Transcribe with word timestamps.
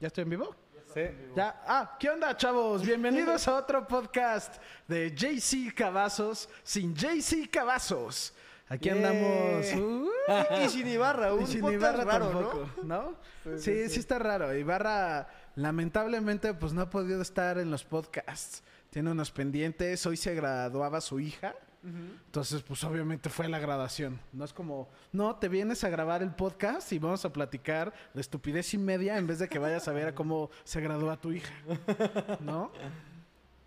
¿Ya 0.00 0.06
estoy 0.08 0.22
en 0.22 0.30
vivo? 0.30 0.54
Sí. 0.94 1.00
Ya. 1.36 1.60
Ah, 1.66 1.96
¿qué 1.98 2.10
onda, 2.10 2.36
chavos? 2.36 2.82
Bienvenidos 2.82 3.46
a 3.48 3.56
otro 3.56 3.86
podcast 3.86 4.56
de 4.86 5.10
JC 5.14 5.74
Cavazos 5.74 6.48
sin 6.62 6.94
JC 6.94 7.48
Cavazos. 7.50 8.32
Aquí 8.68 8.90
Yeah. 8.90 8.96
andamos. 8.96 9.66
uh, 9.74 10.10
y 10.64 10.68
sin 10.68 10.86
Ibarra, 10.88 11.32
un 11.34 11.42
y 11.42 11.46
sin 11.46 11.64
Ibarra 11.66 12.04
raro, 12.04 12.28
tampoco, 12.30 12.68
¿no? 12.84 13.14
Sí, 13.44 13.50
sí, 13.58 13.84
sí, 13.84 13.88
sí. 13.94 14.00
está 14.00 14.18
raro. 14.18 14.54
Ibarra, 14.54 15.28
lamentablemente, 15.56 16.52
pues 16.54 16.72
no 16.72 16.82
ha 16.82 16.90
podido 16.90 17.22
estar 17.22 17.58
en 17.58 17.70
los 17.70 17.84
podcasts. 17.84 18.62
Tiene 18.90 19.10
unos 19.10 19.30
pendientes. 19.30 20.04
Hoy 20.06 20.16
se 20.16 20.34
graduaba 20.34 21.00
su 21.00 21.18
hija. 21.20 21.54
Entonces, 21.82 22.62
pues 22.62 22.82
obviamente 22.84 23.28
fue 23.28 23.48
la 23.48 23.58
graduación. 23.58 24.18
No 24.32 24.44
es 24.44 24.52
como, 24.52 24.88
no, 25.12 25.36
te 25.36 25.48
vienes 25.48 25.84
a 25.84 25.88
grabar 25.88 26.22
el 26.22 26.34
podcast 26.34 26.92
y 26.92 26.98
vamos 26.98 27.24
a 27.24 27.32
platicar 27.32 27.92
de 28.14 28.20
estupidez 28.20 28.74
y 28.74 28.78
media 28.78 29.16
en 29.16 29.26
vez 29.26 29.38
de 29.38 29.48
que 29.48 29.58
vayas 29.58 29.86
a 29.88 29.92
ver 29.92 30.08
a 30.08 30.14
cómo 30.14 30.50
se 30.64 30.80
gradúa 30.80 31.20
tu 31.20 31.32
hija. 31.32 31.52
¿No? 32.40 32.72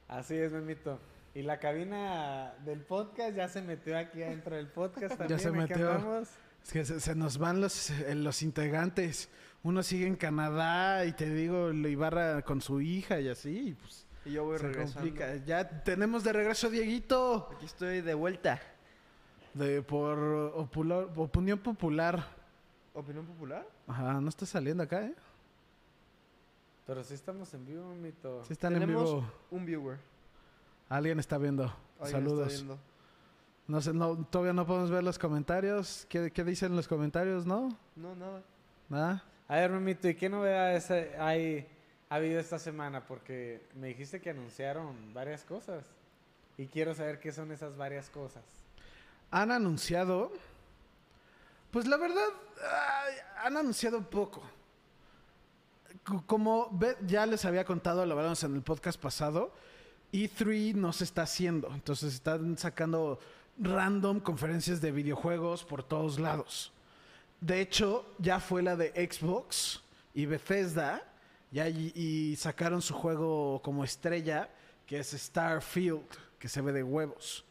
Así 0.08 0.36
es, 0.36 0.52
Memito. 0.52 1.00
Y 1.34 1.44
la 1.44 1.60
cabina 1.60 2.54
del 2.66 2.82
podcast 2.82 3.36
ya 3.36 3.48
se 3.48 3.62
metió 3.62 3.98
aquí 3.98 4.22
adentro 4.22 4.58
del 4.58 4.68
podcast 4.68 5.18
también. 5.18 5.40
se 5.40 5.48
aquí 5.48 5.58
metió. 5.58 6.22
Es 6.22 6.74
que 6.74 6.86
se, 6.86 7.00
se 7.00 7.16
nos 7.16 7.38
van 7.38 7.62
los, 7.62 7.90
eh, 7.90 8.14
los 8.16 8.42
integrantes. 8.44 9.30
Uno 9.64 9.84
sigue 9.84 10.08
en 10.08 10.16
Canadá 10.16 11.06
y 11.06 11.14
te 11.14 11.30
digo, 11.34 11.72
Ibarra 11.72 12.42
con 12.42 12.62
su 12.62 12.82
hija 12.82 13.20
y 13.20 13.30
así, 13.30 13.70
y 13.70 13.74
pues 13.74 14.06
Y 14.26 14.32
yo 14.34 14.44
voy 14.46 14.58
se 14.60 14.64
regresando. 14.68 14.94
complica. 15.02 15.36
Ya 15.46 15.68
tenemos 15.84 16.24
de 16.24 16.34
regreso 16.34 16.68
a 16.68 16.70
Dieguito, 16.70 17.50
Aquí 17.56 17.66
estoy 17.66 18.02
de 18.02 18.14
vuelta. 18.14 18.62
de 19.54 19.82
por 19.82 20.18
opular- 20.56 21.08
opinión 21.16 21.60
popular. 21.60 22.24
¿Opinión 22.94 23.26
popular? 23.26 23.66
Ajá, 23.88 24.20
no 24.22 24.30
está 24.30 24.46
saliendo 24.46 24.84
acá, 24.84 25.06
¿eh? 25.06 25.16
Pero 26.86 27.04
sí 27.04 27.14
estamos 27.14 27.54
en 27.54 27.66
vivo, 27.66 27.88
Memito. 27.90 28.44
Sí 28.46 28.54
están 28.54 28.74
en 28.74 28.82
Tenemos 28.82 29.06
vivo. 29.10 29.32
un 29.52 29.66
viewer. 29.66 29.98
Alguien 30.90 31.20
está 31.20 31.38
viendo. 31.38 31.64
Alguien 31.64 31.78
está 32.00 32.12
Saludos. 32.18 32.48
viendo. 32.54 32.80
No 33.68 33.80
sé, 33.82 33.94
no, 33.94 34.18
todavía 34.26 34.52
no 34.54 34.66
podemos 34.66 34.90
ver 34.92 35.04
los 35.04 35.18
comentarios. 35.18 36.06
¿Qué, 36.10 36.32
qué 36.32 36.44
dicen 36.44 36.76
los 36.76 36.88
comentarios, 36.88 37.46
no? 37.46 37.70
No, 37.96 38.16
nada. 38.16 38.42
Nada. 38.90 39.24
A 39.48 39.56
ver, 39.56 39.72
Memito, 39.72 40.10
¿y 40.10 40.16
qué 40.16 40.28
novedades 40.30 40.92
hay, 40.92 41.68
ha 42.12 42.16
habido 42.16 42.42
esta 42.42 42.60
semana? 42.60 43.06
Porque 43.08 43.62
me 43.74 43.88
dijiste 43.88 44.20
que 44.20 44.32
anunciaron 44.32 45.14
varias 45.14 45.46
cosas. 45.46 45.86
Y 46.58 46.68
quiero 46.68 46.94
saber 46.94 47.22
qué 47.22 47.32
son 47.32 47.54
esas 47.54 47.78
varias 47.78 48.10
cosas. 48.10 48.44
Han 49.32 49.50
anunciado. 49.50 50.34
Pues 51.72 51.88
la 51.88 51.96
verdad, 51.96 52.28
han 53.38 53.56
anunciado 53.56 54.10
poco. 54.10 54.44
Como 56.26 56.78
ya 57.08 57.26
les 57.26 57.46
había 57.46 57.64
contado, 57.64 58.06
lo 58.06 58.14
hablamos 58.14 58.44
en 58.44 58.56
el 58.56 58.62
podcast 58.62 59.00
pasado, 59.00 59.54
E3 60.12 60.74
no 60.74 60.92
se 60.92 61.06
está 61.06 61.22
haciendo. 61.22 61.74
Entonces 61.74 62.14
están 62.16 62.58
sacando 62.58 63.20
random 63.58 64.20
conferencias 64.20 64.82
de 64.82 64.92
videojuegos 64.92 65.64
por 65.64 65.82
todos 65.82 66.20
lados. 66.20 66.74
De 67.40 67.62
hecho, 67.62 68.06
ya 68.18 68.42
fue 68.42 68.62
la 68.64 68.76
de 68.76 68.90
Xbox 69.10 69.82
y 70.14 70.26
Bethesda. 70.26 71.08
Ya 71.52 71.68
y, 71.68 71.92
y 71.96 72.36
sacaron 72.38 72.82
su 72.82 72.94
juego 72.94 73.62
como 73.62 73.84
estrella, 73.84 74.50
que 74.86 75.00
es 75.00 75.10
Starfield, 75.12 76.04
que 76.40 76.48
se 76.48 76.62
ve 76.62 76.72
de 76.72 76.84
huevos. 76.84 77.46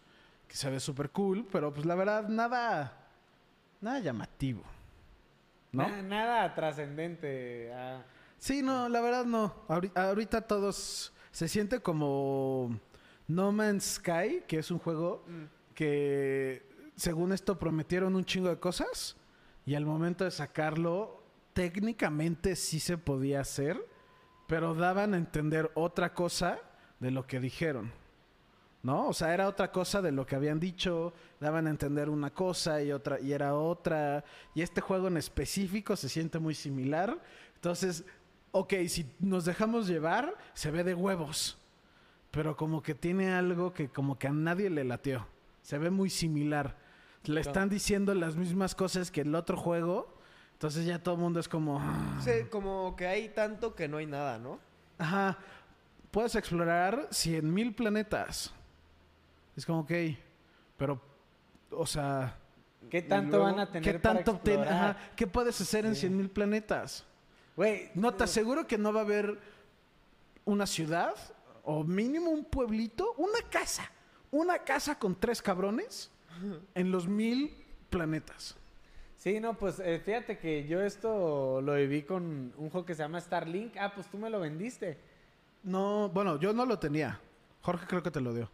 Que 0.48 0.56
se 0.56 0.68
ve 0.70 0.80
súper 0.80 1.10
cool, 1.10 1.46
pero 1.52 1.72
pues 1.72 1.86
la 1.86 1.94
verdad, 1.94 2.28
nada. 2.28 2.96
Nada 3.80 4.00
llamativo. 4.00 4.62
¿No? 5.72 5.86
Na- 5.88 6.02
nada 6.02 6.54
trascendente. 6.54 7.72
ah. 7.74 8.02
Sí, 8.38 8.62
no, 8.62 8.88
la 8.88 9.00
verdad 9.00 9.24
no. 9.26 9.54
Ahori- 9.68 9.92
Ahorita 9.94 10.40
todos 10.42 11.12
se 11.30 11.46
siente 11.46 11.80
como 11.80 12.80
No 13.28 13.52
Man's 13.52 13.84
Sky, 13.96 14.42
que 14.48 14.58
es 14.58 14.70
un 14.70 14.78
juego 14.78 15.24
Mm. 15.28 15.44
que 15.74 16.66
según 16.96 17.32
esto 17.32 17.58
prometieron 17.58 18.16
un 18.16 18.24
chingo 18.24 18.48
de 18.48 18.58
cosas 18.58 19.16
y 19.64 19.74
al 19.74 19.86
momento 19.86 20.24
de 20.24 20.30
sacarlo 20.32 21.22
técnicamente 21.52 22.56
sí 22.56 22.80
se 22.80 22.98
podía 22.98 23.40
hacer, 23.40 23.78
pero 24.50 24.74
daban 24.74 25.14
a 25.14 25.16
entender 25.16 25.70
otra 25.74 26.12
cosa 26.12 26.58
de 26.98 27.12
lo 27.12 27.24
que 27.24 27.38
dijeron. 27.38 27.92
¿No? 28.82 29.06
O 29.06 29.12
sea, 29.12 29.32
era 29.32 29.46
otra 29.46 29.70
cosa 29.70 30.02
de 30.02 30.10
lo 30.10 30.26
que 30.26 30.34
habían 30.34 30.58
dicho, 30.58 31.12
daban 31.38 31.68
a 31.68 31.70
entender 31.70 32.08
una 32.08 32.30
cosa 32.30 32.82
y 32.82 32.90
otra 32.90 33.20
y 33.20 33.32
era 33.32 33.54
otra 33.54 34.24
y 34.52 34.62
este 34.62 34.80
juego 34.80 35.06
en 35.06 35.18
específico 35.18 35.94
se 35.94 36.08
siente 36.08 36.40
muy 36.40 36.56
similar. 36.56 37.16
Entonces, 37.54 38.04
ok, 38.50 38.74
si 38.88 39.06
nos 39.20 39.44
dejamos 39.44 39.86
llevar, 39.86 40.36
se 40.52 40.72
ve 40.72 40.82
de 40.82 40.94
huevos. 40.94 41.56
Pero 42.32 42.56
como 42.56 42.82
que 42.82 42.96
tiene 42.96 43.32
algo 43.32 43.72
que 43.72 43.88
como 43.88 44.18
que 44.18 44.26
a 44.26 44.32
nadie 44.32 44.68
le 44.68 44.82
latió. 44.82 45.28
Se 45.62 45.78
ve 45.78 45.90
muy 45.90 46.10
similar. 46.10 46.76
Le 47.22 47.40
están 47.40 47.68
diciendo 47.68 48.14
las 48.14 48.34
mismas 48.34 48.74
cosas 48.74 49.12
que 49.12 49.20
el 49.20 49.36
otro 49.36 49.56
juego. 49.56 50.19
Entonces 50.60 50.84
ya 50.84 51.02
todo 51.02 51.14
el 51.14 51.22
mundo 51.22 51.40
es 51.40 51.48
como... 51.48 51.78
"Ah". 51.80 52.20
Sí, 52.22 52.32
como 52.50 52.94
que 52.94 53.06
hay 53.06 53.30
tanto 53.30 53.74
que 53.74 53.88
no 53.88 53.96
hay 53.96 54.04
nada, 54.04 54.38
¿no? 54.38 54.60
Ajá. 54.98 55.38
Puedes 56.10 56.34
explorar 56.34 57.08
100 57.10 57.50
mil 57.54 57.74
planetas. 57.74 58.52
Es 59.56 59.64
como, 59.64 59.80
ok. 59.80 59.90
Pero, 60.76 61.00
o 61.70 61.86
sea... 61.86 62.36
¿Qué 62.90 63.00
tanto 63.00 63.38
luego, 63.38 63.44
van 63.56 63.60
a 63.60 63.66
¿Qué 63.72 63.80
tener 63.80 64.02
para 64.02 64.14
tanto 64.16 64.32
ten- 64.40 64.60
explorar? 64.60 64.90
ajá, 64.90 65.10
¿Qué 65.16 65.26
puedes 65.26 65.58
hacer 65.62 65.86
en 65.86 65.94
Sí. 65.94 66.00
100 66.02 66.16
mil 66.18 66.28
planetas? 66.28 67.06
Güey, 67.56 67.90
No, 67.94 68.12
te 68.12 68.24
aseguro 68.24 68.66
que 68.66 68.76
no 68.76 68.92
va 68.92 69.00
a 69.00 69.04
haber 69.04 69.38
una 70.44 70.66
ciudad 70.66 71.14
o 71.64 71.84
mínimo 71.84 72.30
un 72.30 72.44
pueblito, 72.44 73.14
una 73.16 73.40
casa. 73.50 73.90
Una 74.30 74.58
casa 74.58 74.98
con 74.98 75.14
tres 75.18 75.40
cabrones 75.40 76.10
en 76.74 76.90
los 76.92 77.08
mil 77.08 77.56
planetas. 77.88 78.56
Sí, 79.20 79.38
no, 79.38 79.54
pues 79.54 79.78
eh, 79.80 80.00
fíjate 80.02 80.38
que 80.38 80.66
yo 80.66 80.80
esto 80.80 81.60
lo 81.60 81.74
viví 81.74 82.04
con 82.04 82.54
un 82.56 82.70
juego 82.70 82.86
que 82.86 82.94
se 82.94 83.02
llama 83.02 83.20
Starlink. 83.20 83.76
Ah, 83.76 83.92
pues 83.94 84.06
tú 84.06 84.16
me 84.16 84.30
lo 84.30 84.40
vendiste. 84.40 84.96
No, 85.62 86.08
bueno, 86.08 86.40
yo 86.40 86.54
no 86.54 86.64
lo 86.64 86.78
tenía. 86.78 87.20
Jorge 87.60 87.86
creo 87.86 88.02
que 88.02 88.10
te 88.10 88.22
lo 88.22 88.32
dio. 88.32 88.50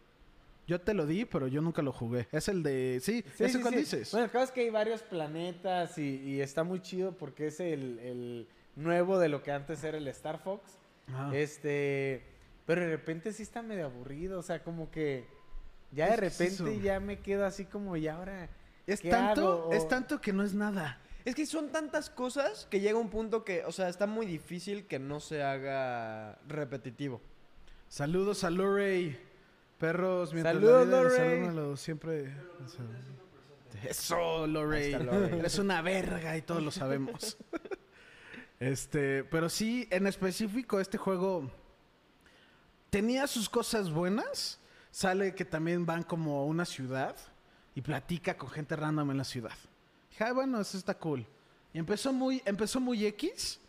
Yo 0.67 0.81
te 0.81 0.93
lo 0.93 1.05
di, 1.05 1.23
pero 1.23 1.47
yo 1.47 1.61
nunca 1.61 1.81
lo 1.81 1.93
jugué. 1.93 2.27
Es 2.33 2.49
el 2.49 2.63
de... 2.63 2.99
Sí, 3.01 3.23
Sí, 3.33 3.45
¿ese 3.45 3.59
sí, 3.59 3.61
cuál 3.61 3.75
sí. 3.75 3.79
dices? 3.79 4.11
Bueno, 4.11 4.25
el 4.25 4.31
caso 4.31 4.43
es 4.43 4.51
que 4.51 4.59
hay 4.59 4.69
varios 4.69 5.03
planetas 5.03 5.97
y, 5.97 6.17
y 6.17 6.41
está 6.41 6.65
muy 6.65 6.81
chido 6.81 7.13
porque 7.13 7.47
es 7.47 7.61
el, 7.61 7.99
el 7.99 8.49
nuevo 8.75 9.19
de 9.19 9.29
lo 9.29 9.41
que 9.43 9.53
antes 9.53 9.81
era 9.85 9.97
el 9.97 10.07
Star 10.09 10.39
Fox. 10.39 10.77
Ajá. 11.07 11.33
Este, 11.33 12.25
pero 12.65 12.81
de 12.81 12.87
repente 12.87 13.31
sí 13.31 13.41
está 13.43 13.61
medio 13.61 13.85
aburrido, 13.85 14.37
o 14.37 14.43
sea, 14.43 14.61
como 14.61 14.91
que 14.91 15.25
ya 15.93 16.09
de 16.11 16.17
¿Qué 16.19 16.25
es 16.25 16.37
repente 16.37 16.81
ya 16.81 16.99
me 16.99 17.19
quedo 17.19 17.45
así 17.45 17.63
como, 17.63 17.95
¿y 17.95 18.09
ahora 18.09 18.49
es 18.87 19.01
tanto, 19.01 19.63
hago? 19.63 19.73
Es 19.73 19.87
tanto 19.87 20.21
que 20.21 20.33
no 20.33 20.43
es 20.43 20.53
nada. 20.53 20.99
Es 21.25 21.35
que 21.35 21.45
son 21.45 21.73
tantas 21.73 22.09
cosas 22.09 22.67
que 22.69 22.79
llega 22.79 22.97
un 22.97 23.09
punto 23.09 23.43
que, 23.43 23.65
o 23.65 23.71
sea, 23.73 23.89
está 23.89 24.07
muy 24.07 24.25
difícil 24.25 24.87
que 24.87 24.97
no 24.97 25.19
se 25.19 25.43
haga 25.43 26.39
repetitivo. 26.47 27.21
Saludos 27.89 28.45
a 28.45 28.49
Lorey. 28.49 29.19
Perros, 29.77 30.33
mientras 30.33 30.55
Saludos, 30.55 30.87
la 30.87 31.09
vida 31.13 31.51
Lorey. 31.51 31.77
siempre. 31.77 32.33
Eso, 33.83 34.47
Lorey. 34.47 34.93
Eres 34.93 35.59
una 35.59 35.81
verga 35.81 36.37
y 36.37 36.41
todos 36.41 36.63
lo 36.63 36.71
sabemos. 36.71 37.37
este, 38.59 39.25
pero 39.25 39.49
sí, 39.49 39.87
en 39.91 40.07
específico, 40.07 40.79
este 40.79 40.97
juego 40.97 41.51
tenía 42.89 43.27
sus 43.27 43.49
cosas 43.49 43.91
buenas. 43.91 44.61
Sale 44.91 45.35
que 45.35 45.45
también 45.45 45.85
van 45.85 46.03
como 46.03 46.39
a 46.39 46.45
una 46.45 46.65
ciudad 46.65 47.15
y 47.77 47.81
platica 47.83 48.35
con 48.35 48.49
gente 48.49 48.75
random 48.75 49.11
en 49.11 49.17
la 49.19 49.23
ciudad. 49.23 49.53
Dije, 50.09 50.23
"Ah, 50.23 50.33
bueno, 50.33 50.59
eso 50.59 50.79
está 50.79 50.95
cool. 50.95 51.27
Y 51.71 51.77
empezó 51.77 52.11
muy, 52.11 52.41
empezó 52.43 52.79
muy 52.79 53.05
X. 53.05 53.59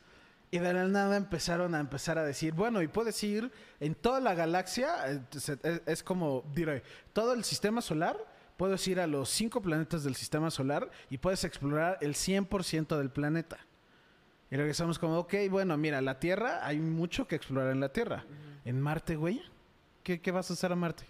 Y 0.50 0.58
de 0.60 0.72
la 0.72 0.88
nada 0.88 1.19
empezaron 1.19 1.75
a 1.75 1.81
empezar 1.81 2.16
a 2.16 2.25
decir, 2.25 2.55
bueno, 2.55 2.81
y 2.81 2.88
puedes 2.88 3.22
ir 3.22 3.52
en 3.81 3.94
toda 3.94 4.20
la 4.20 4.32
galaxia, 4.32 5.05
es, 5.31 5.52
es 5.84 6.02
como, 6.02 6.43
diré, 6.55 6.82
todo 7.12 7.34
el 7.34 7.44
sistema 7.44 7.82
solar, 7.82 8.16
puedes 8.56 8.88
ir 8.88 8.99
a 8.99 9.06
los 9.06 9.28
cinco 9.28 9.60
planetas 9.60 10.05
del 10.05 10.14
sistema 10.14 10.50
solar 10.50 10.90
y 11.11 11.19
puedes 11.19 11.44
explorar 11.44 11.99
el 12.00 12.14
100% 12.14 12.96
del 12.96 13.11
planeta. 13.11 13.58
Y 14.50 14.56
regresamos 14.56 14.99
como, 14.99 15.19
ok, 15.19 15.34
bueno, 15.50 15.76
mira, 15.76 16.00
la 16.00 16.19
Tierra, 16.19 16.66
hay 16.66 16.78
mucho 16.78 17.28
que 17.28 17.37
explorar 17.37 17.72
en 17.72 17.81
la 17.81 17.93
Tierra. 17.93 18.25
En 18.64 18.81
Marte, 18.81 19.16
güey, 19.16 19.43
¿qué, 20.02 20.22
qué 20.22 20.31
vas 20.31 20.49
a 20.50 20.54
hacer 20.54 20.72
a 20.72 20.76
Marte? 20.76 21.04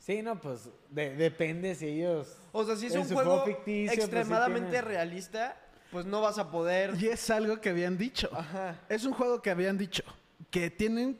Sí, 0.00 0.22
no, 0.22 0.40
pues 0.40 0.68
de- 0.90 1.14
depende 1.14 1.74
si 1.74 1.86
ellos... 1.86 2.36
O 2.52 2.64
sea, 2.64 2.74
si 2.74 2.86
es 2.86 2.94
un 2.96 3.04
juego 3.04 3.20
juego 3.30 3.44
ficticio, 3.44 3.84
pues, 3.86 3.94
sí 3.96 4.00
extremadamente 4.00 4.80
realista, 4.80 5.56
pues 5.92 6.06
no 6.06 6.20
vas 6.22 6.38
a 6.38 6.50
poder... 6.50 6.94
Y 6.98 7.06
es 7.08 7.28
algo 7.30 7.60
que 7.60 7.68
habían 7.68 7.98
dicho. 7.98 8.28
Ajá. 8.32 8.80
Es 8.88 9.04
un 9.04 9.12
juego 9.12 9.42
que 9.42 9.50
habían 9.50 9.76
dicho 9.76 10.02
que 10.50 10.70
tienen 10.70 11.18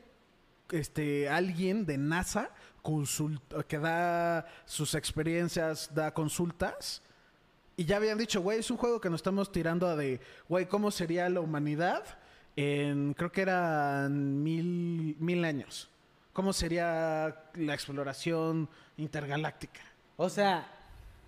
este 0.71 1.29
alguien 1.29 1.85
de 1.85 1.99
NASA 1.99 2.51
consult- 2.83 3.65
que 3.67 3.79
da 3.79 4.47
sus 4.65 4.95
experiencias, 4.95 5.95
da 5.95 6.15
consultas 6.15 7.03
y 7.77 7.85
ya 7.85 7.97
habían 7.99 8.17
dicho, 8.17 8.41
güey, 8.41 8.61
es 8.61 8.71
un 8.71 8.79
juego 8.79 8.99
que 9.01 9.11
nos 9.11 9.19
estamos 9.19 9.53
tirando 9.53 9.87
a 9.89 9.95
de, 9.97 10.21
güey, 10.49 10.67
¿cómo 10.67 10.91
sería 10.91 11.29
la 11.29 11.41
humanidad 11.41 12.03
en, 12.57 13.13
creo 13.15 13.31
que 13.31 13.43
eran 13.43 14.43
mil, 14.43 15.17
mil 15.19 15.45
años. 15.45 15.90
¿Cómo 16.33 16.53
sería 16.53 17.35
la 17.55 17.75
exploración 17.75 18.69
intergaláctica? 18.97 19.81
O 20.17 20.29
sea, 20.29 20.67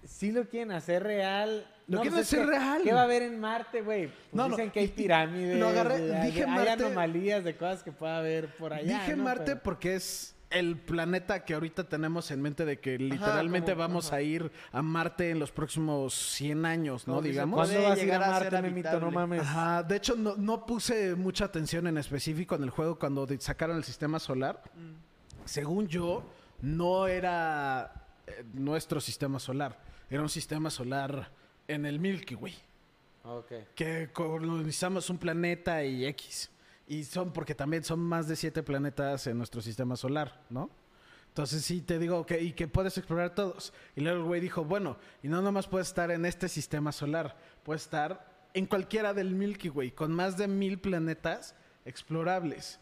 si 0.04 0.30
lo 0.32 0.48
quieren 0.48 0.72
hacer 0.72 1.02
real. 1.02 1.66
Lo 1.88 2.00
quieren 2.00 2.14
pues 2.14 2.26
es 2.28 2.32
hacer 2.34 2.44
que, 2.48 2.50
real. 2.58 2.82
¿Qué 2.82 2.92
va 2.92 3.00
a 3.00 3.04
haber 3.04 3.22
en 3.22 3.40
Marte, 3.40 3.82
güey? 3.82 4.06
Pues 4.06 4.18
No, 4.32 4.44
no, 4.48 4.56
dicen 4.56 4.70
que 4.70 4.80
hay 4.80 4.86
y- 4.86 4.88
y- 4.88 4.92
pirámides. 4.92 5.58
lo 5.58 5.68
agarré- 5.68 5.98
de- 5.98 6.16
hay- 6.16 6.26
dije 6.30 6.44
hay 6.44 6.50
Marte- 6.50 6.70
anomalías 6.84 7.44
de 7.44 7.56
cosas 7.56 7.82
que 7.82 7.90
pueda 7.92 8.18
haber 8.18 8.54
por 8.56 8.72
allá. 8.72 9.00
Dije. 9.00 9.16
Marte 9.16 9.44
Pero- 9.46 9.62
porque 9.62 9.96
es 9.96 10.34
el 10.52 10.76
planeta 10.76 11.44
que 11.44 11.54
ahorita 11.54 11.84
tenemos 11.88 12.30
en 12.30 12.40
mente 12.42 12.64
de 12.64 12.78
que 12.80 12.98
literalmente 12.98 13.72
como- 13.72 13.80
vamos 13.80 14.06
ajá. 14.08 14.16
a 14.16 14.22
ir 14.22 14.50
a 14.72 14.82
Marte 14.82 15.30
en 15.30 15.38
los 15.38 15.50
próximos 15.52 16.14
100 16.14 16.64
años, 16.64 17.06
¿no? 17.06 17.14
Como 17.14 17.26
Digamos. 17.26 17.56
¿Cuándo 17.58 17.82
vas 17.88 17.98
a 17.98 18.02
ir 18.02 18.12
a 18.12 18.16
a 18.16 18.30
Marte? 18.40 19.00
No 19.00 19.10
mames. 19.10 19.40
Ajá, 19.42 19.82
de 19.82 19.96
hecho 19.96 20.14
no, 20.16 20.36
no 20.36 20.64
puse 20.66 21.14
mucha 21.14 21.46
atención 21.46 21.86
en 21.86 21.98
específico 21.98 22.54
en 22.54 22.62
el 22.62 22.70
juego 22.70 22.98
cuando 22.98 23.26
sacaron 23.38 23.76
el 23.76 23.84
sistema 23.84 24.18
solar. 24.18 24.62
Según 25.44 25.88
yo, 25.88 26.24
no 26.60 27.06
era 27.08 27.92
eh, 28.26 28.44
nuestro 28.54 29.00
sistema 29.00 29.40
solar, 29.40 29.76
era 30.08 30.22
un 30.22 30.28
sistema 30.28 30.70
solar 30.70 31.30
en 31.66 31.86
el 31.86 31.98
Milky 31.98 32.36
Way, 32.36 32.54
Ok. 33.24 33.52
que 33.74 34.10
colonizamos 34.12 35.10
un 35.10 35.18
planeta 35.18 35.82
y 35.84 36.04
X. 36.06 36.50
Y 36.92 37.04
son 37.04 37.32
porque 37.32 37.54
también 37.54 37.84
son 37.84 38.00
más 38.00 38.28
de 38.28 38.36
siete 38.36 38.62
planetas 38.62 39.26
en 39.26 39.38
nuestro 39.38 39.62
sistema 39.62 39.96
solar, 39.96 40.44
¿no? 40.50 40.68
Entonces 41.28 41.64
sí 41.64 41.80
te 41.80 41.98
digo 41.98 42.26
que 42.26 42.42
y 42.42 42.52
que 42.52 42.68
puedes 42.68 42.98
explorar 42.98 43.34
todos. 43.34 43.72
Y 43.96 44.02
luego 44.02 44.18
el 44.18 44.24
güey 44.26 44.42
dijo, 44.42 44.62
bueno, 44.62 44.98
y 45.22 45.28
no 45.28 45.40
nomás 45.40 45.66
puedes 45.68 45.88
estar 45.88 46.10
en 46.10 46.26
este 46.26 46.50
sistema 46.50 46.92
solar, 46.92 47.38
puedes 47.62 47.84
estar 47.84 48.46
en 48.52 48.66
cualquiera 48.66 49.14
del 49.14 49.34
Milky 49.34 49.70
Way, 49.70 49.92
con 49.92 50.12
más 50.12 50.36
de 50.36 50.48
mil 50.48 50.78
planetas 50.80 51.54
explorables. 51.86 52.78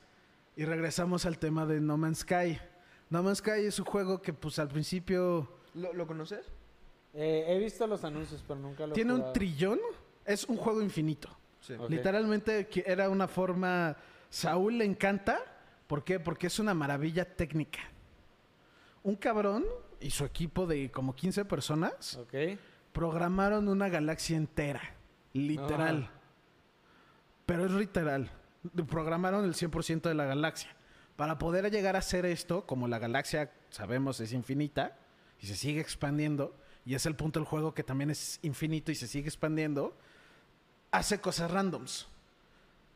Y 0.57 0.65
regresamos 0.65 1.25
al 1.25 1.39
tema 1.39 1.65
de 1.65 1.81
No 1.81 1.97
Man's 1.97 2.19
Sky. 2.19 2.59
No 3.11 3.23
Man's 3.23 3.39
Sky 3.39 3.65
es 3.65 3.79
un 3.79 3.85
juego 3.85 4.21
que 4.21 4.33
pues 4.33 4.59
al 4.59 4.71
principio 4.71 5.49
¿Lo, 5.75 5.93
lo 5.93 6.09
conoces? 6.09 6.51
Eh, 7.15 7.45
he 7.47 7.61
visto 7.61 7.87
los 7.87 8.03
anuncios, 8.03 8.43
pero 8.43 8.59
nunca 8.59 8.89
lo 8.89 8.93
he 8.93 8.95
tiene 8.97 9.13
un 9.13 9.33
trillón, 9.33 9.79
es 10.25 10.47
un 10.47 10.57
juego 10.57 10.83
infinito. 10.83 11.40
Sí. 11.61 11.75
Literalmente 11.89 12.69
era 12.87 13.09
una 13.09 13.29
forma. 13.29 13.97
Saúl 14.29 14.79
le 14.79 14.85
encanta. 14.85 15.39
¿Por 15.87 16.05
qué? 16.05 16.21
Porque 16.21 16.47
es 16.47 16.59
una 16.59 16.75
maravilla 16.75 17.25
técnica. 17.25 17.81
Un 19.03 19.17
cabrón 19.17 19.65
y 20.01 20.11
su 20.11 20.25
equipo 20.25 20.67
de 20.67 20.91
como 20.91 21.15
15 21.15 21.45
personas 21.45 22.19
programaron 22.93 23.69
una 23.69 23.89
galaxia 23.89 24.37
entera. 24.37 24.81
Literal. 25.33 26.11
Pero 27.47 27.67
es 27.67 27.73
literal. 27.73 28.31
Programaron 28.89 29.45
el 29.45 29.55
100% 29.55 30.03
de 30.03 30.15
la 30.15 30.25
galaxia. 30.25 30.75
Para 31.17 31.39
poder 31.39 31.71
llegar 31.71 31.97
a 31.97 31.99
hacer 31.99 32.25
esto, 32.25 32.67
como 32.67 32.89
la 32.89 32.99
galaxia, 32.99 33.53
sabemos, 33.71 34.21
es 34.21 34.33
infinita 34.33 34.97
y 35.41 35.47
se 35.47 35.57
sigue 35.57 35.81
expandiendo, 35.81 36.55
y 36.85 36.95
es 36.95 37.07
el 37.07 37.15
punto 37.15 37.41
del 37.41 37.47
juego 37.47 37.75
que 37.75 37.83
también 37.83 38.11
es 38.11 38.39
infinito 38.43 38.93
y 38.93 38.95
se 38.95 39.07
sigue 39.07 39.29
expandiendo, 39.29 39.97
hace 40.91 41.21
cosas 41.21 41.51
randoms. 41.51 42.07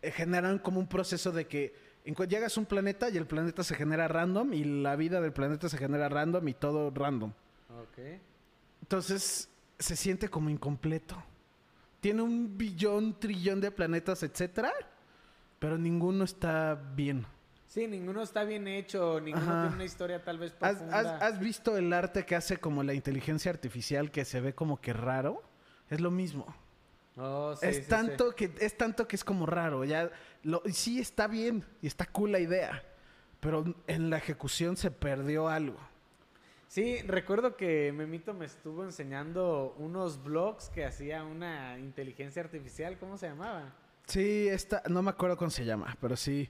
Eh, 0.02 0.11
generan 0.11 0.58
como 0.58 0.81
un 0.81 0.87
proceso 0.87 1.32
de 1.32 1.46
que 1.46 1.75
llegas 2.29 2.56
a 2.56 2.61
un 2.61 2.67
planeta 2.67 3.08
y 3.08 3.17
el 3.17 3.26
planeta 3.26 3.64
se 3.64 3.75
genera 3.75 4.08
random 4.08 4.52
y 4.52 4.64
la 4.64 4.96
vida 4.96 5.20
del 5.20 5.32
planeta 5.32 5.69
se 5.69 5.79
genera 5.79 6.08
random 6.08 6.46
y 6.49 6.55
todo 6.55 6.91
random. 6.91 7.31
Ok. 7.70 8.20
Entonces 8.82 9.49
se 9.79 9.96
siente 9.96 10.29
como 10.29 10.50
incompleto. 10.50 11.23
Tiene 12.00 12.20
un 12.23 12.58
billón, 12.58 13.19
trillón 13.19 13.61
de 13.62 13.70
planetas, 13.70 14.23
etcétera, 14.23 14.73
pero 15.58 15.79
ninguno 15.79 16.25
está 16.25 16.75
bien. 16.94 17.25
Sí, 17.67 17.87
ninguno 17.88 18.23
está 18.23 18.44
bien 18.44 18.69
hecho, 18.69 19.20
ninguno 19.20 19.46
Ajá. 19.50 19.61
tiene 19.62 19.75
una 19.76 19.85
historia 19.85 20.23
tal 20.23 20.38
vez 20.38 20.55
¿Has, 20.61 20.81
has- 20.82 21.23
has 21.23 21.41
visto 21.41 21.76
el 21.76 21.93
arte 21.93 22.25
que 22.26 22.37
hace 22.37 22.58
como 22.58 22.82
la 22.82 22.93
inteligencia 22.94 23.50
artificial 23.50 24.11
que 24.11 24.25
se 24.26 24.41
ve 24.41 24.55
como 24.55 24.81
que 24.81 24.93
raro? 24.93 25.43
Es 25.91 26.00
lo 26.00 26.11
mismo. 26.11 26.55
Oh, 27.16 27.55
sí, 27.56 27.66
es 27.66 27.76
sí, 27.76 27.82
sí. 27.82 27.88
tanto 27.88 28.34
que 28.34 28.50
es 28.61 28.76
tanto 28.76 29.06
que 29.06 29.16
es 29.16 29.25
como 29.25 29.46
raro. 29.46 29.84
Ya 29.84 30.11
lo, 30.43 30.62
y 30.64 30.72
sí 30.72 30.99
está 31.00 31.26
bien 31.28 31.64
y 31.81 31.87
está 31.87 32.06
cool 32.06 32.32
la 32.32 32.40
idea, 32.40 32.82
pero 33.40 33.64
en 33.87 34.11
la 34.11 34.16
ejecución 34.19 34.76
se 34.76 34.90
perdió 34.90 35.49
algo. 35.49 35.78
Sí, 36.69 37.02
recuerdo 37.02 37.56
que 37.56 37.93
Memito 37.93 38.34
me 38.34 38.46
estuvo 38.46 38.82
enseñando 38.82 39.76
unos 39.78 40.22
blogs 40.25 40.69
que 40.70 40.84
hacía 40.84 41.22
una 41.22 41.78
inteligencia 41.78 42.43
artificial, 42.43 42.99
¿cómo 42.99 43.17
se 43.17 43.28
llamaba? 43.28 43.72
Sí, 44.06 44.49
está, 44.49 44.82
no 44.88 45.00
me 45.00 45.10
acuerdo 45.10 45.37
cómo 45.37 45.50
se 45.50 45.64
llama, 45.64 45.96
pero 46.00 46.17
sí, 46.17 46.49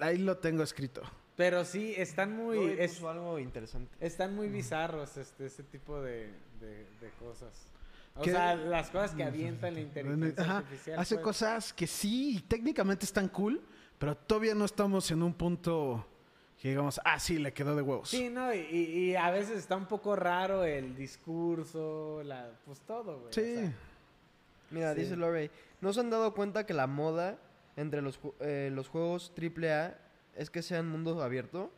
ahí- 0.00 0.16
lo 0.18 0.38
tengo 0.38 0.62
escrito. 0.62 1.02
Pero 1.36 1.64
sí, 1.66 1.94
están 1.98 2.34
muy, 2.34 2.58
Uy, 2.58 2.76
es- 2.78 3.02
algo 3.02 3.38
interesante. 3.38 3.94
están 4.00 4.34
muy 4.34 4.48
bizarros 4.48 5.16
este, 5.18 5.46
ese 5.46 5.62
tipo 5.64 6.00
de, 6.00 6.30
de- 6.60 6.86
de 7.00 7.10
cosas. 7.20 7.52
O 8.18 8.22
¿Qué? 8.22 8.32
sea, 8.32 8.54
las 8.56 8.90
cosas 8.90 9.12
que 9.12 9.22
avienta 9.22 9.70
la 9.70 9.80
inteligencia 9.80 10.42
Ajá, 10.44 10.56
artificial. 10.58 10.98
hace 10.98 11.14
pues. 11.16 11.24
cosas 11.24 11.72
que 11.72 11.86
sí, 11.86 12.44
técnicamente 12.48 13.04
están 13.04 13.28
cool, 13.28 13.60
pero 13.98 14.16
todavía 14.16 14.54
no 14.54 14.64
estamos 14.64 15.10
en 15.12 15.22
un 15.22 15.32
punto 15.34 16.04
que 16.60 16.70
digamos, 16.70 17.00
ah, 17.04 17.20
sí, 17.20 17.38
le 17.38 17.52
quedó 17.52 17.76
de 17.76 17.82
huevos. 17.82 18.08
Sí, 18.08 18.28
no, 18.28 18.52
y, 18.52 18.58
y- 18.58 19.10
y 19.10 19.14
a 19.16 19.30
veces 19.30 19.58
está 19.58 19.76
un 19.76 19.86
poco 19.86 20.16
raro 20.16 20.64
el 20.64 20.96
discurso, 20.96 22.20
la, 22.24 22.50
pues 22.64 22.80
todo, 22.80 23.20
güey. 23.20 23.28
o 23.30 23.32
Sí. 23.32 23.54
sea. 23.54 23.72
Mira, 24.72 24.94
Sí. 24.94 25.00
dice 25.02 25.16
Lorey, 25.16 25.50
¿no 25.80 25.92
se 25.92 26.00
han 26.00 26.10
dado 26.10 26.34
cuenta 26.34 26.66
que 26.66 26.74
la 26.74 26.86
moda 26.88 27.38
entre 27.76 28.02
los, 28.02 28.20
ju- 28.20 28.34
eh, 28.40 28.70
los 28.74 28.88
juegos 28.88 29.32
AAA 29.36 29.96
es 30.34 30.50
que 30.50 30.62
sean 30.62 30.88
mundo 30.88 31.22
abierto? 31.22 31.70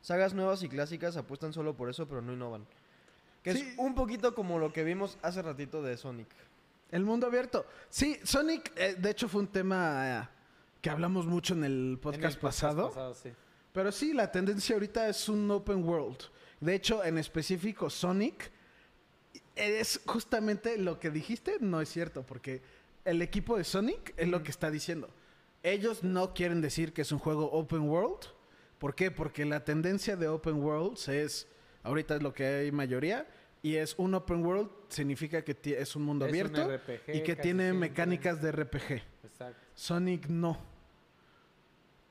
Sagas 0.00 0.32
nuevas 0.34 0.62
y 0.62 0.68
clásicas 0.70 1.16
apuestan 1.18 1.52
solo 1.52 1.76
por 1.76 1.90
eso, 1.90 2.08
pero 2.08 2.22
no 2.22 2.32
innovan. 2.32 2.66
Que 3.42 3.52
Sí. 3.54 3.60
es 3.60 3.78
un 3.78 3.94
poquito 3.94 4.34
como 4.34 4.58
lo 4.58 4.72
que 4.72 4.84
vimos 4.84 5.18
hace 5.22 5.42
ratito 5.42 5.82
de 5.82 5.96
Sonic. 5.96 6.28
El 6.90 7.04
mundo 7.04 7.26
abierto. 7.26 7.66
Sí, 7.88 8.18
Sonic, 8.22 8.72
eh, 8.76 8.94
de 8.98 9.10
hecho, 9.10 9.28
fue 9.28 9.40
un 9.40 9.48
tema 9.48 10.20
eh, 10.22 10.28
que 10.80 10.90
hablamos 10.90 11.26
mucho 11.26 11.54
en 11.54 11.64
el 11.64 11.72
En 11.72 11.90
el 11.92 11.98
podcast 11.98 12.38
pasado. 12.40 12.88
pasado, 12.88 13.14
sí. 13.14 13.30
Pero 13.72 13.90
sí, 13.90 14.12
la 14.12 14.30
tendencia 14.30 14.74
ahorita 14.76 15.08
es 15.08 15.28
un 15.28 15.50
open 15.50 15.82
world. 15.84 16.18
De 16.60 16.74
hecho, 16.74 17.02
en 17.04 17.18
específico, 17.18 17.88
Sonic 17.90 18.50
es 19.56 20.00
justamente 20.06 20.78
lo 20.78 20.98
que 20.98 21.10
dijiste, 21.10 21.56
no 21.60 21.80
es 21.80 21.88
cierto, 21.88 22.22
porque 22.22 22.62
el 23.04 23.20
equipo 23.22 23.56
de 23.56 23.64
Sonic 23.64 24.14
es 24.16 24.28
lo 24.28 24.42
que 24.42 24.50
está 24.50 24.70
diciendo. 24.70 25.08
Ellos 25.62 26.02
no 26.02 26.34
quieren 26.34 26.60
decir 26.60 26.92
que 26.92 27.02
es 27.02 27.12
un 27.12 27.18
juego 27.18 27.50
open 27.52 27.88
world. 27.88 28.26
¿Por 28.78 28.94
qué? 28.94 29.10
Porque 29.10 29.44
la 29.44 29.64
tendencia 29.64 30.16
de 30.16 30.28
open 30.28 30.56
worlds 30.62 31.08
es, 31.08 31.46
ahorita 31.82 32.16
es 32.16 32.22
lo 32.22 32.32
que 32.34 32.44
hay 32.44 32.72
mayoría, 32.72 33.26
y 33.62 33.76
es 33.76 33.94
un 33.98 34.14
open 34.14 34.44
world 34.44 34.68
significa 34.88 35.42
que 35.42 35.56
es 35.78 35.94
un 35.96 36.02
mundo 36.02 36.26
Es 36.26 36.32
un 36.32 36.38
abierto 36.38 36.76
RPG 36.76 37.14
y 37.16 37.22
que 37.22 37.36
tiene 37.36 37.64
siempre. 37.70 37.88
mecánicas 37.88 38.42
de 38.42 38.52
RPG. 38.52 39.02
Exacto. 39.24 39.60
Sonic 39.74 40.26
no. 40.28 40.58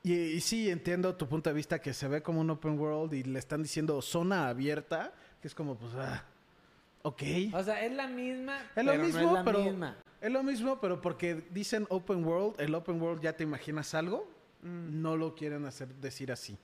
Y, 0.02 0.14
y 0.14 0.40
sí, 0.40 0.68
entiendo 0.70 1.14
tu 1.14 1.28
punto 1.28 1.50
de 1.50 1.54
vista 1.54 1.78
que 1.80 1.92
se 1.94 2.08
ve 2.08 2.22
como 2.22 2.40
un 2.40 2.50
open 2.50 2.78
world 2.78 3.12
y 3.14 3.22
le 3.22 3.38
están 3.38 3.62
diciendo 3.62 4.00
zona 4.02 4.48
abierta, 4.48 5.12
que 5.40 5.46
es 5.48 5.54
como, 5.54 5.76
pues, 5.76 5.92
ah, 5.94 6.24
ok. 7.02 7.22
O 7.52 7.62
sea, 7.62 7.84
es 7.84 7.92
la 7.92 8.08
misma, 8.08 8.58
Es 8.74 8.84
lo 8.84 8.92
pero 8.92 9.04
mismo, 9.04 9.20
no 9.22 9.28
es 9.28 9.34
la 9.34 9.44
pero 9.44 9.58
misma. 9.64 9.96
es 10.20 10.32
lo 10.32 10.42
mismo, 10.42 10.80
pero 10.80 11.00
porque 11.00 11.44
dicen 11.50 11.86
open 11.88 12.24
world, 12.24 12.60
el 12.60 12.74
open 12.74 13.00
world 13.00 13.22
ya 13.22 13.34
te 13.36 13.44
imaginas 13.44 13.94
algo, 13.94 14.28
Mm, 14.64 15.02
no 15.02 15.16
lo 15.16 15.34
quieren 15.34 15.64
hacer 15.66 15.88
decir 15.96 16.30
así. 16.30 16.56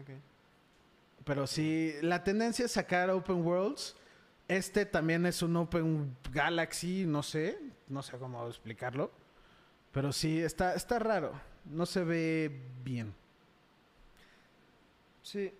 ok. 0.00 0.10
Pero 1.24 1.46
sí, 1.46 1.94
la 2.02 2.24
tendencia 2.24 2.64
es 2.64 2.72
sacar 2.72 3.08
open 3.10 3.44
worlds. 3.46 3.94
Este 4.50 4.84
también 4.84 5.26
es 5.26 5.42
un 5.42 5.56
open 5.56 6.16
galaxy, 6.32 7.06
no 7.06 7.22
sé, 7.22 7.56
no 7.86 8.02
sé 8.02 8.18
cómo 8.18 8.48
explicarlo. 8.48 9.12
Pero 9.92 10.12
sí, 10.12 10.40
está, 10.40 10.74
está 10.74 10.98
raro. 10.98 11.40
No 11.66 11.86
se 11.86 12.02
ve 12.02 12.60
bien. 12.82 13.14
Sí. 15.22 15.52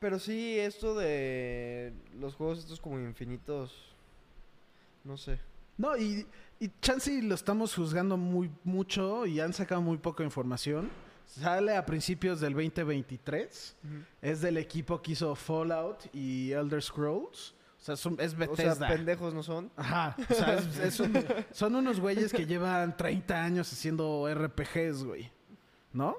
Pero 0.00 0.18
sí, 0.18 0.58
esto 0.58 0.96
de 0.96 1.92
los 2.18 2.34
juegos 2.34 2.58
estos 2.58 2.80
como 2.80 2.98
infinitos, 2.98 3.94
no 5.04 5.16
sé. 5.16 5.38
No, 5.78 5.96
y, 5.96 6.26
y 6.58 6.68
Chansey 6.80 7.22
lo 7.22 7.36
estamos 7.36 7.76
juzgando 7.76 8.16
muy 8.16 8.50
mucho 8.64 9.24
y 9.24 9.38
han 9.38 9.52
sacado 9.52 9.82
muy 9.82 9.98
poca 9.98 10.24
información. 10.24 10.90
Sale 11.26 11.76
a 11.76 11.86
principios 11.86 12.40
del 12.40 12.54
2023. 12.54 13.76
Es 14.20 14.40
del 14.40 14.56
equipo 14.56 15.00
que 15.00 15.12
hizo 15.12 15.32
Fallout 15.36 16.12
y 16.12 16.50
Elder 16.50 16.82
Scrolls. 16.82 17.54
O 17.80 17.82
sea, 17.82 17.96
son- 17.96 18.16
es 18.20 18.34
O 18.34 18.36
Bethesda. 18.36 18.74
sea, 18.74 18.88
pendejos 18.88 19.32
no 19.32 19.42
son. 19.42 19.70
Ajá. 19.76 20.14
O 20.30 20.34
sea, 20.34 20.54
es- 20.54 20.78
es 20.78 21.00
un- 21.00 21.24
son 21.50 21.74
unos 21.74 21.98
güeyes 21.98 22.32
que 22.32 22.44
llevan 22.46 22.96
30 22.96 23.42
años 23.42 23.72
haciendo 23.72 24.28
RPGs, 24.28 25.04
güey. 25.04 25.30
¿No? 25.92 26.16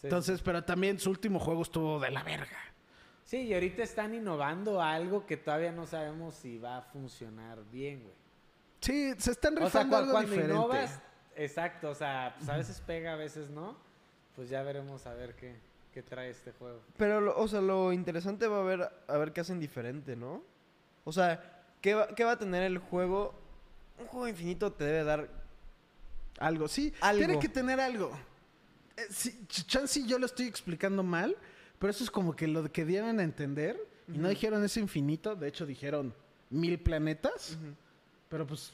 Sí, 0.00 0.08
Entonces, 0.08 0.42
pero 0.42 0.62
también 0.64 0.98
su 0.98 1.08
último 1.10 1.38
juego 1.38 1.62
estuvo 1.62 1.98
de 2.00 2.10
la 2.10 2.22
verga. 2.22 2.58
Sí, 3.24 3.38
y 3.38 3.54
ahorita 3.54 3.82
están 3.82 4.14
innovando 4.14 4.80
algo 4.82 5.26
que 5.26 5.36
todavía 5.36 5.72
no 5.72 5.86
sabemos 5.86 6.34
si 6.34 6.58
va 6.58 6.78
a 6.78 6.82
funcionar 6.82 7.58
bien, 7.72 8.02
güey. 8.02 8.14
Sí, 8.80 9.14
se 9.18 9.30
están 9.32 9.54
O 9.54 9.56
sea, 9.58 9.66
rifando 9.82 9.96
cu- 9.96 10.00
algo 10.02 10.12
cuando 10.12 10.30
diferente. 10.30 10.54
innovas, 10.54 11.00
exacto, 11.34 11.90
o 11.90 11.94
sea, 11.94 12.34
pues 12.36 12.48
a 12.48 12.56
veces 12.56 12.80
pega, 12.86 13.14
a 13.14 13.16
veces 13.16 13.48
no. 13.50 13.76
Pues 14.36 14.48
ya 14.50 14.62
veremos 14.62 15.06
a 15.06 15.14
ver 15.14 15.34
qué, 15.34 15.56
qué 15.94 16.02
trae 16.02 16.30
este 16.30 16.52
juego. 16.52 16.80
Pero, 16.98 17.20
lo- 17.20 17.36
o 17.38 17.48
sea, 17.48 17.60
lo 17.62 17.92
interesante 17.92 18.46
va 18.46 18.60
a 18.60 18.64
ver, 18.64 18.88
a 19.08 19.16
ver 19.16 19.32
qué 19.32 19.40
hacen 19.40 19.58
diferente, 19.58 20.14
¿no? 20.14 20.42
O 21.06 21.12
sea, 21.12 21.62
¿qué 21.80 21.94
va, 21.94 22.08
qué 22.08 22.24
va 22.24 22.32
a 22.32 22.38
tener 22.38 22.64
el 22.64 22.78
juego? 22.78 23.32
Un 24.00 24.06
juego 24.08 24.26
infinito 24.26 24.72
te 24.72 24.84
debe 24.84 25.04
dar... 25.04 25.30
Algo, 26.38 26.66
sí. 26.66 26.92
Algo. 27.00 27.24
Tiene 27.24 27.38
que 27.38 27.48
tener 27.48 27.78
algo. 27.78 28.10
Eh, 28.96 29.06
sí, 29.08 29.46
chance 29.48 30.04
yo 30.04 30.18
lo 30.18 30.26
estoy 30.26 30.46
explicando 30.46 31.04
mal, 31.04 31.36
pero 31.78 31.92
eso 31.92 32.02
es 32.02 32.10
como 32.10 32.34
que 32.34 32.48
lo 32.48 32.70
que 32.72 32.84
dieron 32.84 33.20
a 33.20 33.22
entender. 33.22 33.78
Y 34.12 34.18
no 34.18 34.28
dijeron 34.28 34.64
ese 34.64 34.80
infinito, 34.80 35.36
de 35.36 35.48
hecho 35.48 35.64
dijeron 35.64 36.12
mil 36.50 36.78
planetas, 36.78 37.56
pero 38.28 38.46
pues 38.46 38.72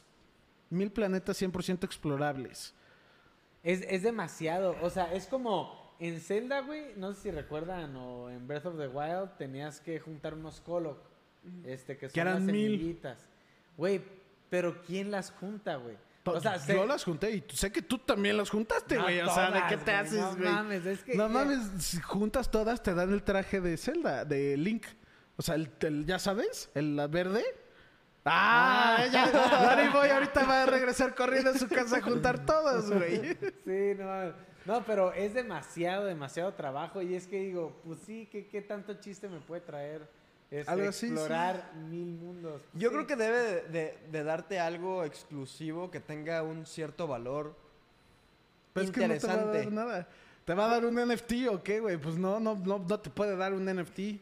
mil 0.70 0.90
planetas 0.90 1.40
100% 1.40 1.84
explorables. 1.84 2.74
Es, 3.62 3.82
es 3.88 4.02
demasiado, 4.02 4.74
o 4.80 4.90
sea, 4.90 5.12
es 5.12 5.26
como 5.26 5.94
en 6.00 6.20
Zelda, 6.20 6.60
güey, 6.62 6.94
no 6.96 7.12
sé 7.12 7.20
si 7.20 7.30
recuerdan, 7.30 7.94
o 7.94 8.30
en 8.30 8.48
Breath 8.48 8.66
of 8.66 8.78
the 8.78 8.88
Wild 8.88 9.36
tenías 9.36 9.80
que 9.80 10.00
juntar 10.00 10.34
unos 10.34 10.60
Kolok, 10.60 10.98
este, 11.64 11.96
que 11.96 12.08
son 12.08 12.20
eran 12.20 12.34
las 12.34 12.42
mil. 12.42 12.70
semillitas. 12.72 13.18
Güey, 13.76 14.02
pero 14.50 14.82
¿quién 14.82 15.10
las 15.10 15.30
junta, 15.30 15.76
güey? 15.76 15.96
To- 16.22 16.32
O 16.32 16.40
sea, 16.40 16.58
se- 16.58 16.74
yo 16.74 16.86
las 16.86 17.02
junté 17.02 17.32
y 17.32 17.40
tú- 17.40 17.56
sé 17.56 17.72
que 17.72 17.82
tú 17.82 17.98
también 17.98 18.36
las 18.36 18.48
juntaste, 18.50 18.94
No 18.96 19.02
güey. 19.04 19.20
o 19.20 19.28
sea, 19.30 19.50
¿de 19.50 19.60
qué 19.68 19.76
te 19.76 19.90
güey, 19.90 19.96
haces, 19.96 20.20
no 20.20 20.36
güey? 20.36 20.48
mames, 20.48 20.86
es 20.86 21.02
que 21.02 21.14
no 21.16 21.26
ya- 21.26 21.32
mames, 21.34 21.58
si 21.82 22.00
juntas 22.00 22.50
todas 22.50 22.82
te 22.82 22.94
dan 22.94 23.12
el 23.12 23.22
traje 23.24 23.60
de 23.60 23.76
Zelda, 23.76 24.24
de 24.24 24.56
Link. 24.56 24.84
O 25.36 25.42
sea, 25.42 25.56
el, 25.56 25.70
el- 25.80 26.06
ya 26.06 26.18
sabes, 26.20 26.70
el 26.74 27.00
verde. 27.10 27.42
¡Ah! 28.24 29.04
Ya, 29.10 29.28
Dani 29.76 29.88
Boy 29.92 30.08
ahorita 30.10 30.44
va 30.44 30.62
a 30.62 30.66
regresar 30.66 31.14
corriendo 31.14 31.50
a 31.50 31.54
su 31.58 31.66
casa 31.68 31.96
a 31.96 32.02
juntar 32.02 32.44
todas, 32.46 32.88
güey. 32.90 33.20
Sí, 33.64 33.94
no 33.98 34.04
mames. 34.04 34.34
No, 34.64 34.84
pero 34.84 35.12
es 35.12 35.34
demasiado, 35.34 36.04
demasiado 36.04 36.54
trabajo. 36.54 37.02
Y 37.02 37.16
es 37.16 37.26
que 37.26 37.40
digo, 37.40 37.80
pues 37.84 37.98
sí, 38.06 38.28
¿qué, 38.30 38.46
qué 38.46 38.62
tanto 38.62 38.94
chiste 39.00 39.28
me 39.28 39.40
puede 39.40 39.62
traer 39.62 40.08
este, 40.52 40.70
Algo 40.70 40.88
así, 40.90 41.06
sí. 41.08 41.12
explorar 41.14 41.72
mil 41.88 42.12
mundos? 42.12 42.60
Yo 42.74 42.90
sí. 42.90 42.94
creo 42.94 43.06
que 43.06 43.16
debe 43.16 43.38
de, 43.38 43.62
de- 43.70 43.98
de 44.12 44.22
darte 44.24 44.60
algo 44.60 45.02
exclusivo 45.04 45.90
que 45.90 45.98
tenga 45.98 46.42
un 46.42 46.66
cierto 46.66 47.06
valor 47.08 47.56
Pero 48.74 48.84
es 48.86 48.92
que 48.92 49.08
no 49.08 49.14
te 49.18 49.26
va 49.26 49.32
a 49.32 49.36
interesante. 49.36 49.58
dar 49.64 49.72
nada. 49.72 50.08
¿Te 50.44 50.54
va 50.54 50.66
a 50.66 50.68
dar 50.68 50.84
un 50.84 50.94
NFT 50.96 51.32
o 51.50 51.62
qué, 51.62 51.80
güey? 51.80 51.96
Pues 51.96 52.16
no, 52.16 52.38
no, 52.40 52.54
no, 52.56 52.78
no 52.78 53.00
te 53.00 53.08
puede 53.10 53.36
dar 53.36 53.52
un 53.54 53.64
NFT. 53.64 54.20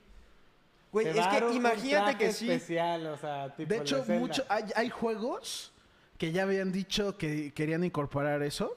Güey, 0.93 1.07
es 1.09 1.17
va 1.17 1.23
a 1.29 1.33
dar 1.33 1.43
que 1.43 1.47
un 1.49 1.57
imagínate 1.57 1.89
traje 2.13 2.19
que 2.19 2.33
sí. 2.33 2.51
especial, 2.51 3.07
o 3.07 3.17
sea, 3.17 3.55
tipo 3.57 3.69
De 3.69 3.79
hecho, 3.81 4.05
mucho, 4.09 4.45
hay, 4.49 4.65
hay 4.77 4.91
juegos 4.91 5.73
que 6.19 6.31
ya 6.33 6.43
habían 6.43 6.71
dicho 6.73 7.17
que 7.17 7.53
querían 7.53 7.85
incorporar 7.85 8.43
eso 8.43 8.77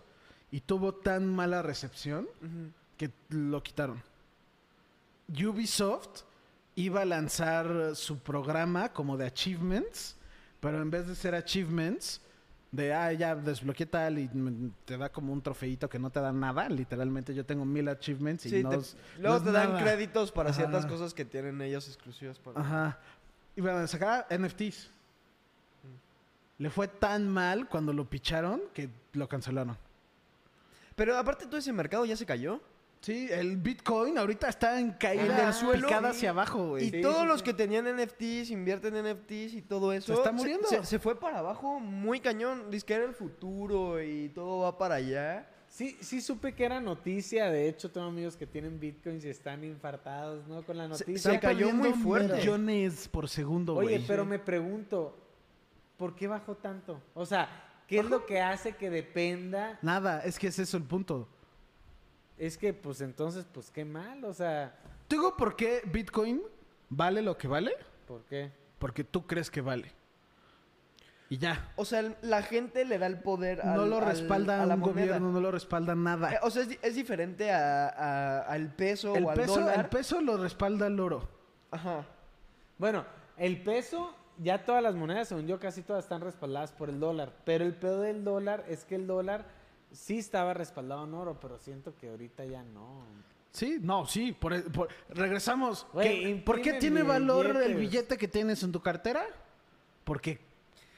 y 0.52 0.62
tuvo 0.62 0.94
tan 0.94 1.28
mala 1.28 1.62
recepción 1.62 2.28
Ujú. 2.42 2.72
que 2.98 3.12
lo 3.30 3.62
quitaron. 3.62 4.02
Ubisoft 5.30 6.22
iba 6.76 7.02
a 7.02 7.06
lanzar 7.06 7.96
su 7.96 8.20
programa 8.20 8.90
como 8.94 9.18
de 9.18 9.26
achievements, 9.28 10.16
pero 10.60 10.82
en 10.82 10.90
vez 10.90 11.08
de 11.08 11.16
ser 11.16 11.36
achievements, 11.36 12.22
de 12.72 12.92
ah, 12.94 13.14
ya 13.14 13.36
desbloqueé 13.36 13.86
tal 13.86 14.18
y 14.18 14.28
te 14.86 14.98
da 14.98 15.10
como 15.10 15.32
un 15.32 15.42
trofeito 15.44 15.88
que 15.88 16.00
no 16.00 16.10
te 16.10 16.20
da 16.20 16.32
nada. 16.32 16.68
Literalmente 16.70 17.34
yo 17.36 17.46
tengo 17.46 17.64
mil 17.66 17.88
achievements 17.88 18.48
y 18.48 18.50
Sí, 18.50 18.64
no 18.64 18.70
te- 18.70 18.76
es- 18.78 18.98
luego 19.20 19.38
no 19.40 19.46
te 19.46 19.52
dan 19.52 19.74
nada. 19.74 19.84
créditos 19.84 20.32
para 20.32 20.50
Ajá. 20.50 20.58
ciertas 20.58 20.86
cosas 20.88 21.14
que 21.14 21.24
tienen 21.26 21.62
ellos 21.62 21.88
exclusivas 21.88 22.40
para. 22.40 22.60
Ajá. 22.60 22.98
Iban 23.56 23.78
a 23.78 23.88
sacar 23.88 24.26
NFTs. 24.32 24.90
Le 26.58 26.70
fue 26.70 26.88
tan 26.88 27.28
mal 27.28 27.68
cuando 27.68 27.94
lo 27.94 28.06
picharon 28.10 28.62
que 28.74 28.90
lo 29.14 29.28
cancelaron. 29.28 29.78
Pero 30.96 31.18
aparte 31.18 31.46
todo 31.46 31.58
ese 31.58 31.74
mercado 31.74 32.06
ya 32.06 32.16
se 32.16 32.26
cayó. 32.26 32.60
Sí, 33.04 33.28
el 33.30 33.58
Bitcoin 33.58 34.18
ahorita 34.18 34.48
está 34.48 34.80
en 34.80 34.92
caída 34.94 35.44
del 35.46 35.54
suelo, 35.54 35.88
picada 35.88 36.12
hacia 36.12 36.30
abajo, 36.30 36.70
güey. 36.70 36.86
Y 36.86 36.90
Sí, 36.90 37.02
todos 37.02 37.22
sí, 37.24 37.28
los 37.28 37.40
sí. 37.40 37.44
que 37.44 37.54
tenían 37.54 37.86
NFTs, 37.86 38.50
invierten 38.50 38.96
en 38.96 39.06
NFTs 39.14 39.56
y 39.56 39.62
todo 39.62 39.92
eso. 39.92 40.14
Se 40.14 40.20
está 40.20 40.32
muriendo. 40.32 40.66
Se, 40.70 40.86
se 40.86 41.00
fue 41.00 41.20
para 41.20 41.40
abajo 41.40 41.82
muy 41.82 42.22
cañón. 42.22 42.72
Dice 42.72 42.86
que 42.86 42.94
era 42.94 43.04
el 43.04 43.14
futuro 43.14 44.02
y 44.02 44.30
todo 44.30 44.60
va 44.62 44.78
para 44.78 44.96
allá. 44.96 45.50
Sí, 45.68 45.98
sí 46.00 46.22
supe 46.22 46.54
que 46.56 46.64
era 46.64 46.80
noticia. 46.80 47.50
De 47.50 47.68
hecho, 47.68 47.92
tengo 47.92 48.08
amigos 48.08 48.38
que 48.38 48.48
tienen 48.48 48.80
bitcoins 48.80 49.26
y 49.26 49.30
están 49.30 49.66
infartados, 49.66 50.48
¿no? 50.48 50.64
Con 50.64 50.78
la 50.78 50.88
noticia. 50.88 51.32
se 51.34 51.40
cayó 51.42 51.74
muy 51.74 51.92
fuerte. 51.92 52.38
millones 52.38 53.10
por 53.10 53.28
segundo, 53.28 53.76
Oye, 53.76 53.98
güey. 53.98 54.08
pero 54.08 54.24
me 54.24 54.40
pregunto, 54.40 55.18
¿por 55.98 56.16
qué 56.16 56.28
bajó 56.28 56.56
tanto? 56.56 57.02
O 57.16 57.26
sea, 57.26 57.50
¿qué 57.86 58.00
es 58.00 58.06
lo 58.06 58.26
que 58.26 58.40
hace 58.40 58.78
que 58.78 58.90
dependa? 58.90 59.78
Nada, 59.82 60.22
es 60.24 60.40
que 60.40 60.48
ese 60.48 60.62
es 60.64 60.74
el 60.74 60.84
punto. 60.84 61.28
Es 62.46 62.58
que, 62.58 62.74
pues 62.74 63.00
entonces, 63.00 63.46
pues 63.54 63.72
qué 63.72 63.86
mal, 63.86 64.24
o 64.26 64.34
sea, 64.34 64.76
¿Te 65.08 65.16
digo 65.16 65.38
por 65.38 65.56
qué 65.56 65.82
Bitcoin 65.86 66.42
vale 66.90 67.22
lo 67.22 67.38
que 67.38 67.48
vale? 67.48 67.72
¿por 68.08 68.22
qué? 68.26 68.52
Porque 68.80 69.04
tú 69.06 69.26
crees 69.26 69.50
que 69.50 69.62
vale. 69.62 69.92
Y 71.30 71.38
ya. 71.38 71.72
O 71.78 71.86
sea, 71.86 72.02
el- 72.02 72.16
la 72.22 72.42
gente 72.44 72.84
le 72.86 72.98
da 73.00 73.08
el 73.08 73.20
poder 73.20 73.62
al, 73.62 73.78
no 73.78 73.86
lo 73.86 73.98
al- 74.00 74.06
respalda 74.06 74.62
a 74.62 74.66
la 74.66 74.74
un 74.76 74.82
moneda. 74.82 74.94
gobierno, 75.06 75.32
no 75.32 75.40
lo 75.40 75.52
respalda 75.52 75.96
nada. 75.96 76.34
Eh, 76.34 76.40
o 76.44 76.50
sea, 76.52 76.64
es, 76.64 76.70
di- 76.70 76.80
es 76.82 76.96
diferente 76.96 77.50
a- 77.52 77.88
a- 77.88 78.40
al 78.42 78.68
peso 78.76 79.16
el, 79.16 79.24
o 79.26 79.30
al 79.30 79.38
peso, 79.38 79.60
dólar. 79.62 79.80
el 79.80 79.86
peso 79.86 80.22
lo 80.22 80.38
respalda 80.38 80.88
el 80.88 81.00
oro. 81.00 81.30
Ajá. 81.72 82.06
Bueno, 82.78 83.06
el 83.38 83.64
peso, 83.64 84.14
ya 84.38 84.66
todas 84.66 84.84
las 84.84 84.96
monedas, 84.96 85.30
según 85.30 85.48
yo, 85.48 85.60
casi 85.60 85.82
todas 85.82 86.04
están 86.04 86.22
respaldadas 86.22 86.72
por 86.74 86.90
el 86.90 87.00
dólar. 87.00 87.32
Pero 87.46 87.64
el 87.64 87.74
pedo 87.74 88.02
del 88.02 88.24
dólar 88.26 88.66
es 88.68 88.84
que 88.84 88.96
el 88.96 89.08
dólar 89.08 89.46
sí 89.94 90.18
estaba 90.18 90.54
respaldado 90.54 91.06
en 91.06 91.14
oro, 91.14 91.40
pero 91.40 91.58
siento 91.58 91.96
que 91.96 92.10
ahorita 92.10 92.44
ya 92.46 92.64
no. 92.64 93.06
Sí, 93.52 93.78
no, 93.82 94.06
sí. 94.06 94.32
Por, 94.34 94.70
por- 94.72 94.90
regresamos. 95.10 95.86
¿Qué- 96.02 96.42
¿Por 96.46 96.62
qué 96.62 96.74
tiene 96.74 97.04
valor 97.04 97.56
el 97.64 97.76
billete 97.76 98.18
que 98.18 98.28
tienes 98.28 98.62
en 98.64 98.72
tu 98.72 98.82
cartera? 98.82 99.26
Porque 100.04 100.40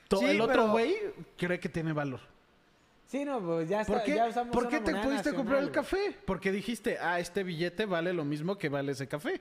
todo 0.08 0.22
Sí, 0.22 0.28
el 0.28 0.42
otro 0.42 0.54
pero- 0.54 0.72
güey 0.72 0.96
cree 1.38 1.60
que 1.60 1.70
tiene 1.70 1.94
valor. 1.94 2.22
Sí, 3.08 3.24
no, 3.24 3.40
pues 3.40 3.70
ya, 3.70 3.84
¿Por 3.86 3.98
está, 3.98 4.06
qué, 4.06 4.16
ya 4.16 4.28
usamos 4.28 4.52
¿por 4.54 4.68
qué 4.68 4.80
te 4.80 4.96
pudiste 4.96 5.34
comprar 5.36 5.62
el 5.62 5.70
café? 5.72 6.18
Porque 6.26 6.52
dijiste, 6.52 6.98
ah, 7.00 7.20
este 7.20 7.44
billete 7.44 7.86
vale 7.86 8.12
lo 8.14 8.26
mismo 8.26 8.58
que 8.58 8.68
vale 8.68 8.94
ese 8.94 9.08
café. 9.08 9.40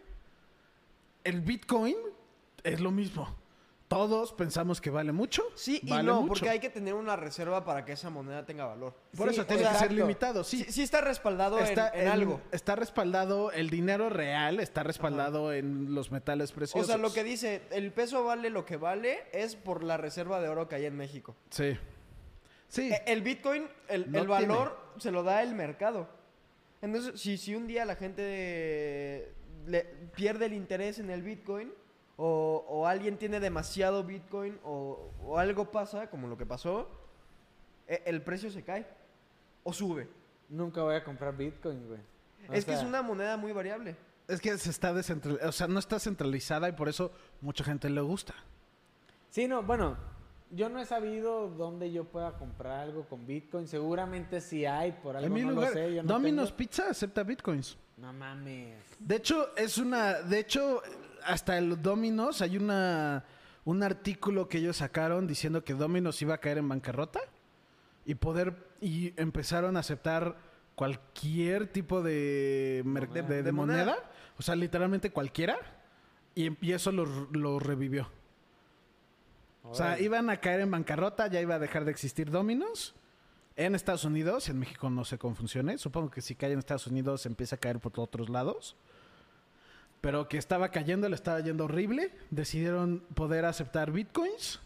El 1.25 1.41
Bitcoin 1.41 1.97
es 2.63 2.81
lo 2.81 2.91
mismo. 2.91 3.35
Todos 3.95 4.33
pensamos 4.33 4.81
que 4.81 4.91
vale 4.91 5.13
mucho. 5.13 5.45
Sí 5.55 5.81
y 5.83 5.91
vale 5.91 6.03
no, 6.03 6.17
mucho. 6.23 6.29
porque 6.29 6.49
hay 6.49 6.59
que 6.59 6.69
tener 6.71 6.95
una 6.95 7.15
reserva 7.17 7.65
para 7.65 7.85
que 7.85 7.93
esa 7.93 8.11
moneda 8.11 8.45
tenga 8.45 8.65
valor. 8.67 8.93
Por 9.17 9.29
Sí, 9.29 9.35
eso 9.35 9.47
tiene 9.47 9.67
o 9.67 9.71
que 9.71 9.79
ser 9.79 9.93
limitado, 9.93 10.43
sí. 10.43 10.65
Sí, 10.65 10.73
sí 10.73 10.83
está 10.83 11.01
respaldado 11.01 11.59
en- 11.61 11.65
está, 11.65 11.91
en, 11.95 12.03
en- 12.03 12.09
algo. 12.09 12.41
Está 12.51 12.75
respaldado, 12.75 13.53
el 13.53 13.71
dinero 13.71 14.09
real 14.11 14.59
está 14.59 14.83
respaldado 14.83 15.53
en 15.53 15.95
los 15.95 16.11
metales 16.11 16.51
O 16.51 16.55
preciosos. 16.57 16.87
sea, 16.89 16.97
lo 16.97 17.13
que 17.13 17.23
dice, 17.23 17.63
el 17.71 17.93
peso 17.93 18.25
vale 18.25 18.51
lo 18.51 18.65
que 18.67 18.77
vale 18.77 19.25
es 19.33 19.55
por 19.55 19.85
la 19.85 19.97
reserva 19.97 20.41
de 20.41 20.49
oro 20.49 20.69
que 20.69 20.75
hay 20.75 20.87
en 20.87 20.97
México. 20.97 21.37
Sí. 21.51 21.77
Sí. 22.69 22.91
E- 22.93 23.05
El 23.07 23.23
Bitcoin, 23.23 23.69
el, 23.89 24.11
No 24.11 24.19
el 24.19 24.27
valor 24.27 24.77
se 24.99 25.13
lo 25.13 25.23
da 25.23 25.43
el 25.43 25.55
mercado. 25.55 26.09
Entonces, 26.83 27.21
si, 27.21 27.39
si 27.39 27.55
un 27.55 27.67
día 27.69 27.85
la 27.85 27.95
gente 27.97 29.33
le 29.67 29.85
pierde 30.17 30.47
el 30.47 30.53
interés 30.53 30.99
en 30.99 31.11
el 31.11 31.23
Bitcoin 31.23 31.73
o, 32.17 32.65
o 32.69 32.87
alguien 32.87 33.17
tiene 33.19 33.41
demasiado 33.41 34.05
Bitcoin 34.05 34.59
o, 34.65 35.11
o 35.23 35.39
algo 35.39 35.71
pasa, 35.71 36.09
como 36.09 36.29
lo 36.29 36.37
que 36.37 36.47
pasó, 36.47 36.89
e- 37.89 38.03
el 38.07 38.23
precio 38.23 38.51
se 38.51 38.63
cae 38.63 38.87
o 39.63 39.73
sube. 39.73 40.09
Nunca 40.49 40.83
voy 40.83 40.95
a 40.95 41.03
comprar 41.05 41.37
Bitcoin, 41.37 41.89
güey. 41.89 42.01
O 42.49 42.53
es 42.53 42.65
que 42.65 42.75
es 42.75 42.83
una 42.83 43.03
moneda 43.03 43.37
muy 43.37 43.53
variable. 43.53 43.97
Es 44.29 44.41
que 44.41 44.57
se 44.59 44.71
está 44.71 44.93
descentralizada, 44.93 45.49
o 45.49 45.53
sea, 45.53 45.67
no 45.67 45.79
está 45.79 45.99
centralizada 45.99 46.69
y 46.69 46.73
por 46.73 46.89
eso 46.89 47.11
mucha 47.41 47.65
gente 47.65 47.91
le 47.91 48.01
gusta. 48.01 48.35
Sí, 49.31 49.49
no, 49.49 49.63
bueno, 49.63 49.97
yo 50.51 50.69
no 50.69 50.81
he 50.81 50.85
sabido 50.87 51.49
dónde 51.49 51.91
yo 51.91 52.05
pueda 52.05 52.39
comprar 52.39 52.81
algo 52.81 53.05
con 53.09 53.27
Bitcoin. 53.27 53.67
Seguramente 53.67 54.41
sí 54.41 54.65
hay, 54.65 54.93
por 54.93 55.17
algo 55.17 55.27
en 55.27 55.33
mi 55.33 55.43
no 55.43 55.51
lugar, 55.53 55.71
lo 55.71 55.75
sé. 55.75 55.95
Yo 55.97 56.03
no 56.03 56.13
Domino's 56.15 56.49
tengo. 56.51 56.57
Pizza 56.57 56.91
acepta 56.91 57.23
bitcoins. 57.23 57.77
No 57.97 58.13
mames. 58.13 58.77
De 58.99 59.17
hecho, 59.17 59.55
es 59.57 59.79
una. 59.79 60.15
De 60.23 60.39
hecho, 60.41 60.83
hasta 61.27 61.59
el 61.59 61.81
Domino's 61.83 62.43
hay 62.43 62.57
una 62.57 63.25
un 63.65 63.83
artículo 63.83 64.47
que 64.49 64.59
ellos 64.59 64.77
sacaron 64.77 65.27
diciendo 65.27 65.65
que 65.65 65.73
Domino's 65.75 66.21
iba 66.21 66.35
a 66.35 66.39
caer 66.39 66.59
en 66.59 66.69
bancarrota 66.69 67.21
y 68.05 68.15
poder 68.17 68.55
y 68.81 69.15
empezaron 69.21 69.77
a 69.77 69.81
aceptar 69.81 70.37
cualquier 70.75 71.69
tipo 71.69 72.03
de, 72.03 72.83
Moneda. 72.85 73.23
de- 73.23 73.23
de 73.23 73.43
De 73.43 73.53
moneda. 73.53 73.85
moneda. 73.85 74.11
o 74.37 74.43
sea, 74.43 74.55
literalmente 74.57 75.11
cualquiera, 75.11 75.57
y, 76.35 76.51
y 76.67 76.73
eso 76.73 76.93
lo, 76.93 77.07
lo 77.33 77.59
revivió. 77.59 78.11
O 79.63 79.75
sea, 79.75 79.99
iban 79.99 80.29
a 80.29 80.41
caer 80.41 80.61
en 80.61 80.71
bancarrota, 80.71 81.27
ya 81.29 81.41
iba 81.41 81.55
a 81.55 81.59
dejar 81.59 81.85
de 81.87 81.91
existir 81.91 82.31
Domino's. 82.31 82.95
En 83.57 83.75
Estados 83.75 84.05
Unidos, 84.05 84.49
en 84.51 84.59
México 84.59 84.91
no 84.91 85.05
sé 85.05 85.17
cómo 85.17 85.35
funcione. 85.37 85.79
Supongo 85.79 86.11
que 86.11 86.21
si 86.21 86.35
cae 86.35 86.53
en 86.53 86.59
Estados 86.59 86.87
Unidos 86.89 87.25
empieza 87.25 87.57
a 87.57 87.59
caer 87.59 87.79
por 87.79 87.99
otros 87.99 88.29
lados. 88.29 88.77
Pero 90.05 90.29
que 90.29 90.37
estaba 90.37 90.69
cayendo, 90.69 91.09
le 91.09 91.15
estaba 91.15 91.41
yendo 91.41 91.65
horrible. 91.65 92.13
Decidieron 92.29 93.01
poder 93.15 93.47
aceptar 93.47 93.91
bitcoins. 93.91 94.61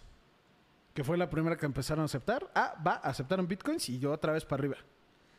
que 0.95 1.04
fue 1.04 1.16
la 1.16 1.30
primera 1.30 1.57
que 1.57 1.64
empezaron 1.64 2.02
a 2.02 2.07
aceptar. 2.07 2.50
Ah, 2.57 2.75
va, 2.85 2.95
aceptaron 2.95 3.47
bitcoins 3.47 3.88
y 3.88 4.00
yo 4.00 4.11
otra 4.11 4.33
vez 4.33 4.45
para 4.45 4.62
arriba. 4.62 4.78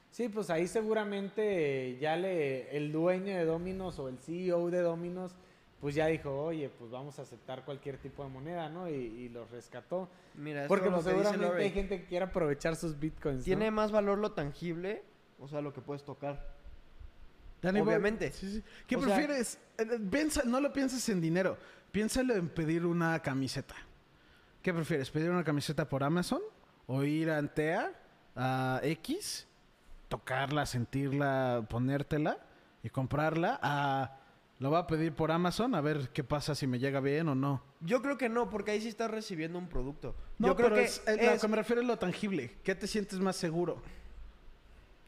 Sí, 0.09 0.29
pues 0.29 0.49
ahí 0.51 0.67
seguramente 0.67 1.97
ya 1.99 2.15
le 2.15 2.77
el 2.77 2.93
dueño 2.93 3.35
de 3.35 3.43
Dominos 3.43 3.99
o 3.99 4.07
el 4.07 4.17
CEO 4.19 4.69
de 4.69 4.79
Dominos 4.79 5.35
pues 5.81 5.95
ya 5.95 6.07
dijo, 6.07 6.45
oye, 6.45 6.69
pues 6.69 6.91
vamos 6.91 7.19
a 7.19 7.23
aceptar 7.23 7.65
cualquier 7.65 7.97
tipo 7.97 8.23
de 8.23 8.29
moneda, 8.29 8.69
¿no? 8.69 8.89
Y, 8.89 8.93
y 8.93 9.29
los 9.29 9.51
rescató. 9.51 10.07
Mira, 10.35 10.61
es 10.63 10.67
Porque 10.69 10.89
pues, 10.89 11.03
seguramente 11.03 11.57
hay 11.57 11.71
gente 11.71 11.99
que 11.99 12.05
quiere 12.05 12.23
aprovechar 12.23 12.77
sus 12.77 12.97
bitcoins. 12.97 13.39
¿no? 13.39 13.43
Tiene 13.43 13.69
más 13.69 13.91
valor 13.91 14.17
lo 14.17 14.31
tangible, 14.31 15.03
o 15.39 15.49
sea, 15.49 15.59
lo 15.59 15.73
que 15.73 15.81
puedes 15.81 16.03
tocar. 16.03 16.58
Danny 17.61 17.79
Boy, 17.81 17.89
Obviamente. 17.89 18.31
sí, 18.31 18.51
sí. 18.51 18.63
¿Qué 18.87 18.95
O 18.95 19.01
sea- 19.01 19.15
prefieres? 19.15 19.59
Eh, 19.77 19.83
eh, 19.91 19.99
piensa- 20.09 20.43
no 20.45 20.59
lo 20.61 20.71
pienses 20.71 21.07
en 21.09 21.19
dinero. 21.21 21.57
Piénsalo 21.91 22.35
en 22.35 22.49
pedir 22.49 22.85
una 22.85 23.19
camiseta. 23.21 23.75
¿Qué 24.61 24.73
prefieres? 24.73 25.09
¿Pedir 25.09 25.29
una 25.29 25.43
camiseta 25.43 25.87
por 25.87 26.03
Amazon? 26.03 26.41
¿O 26.87 27.03
ir 27.03 27.29
a 27.29 27.37
Antea, 27.37 27.91
a 28.35 28.79
X, 28.83 29.47
tocarla, 30.07 30.65
sentirla, 30.65 31.65
ponértela 31.69 32.37
y 32.83 32.89
comprarla? 32.89 33.59
A, 33.61 34.17
lo 34.59 34.69
voy 34.69 34.79
a 34.79 34.87
pedir 34.87 35.13
por 35.13 35.31
Amazon 35.31 35.75
a 35.75 35.81
ver 35.81 36.09
qué 36.09 36.23
pasa 36.23 36.55
si 36.55 36.67
me 36.67 36.79
llega 36.79 36.99
bien 36.99 37.27
o 37.29 37.35
no. 37.35 37.63
Yo 37.81 38.01
creo 38.01 38.17
que 38.17 38.27
no, 38.29 38.49
porque 38.49 38.71
ahí 38.71 38.81
sí 38.81 38.87
estás 38.89 39.09
recibiendo 39.11 39.57
un 39.57 39.67
producto. 39.69 40.15
No, 40.37 40.49
Yo 40.49 40.55
creo 40.55 40.69
pero 40.69 40.81
que 40.81 40.85
es, 40.87 41.01
es- 41.07 41.33
lo 41.35 41.39
que 41.39 41.47
me 41.47 41.55
refiero 41.57 41.81
es 41.81 41.87
lo 41.87 41.97
tangible. 41.97 42.57
¿Qué 42.63 42.75
te 42.75 42.87
sientes 42.87 43.19
más 43.19 43.35
seguro? 43.35 43.81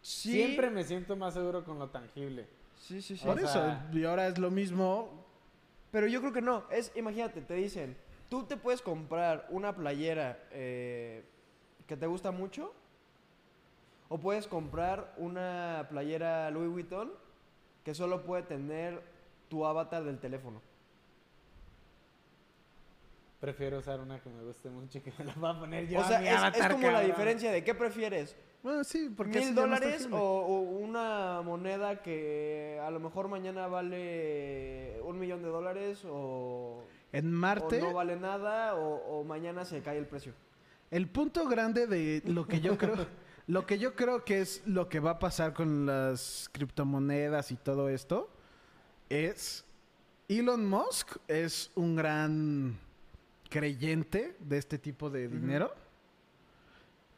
Sí, 0.02 0.32
Siempre 0.34 0.70
me 0.70 0.84
siento 0.84 1.16
más 1.16 1.34
seguro 1.34 1.64
con 1.64 1.80
lo 1.80 1.90
tangible. 1.90 2.48
Sí, 2.80 3.02
sí, 3.02 3.16
sí. 3.18 3.26
Por 3.26 3.38
O 3.38 3.40
eso, 3.40 3.54
sea- 3.54 3.90
y 3.94 4.04
ahora 4.04 4.28
es 4.28 4.38
lo 4.38 4.50
mismo. 4.52 5.26
Pero 5.92 6.08
yo 6.08 6.20
creo 6.22 6.34
que 6.34 6.42
no. 6.42 6.64
Es, 6.72 6.92
imagínate, 6.96 7.42
te 7.42 7.54
dicen, 7.56 7.96
tú 8.30 8.44
te 8.44 8.58
puedes 8.58 8.82
comprar 8.82 9.46
una 9.50 9.76
playera 9.76 10.40
eh, 10.52 11.24
que 11.88 11.98
te 11.98 12.08
gusta 12.08 12.32
mucho, 12.32 12.74
o 14.10 14.18
puedes 14.18 14.48
comprar 14.48 15.14
una 15.18 15.86
playera 15.90 16.50
Louis 16.52 16.70
Vuitton 16.70 17.12
que 17.84 17.94
solo 17.94 18.24
puede 18.24 18.44
tener 18.44 19.02
tu 19.50 19.66
avatar 19.66 20.04
del 20.04 20.20
teléfono. 20.20 20.62
Prefiero 23.40 23.80
usar 23.80 24.00
una 24.00 24.20
que 24.20 24.30
me 24.30 24.44
guste 24.44 24.70
mucho 24.70 25.00
y 25.00 25.02
que 25.02 25.12
me 25.18 25.26
la 25.26 25.34
voy 25.34 25.50
a 25.50 25.60
poner 25.60 25.88
yo 25.88 26.00
o 26.00 26.04
a 26.04 26.08
sea, 26.08 26.20
mi 26.20 26.28
es, 26.28 26.34
es 26.34 26.40
avatar, 26.40 26.72
como 26.74 26.92
la 26.92 27.02
diferencia 27.02 27.52
de 27.52 27.64
qué 27.64 27.74
prefieres, 27.74 28.36
Bueno, 28.64 28.84
sí, 28.84 29.12
porque 29.16 29.40
mil 29.40 29.56
dólares 29.56 30.08
o, 30.12 30.60
una 30.62 31.42
moneda 31.44 32.02
que 32.02 32.80
a 32.84 32.92
lo 32.92 33.00
mejor 33.00 33.28
mañana 33.28 33.68
vale 33.68 35.00
un 35.04 35.18
millón 35.18 35.42
de 35.42 35.50
dólares 35.50 36.04
o, 36.06 36.84
En 37.12 37.28
o 37.28 37.38
Marte, 37.38 37.82
no 37.82 37.94
vale 37.94 38.16
nada 38.18 38.76
o, 38.76 39.20
o 39.20 39.24
mañana 39.24 39.66
se 39.66 39.82
cae 39.82 39.98
el 39.98 40.06
precio. 40.06 40.34
el 40.92 41.08
punto 41.08 41.48
grande 41.48 41.88
de 41.88 42.22
lo 42.26 42.48
que 42.48 42.62
yo 42.62 42.78
creo, 42.78 42.96
lo 43.48 43.66
que 43.66 43.80
yo 43.80 43.96
creo 43.96 44.24
que 44.24 44.42
es 44.42 44.62
lo 44.68 44.90
que 44.90 45.00
va 45.00 45.12
a 45.12 45.20
pasar 45.20 45.54
con 45.54 45.88
las 45.88 46.50
criptomonedas 46.52 47.52
y 47.52 47.56
todo 47.56 47.90
esto, 47.90 48.30
es 49.10 49.66
Elon 50.28 50.66
Musk 50.66 51.18
es 51.28 51.72
un 51.76 51.96
gran 51.96 52.78
creyente 53.50 54.38
de 54.40 54.58
este 54.58 54.78
tipo 54.78 55.10
de 55.10 55.28
dinero. 55.28 55.74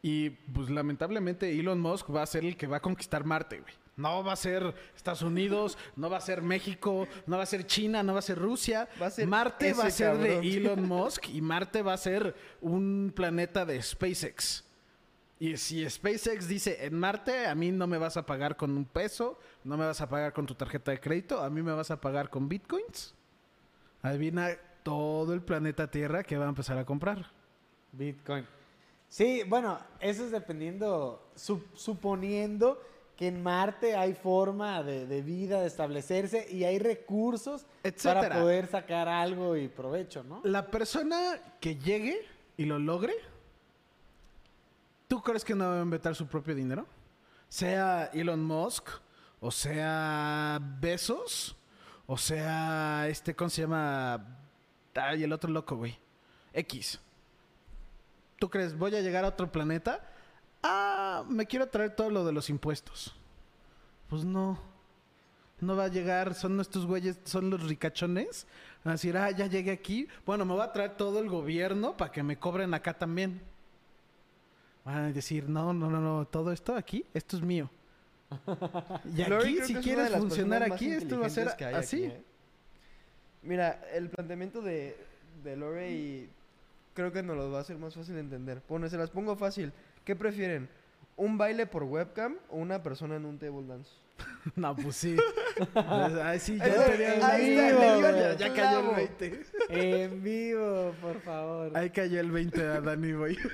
Y 0.05 0.31
pues 0.31 0.69
lamentablemente 0.69 1.57
Elon 1.57 1.79
Musk 1.79 2.13
va 2.13 2.23
a 2.23 2.25
ser 2.25 2.43
el 2.43 2.57
que 2.57 2.67
va 2.67 2.77
a 2.77 2.81
conquistar 2.81 3.23
Marte, 3.23 3.61
güey. 3.61 3.73
No 3.95 4.21
va 4.21 4.33
a 4.33 4.35
ser 4.35 4.75
Estados 4.93 5.21
Unidos, 5.21 5.77
no 5.95 6.09
va 6.09 6.17
a 6.17 6.21
ser 6.21 6.41
México, 6.41 7.07
no 7.25 7.37
va 7.37 7.43
a 7.43 7.45
ser 7.45 7.65
China, 7.65 8.03
no 8.03 8.11
va 8.11 8.19
a 8.19 8.23
ser 8.23 8.37
Rusia. 8.37 8.89
Va 9.01 9.05
a 9.05 9.11
ser 9.11 9.27
Marte 9.27 9.73
va 9.73 9.85
a 9.85 9.91
ser 9.91 10.17
de. 10.17 10.39
Elon 10.39 10.83
Musk 10.87 11.29
y 11.29 11.41
Marte 11.41 11.81
va 11.81 11.93
a 11.93 11.97
ser 11.97 12.35
un 12.59 13.13
planeta 13.15 13.65
de 13.65 13.81
SpaceX. 13.81 14.65
Y 15.39 15.55
si 15.55 15.89
SpaceX 15.89 16.49
dice 16.49 16.85
en 16.85 16.99
Marte, 16.99 17.47
a 17.47 17.55
mí 17.55 17.71
no 17.71 17.87
me 17.87 17.97
vas 17.97 18.17
a 18.17 18.25
pagar 18.25 18.57
con 18.57 18.75
un 18.75 18.83
peso, 18.83 19.39
no 19.63 19.77
me 19.77 19.85
vas 19.85 20.01
a 20.01 20.09
pagar 20.09 20.33
con 20.33 20.45
tu 20.45 20.55
tarjeta 20.55 20.91
de 20.91 20.99
crédito, 20.99 21.41
a 21.41 21.49
mí 21.49 21.61
me 21.61 21.71
vas 21.71 21.91
a 21.91 22.01
pagar 22.01 22.29
con 22.29 22.49
bitcoins. 22.49 23.15
Adivina 24.01 24.49
todo 24.83 25.33
el 25.33 25.41
planeta 25.41 25.89
Tierra 25.89 26.23
que 26.23 26.37
va 26.37 26.45
a 26.45 26.49
empezar 26.49 26.77
a 26.77 26.85
comprar. 26.85 27.31
Bitcoin. 27.93 28.45
Sí, 29.13 29.43
bueno, 29.47 29.77
eso 29.99 30.25
es 30.25 30.31
dependiendo, 30.31 31.29
sup- 31.35 31.67
suponiendo 31.75 32.81
que 33.15 33.27
en 33.27 33.43
Marte 33.43 33.95
hay 33.95 34.15
forma 34.15 34.81
de, 34.81 35.05
de 35.05 35.21
vida, 35.21 35.61
de 35.61 35.67
establecerse 35.67 36.47
y 36.51 36.63
hay 36.63 36.79
recursos 36.79 37.67
Etcétera. 37.83 38.21
para 38.21 38.41
poder 38.41 38.65
sacar 38.65 39.07
algo 39.07 39.55
y 39.55 39.67
provecho, 39.67 40.23
¿no? 40.23 40.41
La 40.43 40.65
persona 40.71 41.39
que 41.59 41.75
llegue 41.75 42.25
y 42.57 42.65
lo 42.65 42.79
logre, 42.79 43.13
¿tú 45.07 45.21
crees 45.21 45.45
que 45.45 45.53
no 45.53 45.69
va 45.69 45.77
a 45.79 45.83
inventar 45.83 46.15
su 46.15 46.25
propio 46.25 46.55
dinero? 46.55 46.87
Sea 47.49 48.05
Elon 48.15 48.43
Musk, 48.43 48.89
o 49.41 49.51
sea 49.51 50.59
Besos, 50.79 51.55
o 52.07 52.17
sea 52.17 53.07
este, 53.07 53.35
¿cómo 53.35 53.51
se 53.51 53.61
llama? 53.61 54.25
Ay, 54.95 55.23
el 55.23 55.31
otro 55.33 55.51
loco, 55.51 55.75
güey. 55.75 55.95
X. 56.51 56.99
¿Tú 58.43 58.49
crees, 58.49 58.77
voy 58.77 58.93
a 58.93 58.99
llegar 58.99 59.23
a 59.23 59.29
otro 59.29 59.49
planeta? 59.49 60.01
Ah, 60.61 61.23
me 61.29 61.45
quiero 61.45 61.69
traer 61.69 61.95
todo 61.95 62.09
lo 62.09 62.25
de 62.25 62.33
los 62.33 62.49
impuestos. 62.49 63.15
Pues 64.09 64.25
no. 64.25 64.59
No 65.61 65.77
va 65.77 65.85
a 65.85 65.87
llegar, 65.87 66.33
son 66.33 66.59
estos 66.59 66.85
güeyes, 66.85 67.21
son 67.23 67.49
los 67.49 67.63
ricachones. 67.63 68.45
Van 68.83 68.91
a 68.91 68.95
decir, 68.95 69.15
ah, 69.15 69.31
ya 69.31 69.47
llegué 69.47 69.71
aquí. 69.71 70.09
Bueno, 70.25 70.43
me 70.43 70.57
va 70.57 70.65
a 70.65 70.73
traer 70.73 70.97
todo 70.97 71.21
el 71.21 71.29
gobierno 71.29 71.95
para 71.95 72.11
que 72.11 72.21
me 72.21 72.37
cobren 72.37 72.73
acá 72.73 72.93
también. 72.93 73.39
Van 74.83 74.97
a 74.97 75.11
decir, 75.13 75.47
no, 75.47 75.71
no, 75.71 75.89
no, 75.89 76.01
no, 76.01 76.25
todo 76.25 76.51
esto 76.51 76.75
aquí, 76.75 77.05
esto 77.13 77.37
es 77.37 77.43
mío. 77.43 77.69
Y 79.15 79.21
aquí, 79.21 79.61
si 79.63 79.75
quieres 79.75 80.09
funcionar 80.17 80.63
aquí, 80.63 80.91
esto 80.91 81.17
va 81.17 81.27
a 81.27 81.29
ser 81.29 81.47
así. 81.47 82.07
aquí, 82.07 82.13
¿eh? 82.13 82.23
Mira, 83.41 83.79
el 83.93 84.09
planteamiento 84.09 84.61
de, 84.61 84.97
de 85.45 85.55
Lorey 85.55 86.29
creo 86.93 87.11
que 87.11 87.23
nos 87.23 87.35
lo 87.37 87.51
va 87.51 87.59
a 87.59 87.61
hacer 87.61 87.77
más 87.77 87.93
fácil 87.95 88.15
de 88.15 88.21
entender. 88.21 88.61
Bueno, 88.67 88.87
se 88.89 88.97
las 88.97 89.09
pongo 89.09 89.35
fácil. 89.35 89.71
¿Qué 90.05 90.15
prefieren? 90.15 90.69
¿Un 91.15 91.37
baile 91.37 91.67
por 91.67 91.83
webcam 91.83 92.37
o 92.49 92.57
una 92.57 92.81
persona 92.81 93.15
en 93.17 93.25
un 93.25 93.37
table 93.37 93.65
dance? 93.67 93.91
No, 94.55 94.75
pues 94.75 94.95
sí. 94.97 95.15
Ay, 95.75 96.39
sí, 96.39 96.57
ya, 96.57 96.65
Eso- 96.67 96.83
tenía- 96.91 97.27
ahí 97.27 97.49
está, 97.51 97.69
ya- 97.69 97.79
le 97.79 97.97
dio 97.97 98.01
ya- 98.01 98.31
el 98.31 98.37
ya 98.37 98.47
cayó 98.53 98.53
el 98.53 98.53
clavo. 98.53 98.95
20. 98.95 99.43
En 99.69 100.23
vivo, 100.23 100.93
por 101.01 101.21
favor. 101.21 101.77
Ahí 101.77 101.89
cayó 101.91 102.19
el 102.19 102.31
20 102.31 102.61
a 102.61 102.81
Danny 102.81 103.13
Boy. 103.13 103.37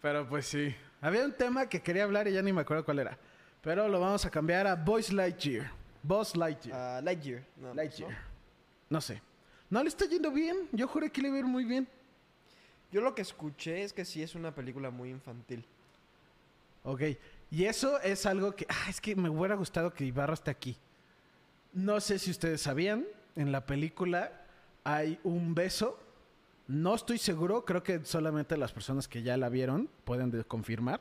Pero 0.00 0.28
pues 0.28 0.46
sí. 0.46 0.74
Había 1.00 1.24
un 1.24 1.32
tema 1.32 1.66
que 1.68 1.80
quería 1.80 2.04
hablar 2.04 2.28
y 2.28 2.32
ya 2.32 2.42
ni 2.42 2.52
me 2.52 2.62
acuerdo 2.62 2.84
cuál 2.84 2.98
era. 3.00 3.16
Pero 3.62 3.88
lo 3.88 4.00
vamos 4.00 4.24
a 4.26 4.30
cambiar 4.30 4.66
a 4.66 4.74
Boys 4.74 5.12
Lightyear. 5.12 5.70
Boss 6.02 6.36
Lightyear. 6.36 6.76
Ah, 6.78 7.00
Lightyear. 7.02 7.42
No, 7.56 7.74
Lightyear. 7.74 8.10
No 8.90 9.00
sé. 9.00 9.22
No 9.72 9.82
le 9.82 9.88
está 9.88 10.04
yendo 10.04 10.30
bien. 10.30 10.68
Yo 10.72 10.86
juré 10.86 11.08
que 11.10 11.22
le 11.22 11.28
iba 11.28 11.36
a 11.38 11.40
ir 11.40 11.46
muy 11.46 11.64
bien. 11.64 11.88
Yo 12.92 13.00
lo 13.00 13.14
que 13.14 13.22
escuché 13.22 13.82
es 13.82 13.94
que 13.94 14.04
sí 14.04 14.22
es 14.22 14.34
una 14.34 14.54
película 14.54 14.90
muy 14.90 15.08
infantil. 15.08 15.64
Ok. 16.84 17.00
Y 17.50 17.64
eso 17.64 17.98
es 18.02 18.26
algo 18.26 18.54
que... 18.54 18.66
Ah, 18.68 18.90
es 18.90 19.00
que 19.00 19.16
me 19.16 19.30
hubiera 19.30 19.54
gustado 19.54 19.94
que 19.94 20.04
Ibarra 20.04 20.34
esté 20.34 20.50
aquí. 20.50 20.76
No 21.72 22.00
sé 22.02 22.18
si 22.18 22.30
ustedes 22.30 22.60
sabían. 22.60 23.06
En 23.34 23.50
la 23.50 23.64
película 23.64 24.42
hay 24.84 25.18
un 25.24 25.54
beso. 25.54 25.98
No 26.68 26.94
estoy 26.94 27.16
seguro. 27.16 27.64
Creo 27.64 27.82
que 27.82 28.04
solamente 28.04 28.58
las 28.58 28.72
personas 28.74 29.08
que 29.08 29.22
ya 29.22 29.38
la 29.38 29.48
vieron 29.48 29.88
pueden 30.04 30.30
de- 30.30 30.44
confirmar. 30.44 31.00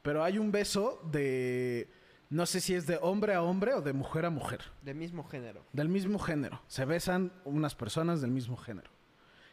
Pero 0.00 0.24
hay 0.24 0.38
un 0.38 0.50
beso 0.50 1.02
de... 1.12 1.86
No 2.28 2.44
sé 2.46 2.60
si 2.60 2.74
es 2.74 2.86
de 2.86 2.98
hombre 3.00 3.34
a 3.34 3.42
hombre 3.42 3.74
o 3.74 3.80
de 3.80 3.92
mujer 3.92 4.24
a 4.26 4.30
mujer. 4.30 4.60
De 4.82 4.94
mismo 4.94 5.22
género. 5.24 5.64
Del 5.72 5.88
mismo 5.88 6.18
género. 6.18 6.60
Se 6.66 6.84
besan 6.84 7.32
unas 7.44 7.74
personas 7.74 8.20
del 8.20 8.30
mismo 8.32 8.56
género. 8.56 8.90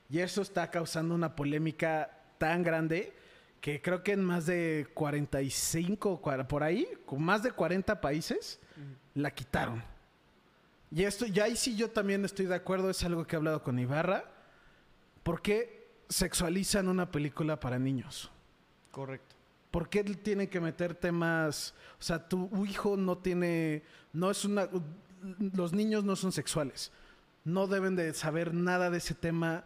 Y 0.10 0.20
eso 0.20 0.42
está 0.42 0.70
causando 0.72 1.14
una 1.16 1.36
polémica 1.36 2.20
tan 2.40 2.64
grande 2.64 3.14
que 3.62 3.82
creo 3.82 4.04
que 4.04 4.12
en 4.14 4.24
más 4.24 4.46
de 4.46 4.88
45, 4.94 6.22
cua- 6.22 6.46
por 6.48 6.64
ahí, 6.64 6.88
con 7.06 7.22
más 7.24 7.44
de 7.44 7.52
40 7.52 8.02
países, 8.02 8.60
la 9.14 9.32
quitaron. 9.32 9.82
Y 10.92 11.04
esto, 11.04 11.26
ya 11.26 11.46
ahí 11.46 11.56
sí 11.56 11.76
yo 11.76 11.90
también 11.90 12.26
estoy 12.26 12.46
de 12.46 12.56
acuerdo, 12.56 12.90
es 12.90 13.04
algo 13.04 13.26
que 13.26 13.36
he 13.36 13.38
hablado 13.38 13.64
con 13.64 13.80
Ibarra. 13.80 14.26
¿Por 15.24 15.42
qué 15.42 15.88
sexualizan 16.10 16.88
una 16.90 17.10
película 17.10 17.60
para 17.60 17.80
niños? 17.80 18.30
Correcto. 18.92 19.33
¿Por 19.74 19.90
qué 19.90 20.04
tienen 20.04 20.48
que 20.48 20.62
meter 20.62 20.94
temas? 20.94 21.74
O 22.00 22.04
sea, 22.04 22.30
tu 22.30 22.64
hijo 22.64 22.96
no 22.96 23.18
tiene, 23.18 23.82
no 24.14 24.30
es 24.30 24.46
una, 24.46 24.70
los 25.40 25.74
niños 25.74 26.04
no 26.04 26.16
son 26.16 26.32
sexuales, 26.32 26.92
no 27.44 27.66
deben 27.66 27.96
de 27.96 28.14
saber 28.14 28.54
nada 28.54 28.92
de 28.92 29.00
ese 29.00 29.16
tema. 29.16 29.64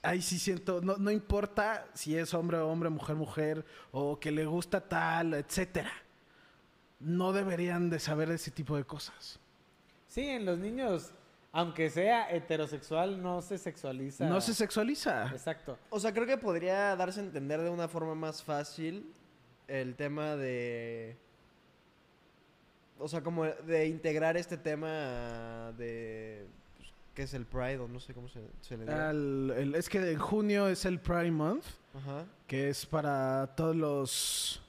Ahí 0.00 0.22
sí 0.22 0.38
siento, 0.38 0.80
no, 0.80 0.96
no 0.96 1.10
importa 1.10 1.86
si 1.92 2.16
es 2.16 2.32
hombre 2.32 2.56
o 2.56 2.68
hombre, 2.68 2.88
mujer, 2.88 3.14
mujer, 3.14 3.66
o 3.90 4.18
que 4.18 4.30
le 4.30 4.46
gusta 4.46 4.80
tal, 4.80 5.34
etcétera. 5.34 5.92
No 6.98 7.34
deberían 7.34 7.90
de 7.90 8.00
saber 8.00 8.30
ese 8.30 8.50
tipo 8.52 8.74
de 8.78 8.84
cosas. 8.84 9.38
Sí, 10.08 10.22
en 10.22 10.46
los 10.46 10.58
niños 10.58 11.12
Aunque 11.52 11.90
sea 11.90 12.34
heterosexual, 12.34 13.22
no 13.22 13.42
se 13.42 13.58
sexualiza. 13.58 14.26
No 14.26 14.40
se 14.40 14.54
sexualiza. 14.54 15.26
Exacto. 15.26 15.78
O 15.90 16.00
sea, 16.00 16.14
creo 16.14 16.26
que 16.26 16.38
podría 16.38 16.96
darse 16.96 17.20
a 17.20 17.24
entender 17.24 17.60
de 17.60 17.68
una 17.68 17.86
forma 17.86 18.14
más 18.14 18.42
fácil 18.42 19.12
el 19.68 19.94
tema 19.94 20.36
de... 20.36 21.16
O 22.98 23.08
sea, 23.08 23.22
como 23.22 23.44
de 23.44 23.86
integrar 23.88 24.36
este 24.36 24.56
tema 24.56 25.72
de... 25.76 26.46
pues, 26.76 26.88
¿Qué 27.14 27.22
es 27.24 27.34
el 27.34 27.46
Pride? 27.46 27.78
O 27.78 27.88
no 27.88 27.98
sé 28.00 28.14
cómo 28.14 28.28
se, 28.28 28.40
se 28.60 28.76
le 28.76 28.84
el- 28.84 29.74
es 29.76 29.88
que 29.88 29.98
en 30.12 30.18
junio 30.18 30.68
es 30.68 30.84
el 30.84 31.00
Pride 31.00 31.30
Month, 31.32 31.64
Ajá. 31.94 32.24
que 32.46 32.68
es 32.68 32.86
para 32.86 33.54
todos 33.56 33.74
los 33.74 34.62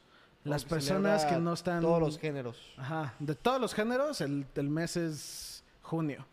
las 0.44 0.66
personas 0.66 1.24
que 1.26 1.38
no 1.38 1.54
están 1.54 1.82
Todos 1.82 2.02
los 2.02 2.20
géneros. 2.20 2.74
Ajá, 2.76 3.14
de 3.20 3.34
todos 3.36 3.62
los 3.62 3.74
géneros, 3.74 4.20
el, 4.20 4.46
el 4.56 4.70
mes 4.70 4.98
es 4.98 5.64
junio. 5.82 6.26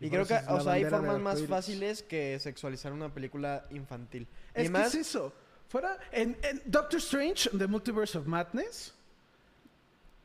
Y 0.00 0.08
creo 0.10 0.26
que, 0.26 0.34
o 0.48 0.60
sea, 0.60 0.72
hay 0.72 0.84
formas 0.84 1.20
más 1.20 1.46
fáciles 1.46 2.02
que 2.02 2.38
sexualizar 2.40 2.92
una 2.92 3.12
película 3.12 3.64
infantil. 3.70 4.26
Es 4.54 4.64
y 4.64 4.66
que 4.66 4.72
más, 4.72 4.94
es 4.94 5.06
eso. 5.06 5.32
Fuera, 5.72 5.98
en, 6.12 6.36
en 6.42 6.60
Doctor 6.66 6.98
Strange, 7.00 7.48
The 7.56 7.66
Multiverse 7.66 8.18
of 8.18 8.26
Madness, 8.26 8.92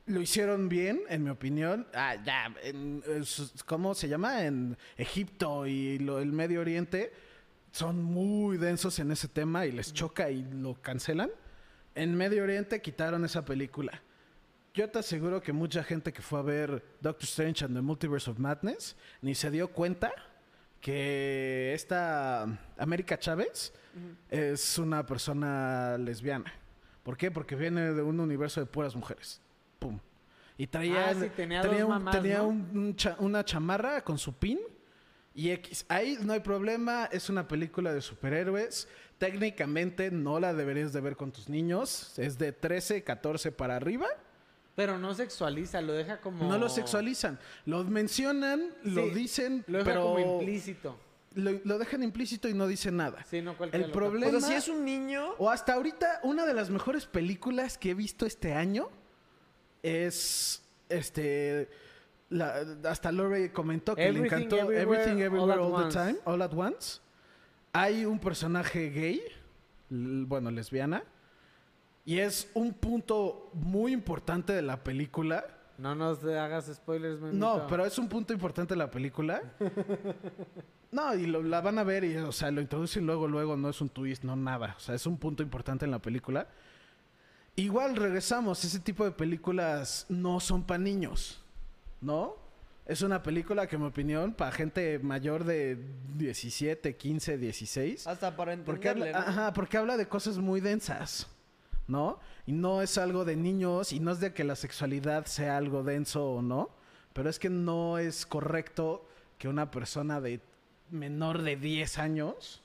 lo 0.07 0.19
hicieron 0.21 0.67
bien, 0.67 0.99
en 1.07 1.23
mi 1.23 1.29
opinión. 1.29 1.88
Ah, 1.93 2.15
ya, 2.21 2.53
en, 2.63 3.01
¿cómo 3.65 3.95
se 3.95 4.10
llama? 4.10 4.43
En 4.43 4.77
Egipto 4.97 5.65
y 5.65 5.99
lo- 5.99 6.19
el 6.19 6.33
Medio 6.33 6.60
Oriente 6.60 7.13
son 7.71 8.03
muy 8.03 8.57
densos 8.57 8.99
en 8.99 9.10
ese 9.12 9.29
tema 9.29 9.65
y 9.65 9.71
les 9.71 9.93
choca 9.93 10.29
y 10.29 10.43
lo 10.51 10.73
cancelan. 10.81 11.29
En 11.95 12.13
Medio 12.13 12.43
Oriente 12.43 12.81
quitaron 12.81 13.23
esa 13.23 13.45
película. 13.45 14.01
Yo 14.73 14.89
te 14.89 14.99
aseguro 14.99 15.41
que 15.41 15.53
mucha 15.53 15.81
gente 15.81 16.12
que 16.12 16.21
fue 16.21 16.39
a 16.39 16.43
ver 16.43 16.83
Doctor 16.99 17.23
Strange 17.23 17.63
and 17.63 17.73
the 17.73 17.81
Multiverse 17.81 18.29
of 18.29 18.38
Madness 18.38 18.97
ni 19.21 19.33
se 19.33 19.49
dio 19.49 19.69
cuenta 19.69 20.12
que 20.91 21.73
esta 21.73 22.43
América 22.78 23.19
Chávez 23.19 23.73
es 24.30 24.78
una 24.80 25.06
persona 25.06 25.97
lesbiana. 25.97 26.54
¿Por 27.04 27.17
qué? 27.17 27.30
Porque 27.30 27.58
viene 27.58 27.91
de 27.91 28.02
un 28.02 28.21
universo 28.21 28.62
de 28.62 28.67
puras 28.67 28.95
mujeres. 28.95 29.41
Pum. 29.80 30.00
Y 30.58 30.65
traía, 30.67 31.10
Ah, 31.10 31.13
sí, 31.13 31.30
tenía 31.36 31.62
dos 31.62 31.76
un- 31.82 31.89
mamás, 31.89 32.15
tenía 32.15 32.38
¿no? 32.38 32.47
un- 32.47 32.69
un 32.73 32.95
cha- 32.95 33.17
una 33.19 33.43
chamarra 33.43 34.02
con 34.02 34.17
su 34.17 34.32
pin 34.38 34.60
y 35.36 35.50
X. 35.52 35.86
Ahí 35.89 36.17
no 36.23 36.32
hay 36.32 36.39
problema, 36.39 37.10
es 37.12 37.30
una 37.30 37.45
película 37.50 37.91
de 37.93 38.00
superhéroes. 38.00 38.88
Técnicamente 39.17 40.10
no 40.10 40.39
la 40.39 40.54
deberías 40.54 40.93
de 40.93 41.02
ver 41.02 41.17
con 41.17 41.34
tus 41.34 41.50
niños. 41.50 42.17
Es 42.17 42.38
de 42.38 42.54
13, 42.54 43.04
14 43.04 43.52
para 43.52 43.76
arriba. 43.76 44.08
Pero 44.78 45.00
no 45.00 45.13
sexualiza, 45.16 45.82
lo 45.82 45.92
deja 45.94 46.22
como. 46.22 46.48
No 46.48 46.58
lo 46.60 46.70
sexualizan. 46.70 47.40
Lo 47.66 47.84
mencionan, 47.84 48.62
lo 48.84 49.10
dicen, 49.10 49.66
Lo 49.68 49.80
deja 49.80 49.90
pero 49.90 50.04
como 50.04 50.20
implícito. 50.40 50.96
lo, 51.34 51.52
lo 51.63 51.80
dejan 51.80 52.04
implícito 52.04 52.48
y 52.48 52.54
no 52.54 52.68
dicen 52.68 52.96
nada. 52.96 53.26
Sí, 53.28 53.42
no 53.42 53.58
cualquiera 53.58 53.84
El 53.88 53.92
problema- 53.92 54.38
o 54.38 54.40
sea, 54.40 54.50
si 54.50 54.54
es 54.54 54.68
un 54.68 54.86
niño... 54.86 55.34
O 55.40 55.50
hasta 55.50 55.74
ahorita, 55.74 56.20
una 56.22 56.46
de 56.46 56.54
las 56.54 56.70
mejores 56.70 57.08
películas 57.08 57.76
que 57.80 57.90
he 57.90 57.94
visto 57.96 58.28
este 58.28 58.54
año 58.54 58.88
es 59.82 60.63
este. 60.90 61.70
la- 62.30 62.63
hasta 62.86 63.12
Lore 63.12 63.52
comentó 63.52 63.96
que 63.96 64.04
le 64.04 64.10
Everything, 64.10 64.36
encantó 64.36 64.56
Everywhere, 64.58 64.82
Everything 64.82 65.22
Everywhere 65.24 65.54
All 65.54 65.74
All, 65.74 65.74
at 65.74 65.78
the 65.80 65.84
Once. 65.86 65.98
Time, 66.00 66.20
All 66.26 66.42
at 66.44 66.54
Once. 66.54 67.02
Hay 67.74 68.06
un 68.06 68.20
personaje 68.20 68.90
gay, 68.92 69.22
bueno, 69.90 70.52
lesbiana, 70.52 71.04
y 72.08 72.17
es 72.20 72.50
un 72.56 72.74
punto 72.74 73.52
muy 73.54 73.91
importante 73.93 74.52
de 74.54 74.63
la 74.63 74.84
película. 74.84 75.46
No 75.78 75.93
nos 75.93 76.24
hagas 76.24 76.65
spoilers, 76.74 77.20
Memito. 77.20 77.38
No, 77.38 77.67
pero 77.67 77.86
es 77.86 78.00
un 78.00 78.10
punto 78.10 78.34
importante 78.34 78.74
de 78.74 78.80
la 78.80 78.89
película. 78.89 79.43
No, 80.89 81.13
y 81.13 81.26
lo- 81.26 81.43
la 81.43 81.60
van 81.60 81.78
a 81.80 81.84
ver 81.84 82.06
y, 82.06 82.15
o 82.15 82.32
sea, 82.32 82.50
lo 82.50 82.62
introducen 82.62 83.06
luego, 83.06 83.28
luego, 83.28 83.58
no 83.58 83.70
es 83.70 83.82
un 83.82 83.89
twist, 83.89 84.24
no 84.24 84.38
nada. 84.38 84.74
O 84.78 84.80
sea, 84.80 84.96
es 84.96 85.06
un 85.06 85.17
punto 85.17 85.43
importante 85.43 85.84
en 85.84 85.91
la 85.91 86.00
película. 86.00 86.48
Igual 87.58 87.98
regresamos, 87.98 88.63
ese 88.63 88.80
tipo 88.80 89.04
de 89.04 89.12
películas 89.12 90.06
no 90.08 90.39
son 90.39 90.63
para 90.63 90.78
niños, 90.78 91.43
¿no? 92.00 92.36
Es 92.86 93.02
una 93.02 93.22
película 93.22 93.67
que, 93.67 93.76
en 93.76 93.82
mi 93.82 93.88
opinión, 93.89 94.34
para 94.34 94.52
gente 94.54 94.98
mayor 95.00 95.43
de 95.43 95.78
17, 96.15 96.96
15, 96.96 97.38
16. 97.38 98.08
Hasta 98.08 98.36
para 98.38 98.56
Porque 98.63 98.88
habla, 98.88 99.08
entenderle, 99.08 99.34
¿no? 99.34 99.39
ajá, 99.41 99.54
porque 99.54 99.76
habla 99.78 99.98
de 99.98 100.08
cosas 100.08 100.38
muy 100.38 100.62
densas, 100.62 101.28
¿no? 101.88 102.19
Y 102.45 102.52
no 102.52 102.82
es 102.82 102.97
algo 102.97 103.26
de 103.26 103.36
niños 103.36 103.93
y 103.93 104.00
no 104.00 104.12
es 104.12 104.19
de 104.19 104.34
que 104.34 104.43
la 104.43 104.56
sexualidad 104.56 105.26
sea 105.26 105.58
algo 105.58 105.84
denso 105.84 106.26
o 106.32 106.41
no, 106.41 106.69
pero 107.13 107.30
es 107.30 107.39
que 107.39 107.50
no 107.50 107.97
es 107.97 108.26
correcto 108.26 109.06
que 109.38 109.47
una 109.47 109.71
persona 109.71 110.19
de 110.21 110.39
menor 110.91 111.41
de 111.41 111.56
10 111.56 111.97
años 111.97 112.62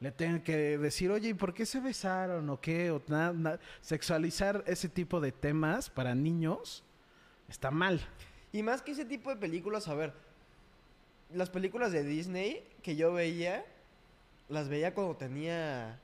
le 0.00 0.12
tenga 0.12 0.42
que 0.44 0.78
decir, 0.78 1.10
oye, 1.10 1.30
¿y 1.30 1.34
por 1.34 1.54
qué 1.54 1.66
se 1.66 1.80
besaron 1.80 2.48
o 2.50 2.60
qué? 2.60 2.90
O 2.92 3.02
na- 3.08 3.58
Sexualizar 3.80 4.62
ese 4.66 4.88
tipo 4.88 5.20
de 5.20 5.32
temas 5.32 5.90
para 5.90 6.14
niños 6.14 6.84
está 7.48 7.70
mal. 7.70 8.00
Y 8.52 8.62
más 8.62 8.80
que 8.80 8.92
ese 8.92 9.04
tipo 9.04 9.30
de 9.30 9.36
películas, 9.36 9.88
a 9.88 9.94
ver, 9.94 10.12
las 11.34 11.50
películas 11.50 11.92
de 11.92 12.04
Disney 12.04 12.64
que 12.82 12.96
yo 12.96 13.12
veía, 13.12 13.64
las 14.48 14.68
veía 14.68 14.94
cuando 14.94 15.16
tenía 15.16 15.98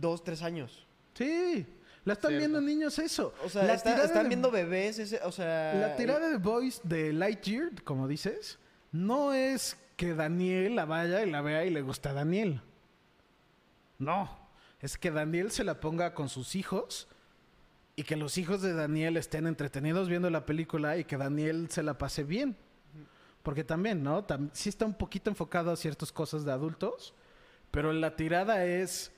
dos, 0.00 0.22
tres 0.22 0.42
años. 0.42 0.85
Sí, 1.16 1.66
la 2.04 2.12
están 2.12 2.30
Cierto. 2.30 2.38
viendo 2.48 2.60
niños 2.60 2.98
eso. 2.98 3.32
O 3.44 3.48
sea, 3.48 3.64
La 3.64 3.74
está- 3.74 4.04
están 4.04 4.24
de- 4.24 4.28
viendo 4.28 4.50
bebés, 4.50 4.98
ese, 4.98 5.20
o 5.24 5.32
sea... 5.32 5.74
La 5.74 5.96
tirada 5.96 6.28
de 6.28 6.36
Boys 6.38 6.80
de 6.84 7.12
Lightyear, 7.12 7.82
como 7.84 8.06
dices, 8.06 8.58
no 8.92 9.32
es 9.32 9.76
que 9.96 10.14
Daniel 10.14 10.76
la 10.76 10.84
vaya 10.84 11.24
y 11.24 11.30
la 11.30 11.40
vea 11.40 11.64
y 11.64 11.70
le 11.70 11.80
gusta 11.82 12.10
a 12.10 12.12
Daniel. 12.12 12.60
No. 13.98 14.38
Es 14.80 14.98
que 14.98 15.10
Daniel 15.10 15.50
se 15.50 15.64
la 15.64 15.80
ponga 15.80 16.14
con 16.14 16.28
sus 16.28 16.54
hijos 16.54 17.08
y 17.96 18.02
que 18.02 18.16
los 18.16 18.36
hijos 18.36 18.60
de 18.60 18.74
Daniel 18.74 19.16
estén 19.16 19.46
entretenidos 19.46 20.08
viendo 20.08 20.28
la 20.28 20.44
película 20.44 20.98
y 20.98 21.04
que 21.04 21.16
Daniel 21.16 21.68
se 21.70 21.82
la 21.82 21.96
pase 21.96 22.24
bien. 22.24 22.56
Porque 23.42 23.64
también, 23.64 24.02
¿no? 24.02 24.26
Tam- 24.26 24.50
sí 24.52 24.68
está 24.68 24.84
un 24.84 24.94
poquito 24.94 25.30
enfocado 25.30 25.70
a 25.70 25.76
ciertas 25.76 26.12
cosas 26.12 26.44
de 26.44 26.52
adultos, 26.52 27.14
pero 27.70 27.92
la 27.92 28.16
tirada 28.16 28.64
es 28.66 29.12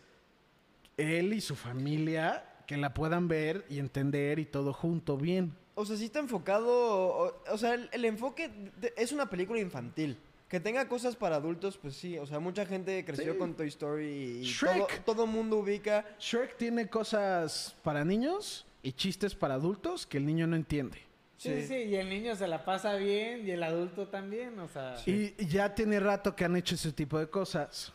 él 0.98 1.32
y 1.32 1.40
su 1.40 1.54
familia 1.56 2.44
que 2.66 2.76
la 2.76 2.92
puedan 2.92 3.28
ver 3.28 3.64
y 3.70 3.78
entender 3.78 4.38
y 4.38 4.44
todo 4.44 4.72
junto 4.74 5.16
bien. 5.16 5.54
O 5.74 5.86
sea, 5.86 5.96
sí 5.96 6.06
está 6.06 6.18
enfocado. 6.18 6.68
O, 6.70 7.34
o 7.50 7.56
sea, 7.58 7.74
el, 7.74 7.88
el 7.92 8.04
enfoque 8.04 8.50
de- 8.80 8.92
es 8.96 9.12
una 9.12 9.30
película 9.30 9.58
infantil. 9.60 10.18
Que 10.48 10.60
tenga 10.60 10.88
cosas 10.88 11.14
para 11.14 11.36
adultos, 11.36 11.76
pues 11.76 11.94
sí. 11.94 12.18
O 12.18 12.26
sea, 12.26 12.40
mucha 12.40 12.64
gente 12.66 13.04
creció 13.04 13.32
Sí. 13.34 13.38
con 13.38 13.54
Toy 13.54 13.68
Story 13.68 14.06
y 14.40 14.42
Shrek. 14.44 15.04
todo, 15.04 15.14
todo 15.14 15.26
mundo 15.26 15.58
ubica. 15.58 16.04
Shrek 16.18 16.56
tiene 16.56 16.88
cosas 16.88 17.76
para 17.82 18.02
niños 18.04 18.66
y 18.82 18.92
chistes 18.92 19.34
para 19.34 19.54
adultos 19.54 20.06
que 20.06 20.16
el 20.18 20.24
niño 20.26 20.46
no 20.46 20.56
entiende. 20.56 20.98
Sí, 21.36 21.50
Sí. 21.60 21.66
sí, 21.68 21.74
y 21.74 21.94
el 21.96 22.08
niño 22.08 22.34
se 22.34 22.48
la 22.48 22.64
pasa 22.64 22.94
bien 22.94 23.46
y 23.46 23.50
el 23.50 23.62
adulto 23.62 24.08
también, 24.08 24.58
o 24.58 24.66
sea. 24.68 24.96
Y 25.06 25.34
ya 25.46 25.74
tiene 25.74 26.00
rato 26.00 26.34
que 26.34 26.44
han 26.46 26.56
hecho 26.56 26.74
ese 26.74 26.92
tipo 26.92 27.18
de 27.18 27.28
cosas. 27.28 27.92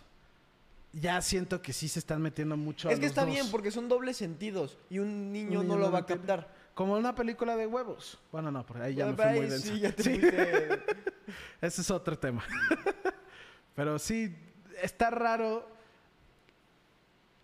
Ya 0.95 1.19
siento 1.21 1.60
que 1.62 1.73
sí 1.73 1.88
se 1.88 1.97
están 1.99 2.21
metiendo 2.21 2.56
mucho 2.56 2.88
a 2.88 2.91
es 2.91 2.99
que 2.99 3.06
los 3.06 3.12
está 3.12 3.21
dos. 3.25 3.32
bien 3.34 3.49
porque 3.49 3.71
son 3.71 3.89
dobles 3.89 4.15
sentidos 4.15 4.77
y 4.91 4.99
un 4.99 5.32
niño, 5.32 5.60
Un 5.62 5.65
niño 5.65 5.73
no 5.75 5.79
lo 5.79 5.88
no 5.88 5.91
va 5.91 5.99
a 5.99 6.06
captar. 6.06 6.53
Como 6.75 6.93
una 6.93 7.13
película 7.15 7.56
de 7.56 7.65
huevos. 7.67 8.19
Bueno, 8.32 8.51
no, 8.51 8.63
por 8.65 8.82
ahí 8.82 8.95
ya 8.95 9.08
me 9.08 9.13
fui 9.15 9.25
muy 9.25 9.39
ahí 9.39 9.49
denso. 9.49 9.67
sí, 9.73 9.79
ya 9.79 9.91
te 9.91 10.03
Sí, 10.03 10.21
ese 11.62 11.82
es 11.82 11.89
otro 11.91 12.17
tema. 12.17 12.43
Pero 13.75 13.97
sí, 13.97 14.36
está 14.82 15.10
raro. 15.10 15.67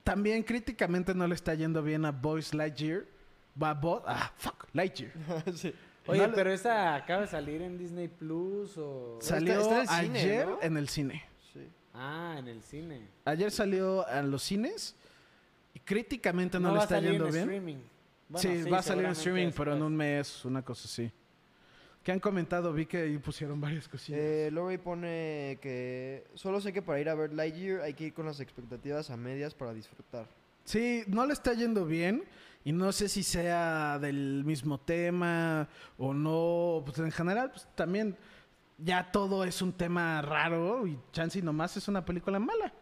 También 0.03 0.43
críticamente 0.43 1.13
no 1.13 1.27
le 1.27 1.35
está 1.35 1.53
yendo 1.53 1.81
bien 1.83 2.05
a 2.05 2.11
Boys 2.11 2.53
Lightyear. 2.53 3.05
Va 3.61 3.73
Bo- 3.73 4.03
ah, 4.07 4.31
fuck, 4.37 4.67
Lightyear. 4.73 5.11
sí. 5.55 5.73
Oye, 6.07 6.27
no 6.27 6.33
pero 6.33 6.51
esa 6.51 6.95
acaba 6.95 7.21
de 7.21 7.27
salir 7.27 7.61
en 7.61 7.77
Disney 7.77 8.07
Plus 8.07 8.75
o. 8.77 9.19
Sa- 9.21 9.35
Salió 9.35 9.59
está 9.59 9.75
en 9.75 9.81
el 9.81 9.87
cine, 10.17 10.19
ayer 10.19 10.47
¿no? 10.47 10.59
en 10.61 10.77
el 10.77 10.89
cine. 10.89 11.23
Sí. 11.91 11.99
Ah, 12.01 12.35
en 12.37 12.47
el 12.47 12.61
cine. 12.61 13.07
Ayer 13.25 13.51
salió 13.51 14.07
a 14.07 14.21
los 14.21 14.43
cines 14.43 14.95
y 15.73 15.79
críticamente 15.79 16.59
no, 16.59 16.69
va 16.69 16.73
le 16.75 16.79
a 16.81 16.83
está 16.83 16.95
salir 16.95 17.11
yendo 17.11 17.25
en 17.27 17.31
bien. 17.33 17.43
streaming. 17.43 17.77
Bueno, 18.29 18.63
sí, 18.63 18.69
va 18.69 18.77
a 18.79 18.83
salir 18.83 19.05
en 19.05 19.11
streaming, 19.11 19.51
pero 19.55 19.75
en 19.75 19.81
un 19.81 19.95
mes, 19.95 20.45
una 20.45 20.61
cosa 20.63 20.85
así. 20.85 21.11
¿Qué 22.03 22.11
han 22.11 22.19
comentado? 22.19 22.71
Vi 22.71 22.85
que 22.85 22.97
ahí 22.97 23.17
pusieron 23.17 23.59
varias 23.59 23.87
cosillas. 23.87 24.19
Eh, 24.21 24.49
Lori 24.51 24.77
pone 24.77 25.57
que 25.61 26.25
solo 26.35 26.61
sé 26.61 26.71
que 26.71 26.81
para 26.81 26.99
ir 26.99 27.09
a 27.09 27.15
ver 27.15 27.33
Lightyear 27.33 27.81
hay 27.81 27.93
que 27.93 28.05
ir 28.05 28.13
con 28.13 28.25
las 28.25 28.39
expectativas 28.39 29.09
a 29.09 29.17
medias 29.17 29.53
para 29.53 29.73
disfrutar. 29.73 30.25
Sí, 30.63 31.03
no 31.07 31.25
le 31.25 31.33
está 31.33 31.53
yendo 31.53 31.85
bien 31.85 32.23
y 32.63 32.71
no 32.71 32.91
sé 32.91 33.09
si 33.09 33.23
sea 33.23 33.97
del 33.99 34.43
mismo 34.45 34.79
tema 34.79 35.67
o 35.97 36.13
no. 36.13 36.83
Pues 36.85 36.99
en 36.99 37.11
general, 37.11 37.51
pues 37.51 37.67
también 37.75 38.15
ya 38.83 39.11
todo 39.11 39.43
es 39.43 39.61
un 39.61 39.73
tema 39.73 40.21
raro 40.21 40.87
y 40.87 40.99
Chansey 41.11 41.41
nomás 41.41 41.75
es 41.77 41.87
una 41.87 42.03
película 42.05 42.39
mala. 42.39 42.73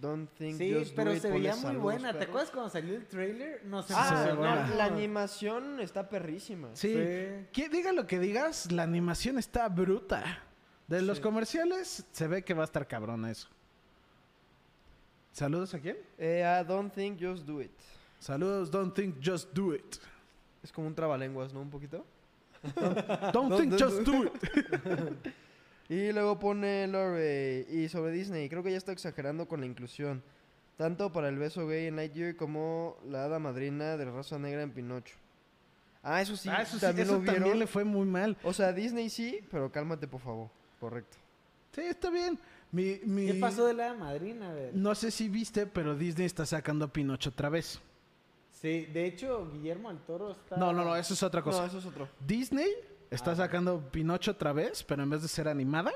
Don't 0.00 0.28
think 0.36 0.58
Sí, 0.58 0.74
just 0.74 0.90
do 0.90 0.96
pero 0.96 1.14
it, 1.14 1.22
se 1.22 1.30
veía 1.30 1.56
muy 1.56 1.76
buena. 1.76 2.12
¿Te 2.12 2.24
acuerdas 2.24 2.50
cuando 2.50 2.68
salió 2.68 2.94
el 2.96 3.06
trailer? 3.06 3.62
Ah, 3.62 3.64
ve 3.64 3.66
emocionó. 3.66 4.36
buena. 4.36 4.66
no, 4.66 4.74
la 4.74 4.84
animación 4.84 5.80
está 5.80 6.08
perrísima. 6.08 6.68
Sí. 6.74 6.92
Sí. 6.94 7.46
Que 7.52 7.68
diga 7.70 7.92
lo 7.92 8.06
que 8.06 8.18
digas, 8.18 8.70
la 8.72 8.82
animación 8.82 9.38
está 9.38 9.68
bruta. 9.70 10.42
De 10.86 11.00
los 11.02 11.16
Sí. 11.16 11.22
comerciales 11.22 12.04
se 12.12 12.26
ve 12.28 12.44
que 12.44 12.52
va 12.54 12.62
a 12.62 12.66
estar 12.66 12.86
cabrón 12.86 13.24
eso. 13.24 13.48
Saludos 15.32 15.74
a 15.74 15.78
quién? 15.80 15.96
Eh, 16.18 16.42
I 16.44 16.66
don't 16.66 16.92
think 16.92 17.18
just 17.20 17.46
do 17.46 17.60
it. 17.60 17.72
Saludos, 18.18 18.70
don't 18.70 18.94
think, 18.94 19.16
just 19.22 19.52
do 19.52 19.74
it. 19.74 19.96
Es 20.62 20.72
como 20.72 20.86
un 20.88 20.94
trabalenguas, 20.94 21.52
¿no? 21.52 21.60
Un 21.60 21.70
poquito. 21.70 22.04
Don't 23.32 23.56
think, 23.58 23.74
Don't 23.74 23.78
just 23.78 24.02
do 24.02 24.24
it. 24.24 24.32
Y 25.88 26.10
luego 26.12 26.38
pone 26.38 26.86
Lore. 26.88 27.64
Y 27.70 27.88
sobre 27.88 28.10
Disney, 28.10 28.48
creo 28.48 28.62
que 28.64 28.72
ya 28.72 28.76
está 28.76 28.90
exagerando 28.90 29.46
con 29.46 29.60
la 29.60 29.66
inclusión. 29.66 30.22
Tanto 30.76 31.12
para 31.12 31.28
el 31.28 31.38
beso 31.38 31.66
gay 31.68 31.86
en 31.86 31.94
Lightyear 31.96 32.34
como 32.34 32.96
la 33.08 33.24
hada 33.24 33.38
madrina 33.38 33.96
de 33.96 34.04
raza 34.04 34.36
negra 34.38 34.62
en 34.62 34.72
Pinocho. 34.72 35.14
Ah, 36.02 36.20
eso 36.20 36.36
sí, 36.36 36.48
ah, 36.52 36.62
eso 36.62 36.74
sí, 36.74 36.80
también 36.80 37.06
eso 37.06 37.14
lo 37.14 37.20
vieron. 37.20 37.36
también 37.36 37.58
le 37.60 37.66
fue 37.66 37.84
muy 37.84 38.04
mal. 38.06 38.36
O 38.42 38.52
sea, 38.52 38.72
Disney 38.72 39.08
sí, 39.10 39.40
pero 39.50 39.70
cálmate, 39.70 40.06
por 40.08 40.20
favor. 40.20 40.50
Correcto. 40.80 41.16
Sí, 41.72 41.82
está 41.82 42.10
bien. 42.10 42.38
Mi, 42.72 42.98
mi- 43.04 43.26
¿Qué 43.26 43.34
pasó 43.34 43.64
de 43.66 43.74
la 43.74 43.94
madrina? 43.94 44.50
A 44.50 44.54
ver. 44.54 44.74
No 44.74 44.94
sé 44.94 45.10
si 45.12 45.28
viste, 45.28 45.66
pero 45.66 45.94
Disney 45.94 46.26
está 46.26 46.44
sacando 46.46 46.84
a 46.86 46.92
Pinocho 46.92 47.30
otra 47.30 47.48
vez. 47.48 47.80
Sí, 48.60 48.86
de 48.86 49.04
hecho, 49.06 49.50
Guillermo 49.52 49.90
del 49.90 49.98
Toro 49.98 50.32
está... 50.32 50.56
No, 50.56 50.72
no, 50.72 50.82
no, 50.82 50.96
eso 50.96 51.12
es 51.14 51.22
otra 51.22 51.42
cosa. 51.42 51.60
No, 51.60 51.66
eso 51.66 51.78
es 51.78 51.84
otro. 51.86 52.08
Disney 52.26 52.68
está 53.10 53.32
Ah. 53.32 53.36
sacando 53.36 53.80
Pinocho 53.90 54.30
otra 54.30 54.52
vez, 54.54 54.82
pero 54.82 55.02
en 55.02 55.10
vez 55.10 55.20
de 55.20 55.28
ser 55.28 55.46
animada, 55.46 55.92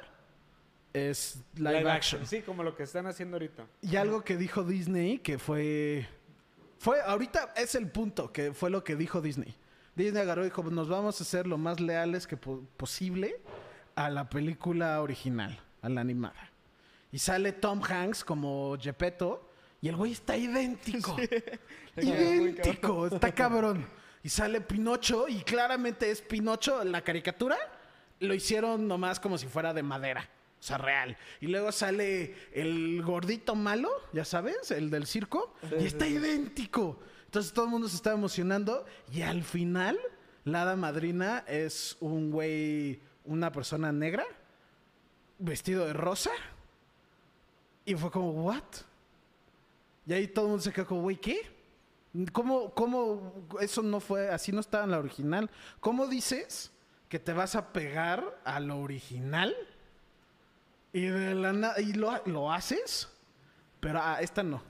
es 0.93 1.43
live, 1.55 1.89
action. 1.91 2.27
Sí, 2.27 2.43
como 2.43 2.63
lo 2.63 2.77
que 2.77 2.83
están 2.83 3.07
haciendo 3.07 3.37
ahorita. 3.37 3.65
Y 3.83 3.97
algo 3.97 4.23
que 4.23 4.37
dijo 4.37 4.63
Disney 4.65 5.19
que 5.19 5.39
fue. 5.39 6.07
Fue, 6.79 7.01
ahorita 7.01 7.53
es 7.57 7.75
el 7.75 7.89
punto, 7.91 8.33
que 8.33 8.53
fue 8.53 8.71
lo 8.71 8.83
que 8.85 8.97
dijo 8.97 9.21
Disney. 9.21 9.55
Disney 9.95 10.23
agarró 10.23 10.43
y 10.43 10.47
dijo: 10.47 10.63
Nos 10.65 10.89
vamos 10.89 11.21
a 11.21 11.25
ser 11.25 11.47
lo 11.47 11.59
más 11.59 11.79
leales 11.81 12.27
que 12.27 12.37
po- 12.37 12.63
posible 12.77 13.41
a 13.95 14.11
la 14.11 14.29
película 14.29 15.01
original, 15.01 15.59
a 15.83 15.89
la 15.89 16.01
animada. 16.01 16.51
Y 17.13 17.19
sale 17.19 17.53
Tom 17.53 17.83
Hanks 17.83 18.25
como 18.25 18.77
Gepetto, 18.81 19.50
y 19.81 19.89
el 19.89 19.97
güey 19.97 20.13
está 20.13 20.37
idéntico. 20.37 21.17
Idéntico, 21.97 23.07
está 23.07 23.35
cabrón. 23.35 23.87
Y 24.23 24.29
sale 24.29 24.61
Pinocho, 24.61 25.29
y 25.29 25.41
claramente 25.41 26.11
es 26.11 26.21
Pinocho, 26.21 26.85
la 26.85 27.03
caricatura. 27.03 27.57
Lo 28.21 28.35
hicieron 28.35 28.87
nomás 28.87 29.19
como 29.19 29.39
si 29.39 29.47
fuera 29.47 29.73
de 29.73 29.83
madera. 29.83 30.29
O 30.61 30.63
sea, 30.63 30.77
real. 30.77 31.17
Y 31.41 31.47
luego 31.47 31.73
sale 31.73 32.35
el 32.53 33.03
gordito 33.03 33.55
malo, 33.55 33.89
ya 34.13 34.27
sabes, 34.27 34.71
el 34.71 34.91
del 34.91 35.07
circo. 35.07 35.55
y 35.81 35.87
está 35.87 36.07
idéntico. 36.07 37.01
Entonces 37.25 37.53
todo 37.55 37.65
el 37.65 37.71
mundo 37.71 37.89
se 37.89 37.97
está 37.97 38.13
emocionando. 38.13 38.85
Y 39.11 39.23
al 39.23 39.43
final, 39.43 39.99
la 40.45 40.63
hada 40.63 40.77
madrina 40.77 41.45
es 41.49 41.97
un 42.01 42.31
güey, 42.31 43.01
una 43.25 43.51
persona 43.53 43.91
negra, 43.91 44.27
vestido 45.39 45.87
de 45.87 45.95
rosa. 45.95 46.33
Y 47.87 47.95
fue 47.95 48.11
como, 48.11 48.33
¿what? 48.33 48.65
Y 50.07 50.13
ahí 50.13 50.27
todo 50.29 50.47
el 50.47 50.49
mundo 50.51 50.63
se 50.63 50.73
quedó 50.73 50.87
como, 50.87 51.03
güey, 51.03 51.17
¿qué? 51.17 51.41
¿Cómo, 52.33 52.71
¿Cómo 52.75 53.47
eso 53.61 53.83
no 53.83 54.01
fue, 54.01 54.29
así 54.31 54.51
no 54.51 54.61
estaba 54.61 54.85
en 54.85 54.91
la 54.91 54.99
original? 54.99 55.49
¿Cómo 55.81 56.07
dices 56.09 56.73
que 57.09 57.19
te 57.19 57.33
vas 57.33 57.55
a 57.55 57.73
pegar 57.73 58.41
a 58.45 58.59
lo 58.61 58.79
original? 58.81 59.55
Y 60.93 61.03
de 61.03 61.35
la 61.37 61.53
na- 61.53 61.75
y 61.79 61.93
lo, 61.93 62.11
lo 62.27 62.53
haces, 62.53 63.09
pero 63.79 64.01
a 64.03 64.21
esta 64.21 64.43
no. 64.43 64.63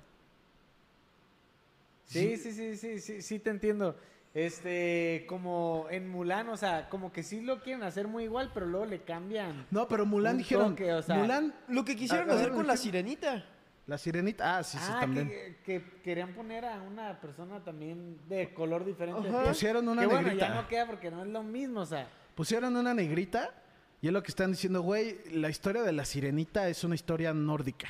Sí, 2.05 2.37
sí, 2.37 2.53
sí, 2.53 2.77
sí, 2.77 2.99
sí, 3.01 3.23
sí, 3.23 3.39
te 3.39 3.51
entiendo. 3.51 3.97
Este, 4.35 5.25
como 5.29 5.87
en 5.91 6.09
Mulan, 6.09 6.49
o 6.51 6.57
sea, 6.57 6.89
como 6.89 7.13
que 7.13 7.23
sí 7.23 7.41
lo 7.41 7.63
quieren 7.63 7.83
hacer 7.83 8.07
muy 8.07 8.25
igual, 8.25 8.51
pero 8.53 8.67
luego 8.67 8.87
le 8.87 9.03
cambian. 9.03 9.67
No, 9.71 9.89
pero 9.89 10.05
Mulan 10.07 10.39
dijeron, 10.39 10.71
toque, 10.73 10.93
o 10.93 11.03
sea- 11.03 11.17
Mulan, 11.17 11.55
Lo 11.69 11.85
que 11.85 11.97
quisieron 11.97 12.31
Ah, 12.31 12.35
hacer 12.35 12.51
ah, 12.51 12.55
con 12.55 12.67
la 12.67 12.77
sirenita. 12.77 13.45
La 13.91 13.99
sirenita, 13.99 14.59
ah, 14.59 14.63
sí, 14.63 14.79
sí, 14.79 14.85
ah, 14.89 15.01
también. 15.01 15.29
que, 15.29 15.57
que 15.65 15.85
querían 16.05 16.33
poner 16.33 16.65
a 16.65 16.81
una 16.81 17.21
persona 17.21 17.59
también 17.65 18.19
de 18.29 18.55
color 18.55 18.85
diferente. 18.85 19.29
Ajá. 19.29 19.43
Que 19.43 19.49
Pusieron 19.49 19.89
una 19.89 20.07
bueno, 20.07 20.23
negrita. 20.23 20.49
ya 20.49 20.55
no 20.55 20.69
queda 20.69 20.87
porque 20.87 21.11
no 21.11 21.25
es 21.25 21.29
lo 21.29 21.43
mismo, 21.43 21.81
o 21.81 21.87
sea. 21.87 22.09
Pusieron 22.37 22.77
una 22.77 22.95
negrita 22.95 23.53
y 24.01 24.07
es 24.07 24.13
lo 24.13 24.23
que 24.23 24.29
están 24.29 24.53
diciendo, 24.53 24.83
güey, 24.83 25.19
la 25.33 25.51
historia 25.51 25.83
de 25.83 25.91
la 25.91 26.05
sirenita 26.05 26.69
es 26.69 26.85
una 26.85 26.95
historia 26.95 27.35
nórdica. 27.35 27.89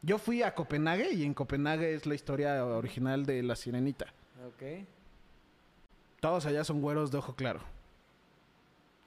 Yo 0.00 0.16
fui 0.16 0.42
a 0.42 0.54
Copenhague 0.54 1.12
y 1.12 1.24
en 1.24 1.34
Copenhague 1.34 1.92
es 1.92 2.06
la 2.06 2.14
historia 2.14 2.64
original 2.64 3.26
de 3.26 3.42
la 3.42 3.56
sirenita. 3.56 4.06
Ok. 4.48 4.86
Todos 6.20 6.46
allá 6.46 6.64
son 6.64 6.80
güeros 6.80 7.10
de 7.10 7.18
ojo 7.18 7.34
claro. 7.34 7.60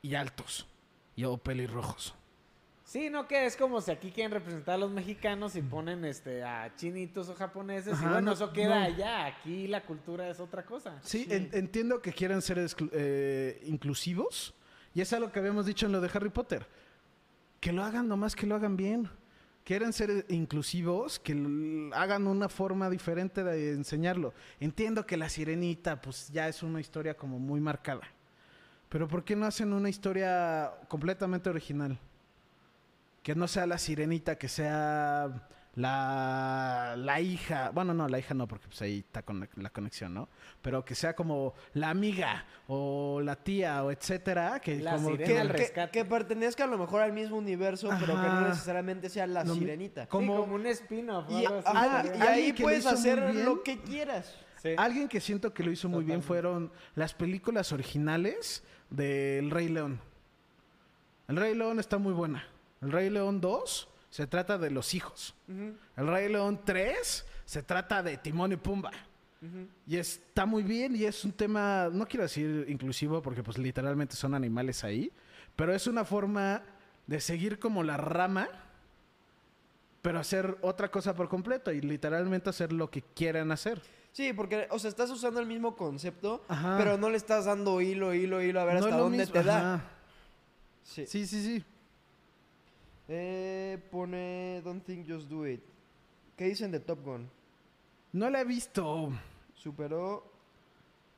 Y 0.03 0.13
altos. 0.13 0.67
Y 1.15 1.23
o 1.23 1.35
pelirrojos. 1.37 2.13
Sí, 2.93 3.09
no 3.09 3.27
que 3.27 3.47
es 3.47 3.57
como 3.57 3.81
si 3.81 3.89
aquí 3.89 4.11
quieren 4.11 4.31
representar 4.31 4.75
a 4.75 4.77
los 4.77 4.91
mexicanos 4.91 5.55
y 5.55 5.63
ponen 5.63 6.05
este 6.05 6.43
a 6.43 6.71
chinitos 6.75 7.27
o 7.27 7.33
japoneses 7.33 7.93
Ajá, 7.93 8.05
y 8.05 8.09
bueno, 8.09 8.21
no- 8.27 8.31
eso 8.33 8.53
queda 8.53 8.81
no. 8.81 8.85
allá. 8.85 9.25
Aquí 9.25 9.65
la 9.67 9.81
cultura 9.81 10.29
es 10.29 10.39
otra 10.39 10.63
cosa. 10.63 10.99
Sí, 11.01 11.25
en- 11.27 11.49
entiendo 11.53 12.03
que 12.03 12.13
quieren 12.13 12.39
ser 12.43 12.59
eh, 12.91 13.63
inclusivos. 13.65 14.53
Y 14.93 15.01
es 15.01 15.11
algo 15.11 15.31
que 15.31 15.39
habíamos 15.39 15.65
dicho 15.65 15.87
en 15.87 15.91
lo 15.91 16.01
de 16.01 16.11
Harry 16.13 16.29
Potter. 16.29 16.67
Que 17.59 17.73
lo 17.73 17.83
hagan 17.83 18.07
nomás, 18.07 18.35
que 18.35 18.45
lo 18.45 18.53
hagan 18.53 18.77
bien. 18.77 19.09
Quieren 19.63 19.91
ser 19.91 20.27
inclusivos, 20.29 21.17
que 21.17 21.89
hagan 21.95 22.27
una 22.27 22.47
forma 22.47 22.91
diferente 22.91 23.43
de 23.43 23.71
enseñarlo. 23.71 24.35
Entiendo 24.59 25.07
que 25.07 25.17
la 25.17 25.29
sirenita, 25.29 25.99
pues 25.99 26.29
ya 26.29 26.47
es 26.47 26.61
una 26.61 26.79
historia 26.79 27.15
como 27.17 27.39
muy 27.39 27.59
marcada. 27.59 28.03
Pero 28.89 29.07
¿por 29.07 29.23
qué 29.23 29.35
no 29.35 29.47
hacen 29.47 29.73
una 29.73 29.89
historia 29.89 30.71
completamente 30.89 31.49
original? 31.49 31.97
Que 33.23 33.33
no 33.35 33.47
sea 33.47 33.65
la 33.65 33.77
sirenita, 33.77 34.37
que 34.37 34.49
sea 34.49 35.47
la, 35.75 36.93
la 36.97 37.21
hija. 37.21 37.71
Bueno, 37.73 37.93
no, 37.93 38.07
la 38.09 38.19
hija 38.19 38.33
no, 38.33 38.47
porque 38.47 38.67
pues 38.67 38.81
ahí 38.81 38.99
está 38.99 39.23
con 39.23 39.39
la, 39.39 39.49
la 39.55 39.69
conexión, 39.69 40.13
¿no? 40.13 40.27
Pero 40.61 40.83
que 40.83 40.93
sea 40.93 41.15
como 41.15 41.53
la 41.73 41.89
amiga 41.89 42.45
o 42.67 43.21
la 43.23 43.35
tía 43.37 43.83
o 43.83 43.91
etcétera. 43.91 44.59
Que 44.59 44.75
La 44.79 44.95
como 44.95 45.09
sirena 45.11 45.25
que- 45.33 45.39
al 45.39 45.47
Que, 45.47 45.57
rescate. 45.57 45.91
que 45.91 46.05
pertenezca 46.05 46.65
a 46.65 46.67
lo 46.67 46.77
mejor 46.77 47.01
al 47.01 47.13
mismo 47.13 47.37
universo, 47.37 47.89
pero 47.99 48.13
que 48.21 48.27
no 48.27 48.41
necesariamente 48.49 49.09
sea 49.09 49.25
la 49.25 49.45
sirenita. 49.45 50.05
como- 50.07 50.33
Sí, 50.35 50.41
como 50.41 50.55
un 50.55 50.65
spin-off. 50.67 51.25
Y, 51.29 51.43
y 51.43 52.21
ahí 52.21 52.53
puedes 52.53 52.85
hacer 52.85 53.33
lo 53.33 53.63
que 53.63 53.79
quieras. 53.79 54.35
Sí. 54.61 54.75
Alguien 54.77 55.07
que 55.09 55.19
siento 55.21 55.53
que 55.53 55.63
lo 55.63 55.71
hizo 55.71 55.89
muy 55.89 56.03
bien 56.05 56.21
fueron 56.23 56.71
las 56.95 57.13
películas 57.13 57.71
originales 57.73 58.63
del 58.89 59.49
Rey 59.49 59.69
León. 59.69 59.99
El 61.27 61.37
Rey 61.37 61.55
León 61.55 61.79
está 61.79 61.97
muy 61.97 62.13
buena. 62.13 62.45
El 62.83 62.91
Rey 62.91 63.09
León 63.09 63.39
2 63.41 63.87
se 64.09 64.27
trata 64.27 64.57
de 64.57 64.69
los 64.69 64.93
hijos. 64.93 65.33
El 65.47 66.07
Rey 66.07 66.29
León 66.31 66.61
3 66.63 67.25
se 67.45 67.63
trata 67.63 68.03
de 68.03 68.17
Timón 68.17 68.51
y 68.51 68.57
Pumba. 68.57 68.91
Y 69.85 69.97
está 69.97 70.45
muy 70.45 70.63
bien 70.63 70.95
y 70.95 71.03
es 71.03 71.25
un 71.25 71.33
tema, 71.33 71.89
no 71.91 72.05
quiero 72.07 72.23
decir 72.23 72.65
inclusivo 72.69 73.21
porque 73.21 73.43
pues 73.43 73.57
literalmente 73.57 74.15
son 74.15 74.33
animales 74.35 74.83
ahí, 74.85 75.11
pero 75.55 75.73
es 75.73 75.85
una 75.87 76.05
forma 76.05 76.61
de 77.07 77.19
seguir 77.19 77.59
como 77.59 77.83
la 77.83 77.97
rama, 77.97 78.47
pero 80.01 80.19
hacer 80.19 80.57
otra 80.61 80.89
cosa 80.89 81.13
por 81.13 81.27
completo 81.27 81.73
y 81.73 81.81
literalmente 81.81 82.49
hacer 82.49 82.71
lo 82.71 82.89
que 82.89 83.01
quieran 83.01 83.51
hacer. 83.51 83.81
Sí, 84.13 84.31
porque, 84.31 84.67
o 84.69 84.79
sea, 84.79 84.89
estás 84.89 85.09
usando 85.09 85.41
el 85.41 85.45
mismo 85.47 85.75
concepto, 85.75 86.45
Ajá. 86.47 86.77
pero 86.77 86.97
no 86.97 87.09
le 87.09 87.17
estás 87.17 87.43
dando 87.45 87.81
hilo, 87.81 88.13
hilo, 88.13 88.41
hilo, 88.41 88.61
a 88.61 88.65
ver 88.65 88.79
No 88.79 88.85
hasta 88.85 88.97
dónde 88.97 89.17
mismo, 89.17 89.33
te 89.33 89.43
da. 89.43 89.83
Sí, 90.83 91.05
sí, 91.05 91.25
sí. 91.25 91.65
Eh, 93.07 93.77
pone 93.91 94.61
Don't 94.63 94.83
Think 94.85 95.07
Just 95.07 95.27
Do 95.29 95.47
It. 95.47 95.61
¿Qué 96.37 96.45
dicen 96.45 96.71
de 96.71 96.79
Top 96.79 97.03
Gun? 97.03 97.29
No 98.13 98.29
la 98.29 98.41
he 98.41 98.45
visto. 98.45 99.11
Superó, 99.55 100.31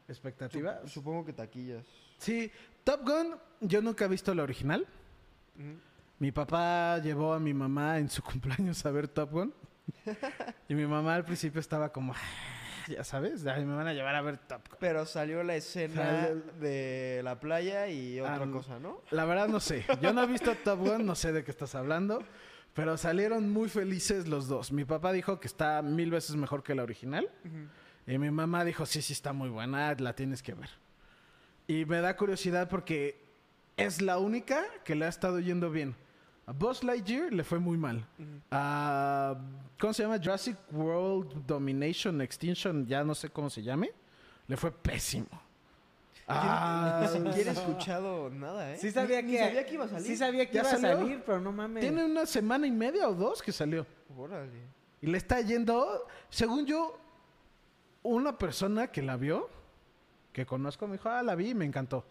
¿Expectativa? 0.07 0.81
sup- 0.83 0.87
supongo 0.89 1.25
que 1.25 1.33
taquillas. 1.33 1.85
Sí, 2.17 2.51
Top 2.83 3.01
Gun, 3.03 3.35
yo 3.61 3.81
nunca 3.81 4.05
he 4.05 4.07
visto 4.07 4.33
la 4.33 4.43
original. 4.43 4.85
Mi 6.19 6.31
papá 6.31 6.97
llevó 6.99 7.33
a 7.33 7.39
mi 7.39 7.53
mamá 7.53 7.97
en 7.99 8.09
su 8.09 8.21
cumpleaños 8.23 8.85
a 8.85 8.91
ver 8.91 9.07
Top 9.07 9.31
Gun. 9.31 9.53
y 10.69 10.73
mi 10.75 10.85
mamá 10.85 11.15
al 11.15 11.25
principio 11.25 11.59
estaba 11.59 11.89
como, 11.89 12.13
"Ah, 12.13 12.17
ya 12.95 13.03
sabes, 13.03 13.45
ay, 13.45 13.65
me 13.65 13.75
van 13.75 13.87
a 13.87 13.93
llevar 13.93 14.15
a 14.15 14.21
ver 14.21 14.37
Top 14.37 14.67
Gun. 14.69 14.77
Pero 14.79 15.05
salió 15.05 15.43
la 15.43 15.55
escena 15.55 16.29
de 16.59 17.21
la 17.23 17.39
playa 17.39 17.87
y 17.87 18.19
otra 18.19 18.45
cosa, 18.51 18.79
¿no? 18.79 19.01
La 19.11 19.25
verdad 19.25 19.47
no 19.47 19.59
sé. 19.59 19.85
Yo 20.01 20.13
no 20.13 20.23
he 20.23 20.27
visto 20.27 20.55
Top 20.63 20.79
Gun, 20.79 21.05
no 21.05 21.15
sé 21.15 21.31
de 21.31 21.43
qué 21.43 21.51
estás 21.51 21.75
hablando. 21.75 22.23
Pero 22.73 22.97
salieron 22.97 23.49
muy 23.49 23.69
felices 23.69 24.27
los 24.27 24.47
dos. 24.47 24.71
Mi 24.73 24.83
papá 24.83 25.13
dijo 25.13 25.39
que 25.39 25.47
está 25.47 25.81
mil 25.81 26.11
veces 26.11 26.35
mejor 26.35 26.61
que 26.61 26.75
la 26.75 26.83
original. 26.83 27.29
Y 28.05 28.17
mi 28.17 28.29
mamá 28.29 28.65
dijo, 28.65 28.85
sí, 28.85 29.01
sí, 29.01 29.13
está 29.13 29.33
muy 29.33 29.49
buena, 29.49 29.95
la 29.95 30.13
tienes 30.13 30.43
que 30.43 30.53
ver. 30.53 30.69
Y 31.67 31.85
me 31.85 32.01
da 32.01 32.15
curiosidad 32.17 32.69
porque 32.69 33.23
es 33.77 34.01
la 34.01 34.19
única 34.19 34.63
que 34.83 34.93
le 34.95 35.05
ha 35.05 35.09
estado 35.09 35.39
yendo 35.39 35.71
bien. 35.71 35.95
A 36.47 36.51
Buzz 36.51 36.83
Lightyear 36.83 37.33
le 37.33 37.43
fue 37.43 37.57
muy 37.59 37.77
mal. 37.77 38.05
A, 38.51 39.35
¿Cómo 39.79 39.93
se 39.93 40.03
llama? 40.03 40.17
Jurassic 40.19 40.55
World 40.71 41.45
Domination 41.47 42.21
Extinction, 42.21 42.85
ya 42.85 43.03
no 43.03 43.15
sé 43.15 43.29
cómo 43.29 43.49
se 43.49 43.63
llame. 43.63 43.91
Le 44.47 44.55
fue 44.55 44.71
pésimo. 44.71 45.27
Ah, 46.27 46.99
Ni 47.01 47.07
siquiera 47.29 47.51
he 47.51 47.53
escuchado 47.59 48.29
nada, 48.29 48.73
¿eh? 48.73 48.77
Sí 48.77 48.91
sabía 48.91 49.21
Ni- 49.21 49.31
que, 49.33 49.39
ni 49.39 49.45
sabía 49.45 49.65
que 49.65 49.73
iba 49.73 49.85
a 49.85 49.87
salir. 49.87 50.05
Sí 50.07 50.17
sabía 50.17 50.45
que 50.47 50.53
¿Ya 50.53 50.61
iba 50.61 50.71
a 50.71 50.77
salir, 50.77 51.23
pero 51.25 51.39
no 51.39 51.51
mames. 51.51 51.81
Tiene 51.81 52.05
una 52.05 52.25
semana 52.25 52.65
y 52.67 52.71
media 52.71 53.07
o 53.09 53.13
dos 53.15 53.41
que 53.41 53.51
salió. 53.51 53.85
Órale. 54.17 54.51
Y 55.01 55.07
le 55.07 55.17
está 55.17 55.41
yendo, 55.41 56.07
según 56.29 56.65
yo, 56.65 56.97
una 58.03 58.37
persona 58.37 58.87
que 58.87 59.01
la 59.01 59.17
vio, 59.17 59.49
que 60.31 60.45
conozco, 60.45 60.87
me 60.87 60.93
dijo, 60.93 61.09
ah, 61.09 61.21
la 61.21 61.35
vi 61.35 61.49
y 61.49 61.55
me 61.55 61.65
encantó. 61.65 62.05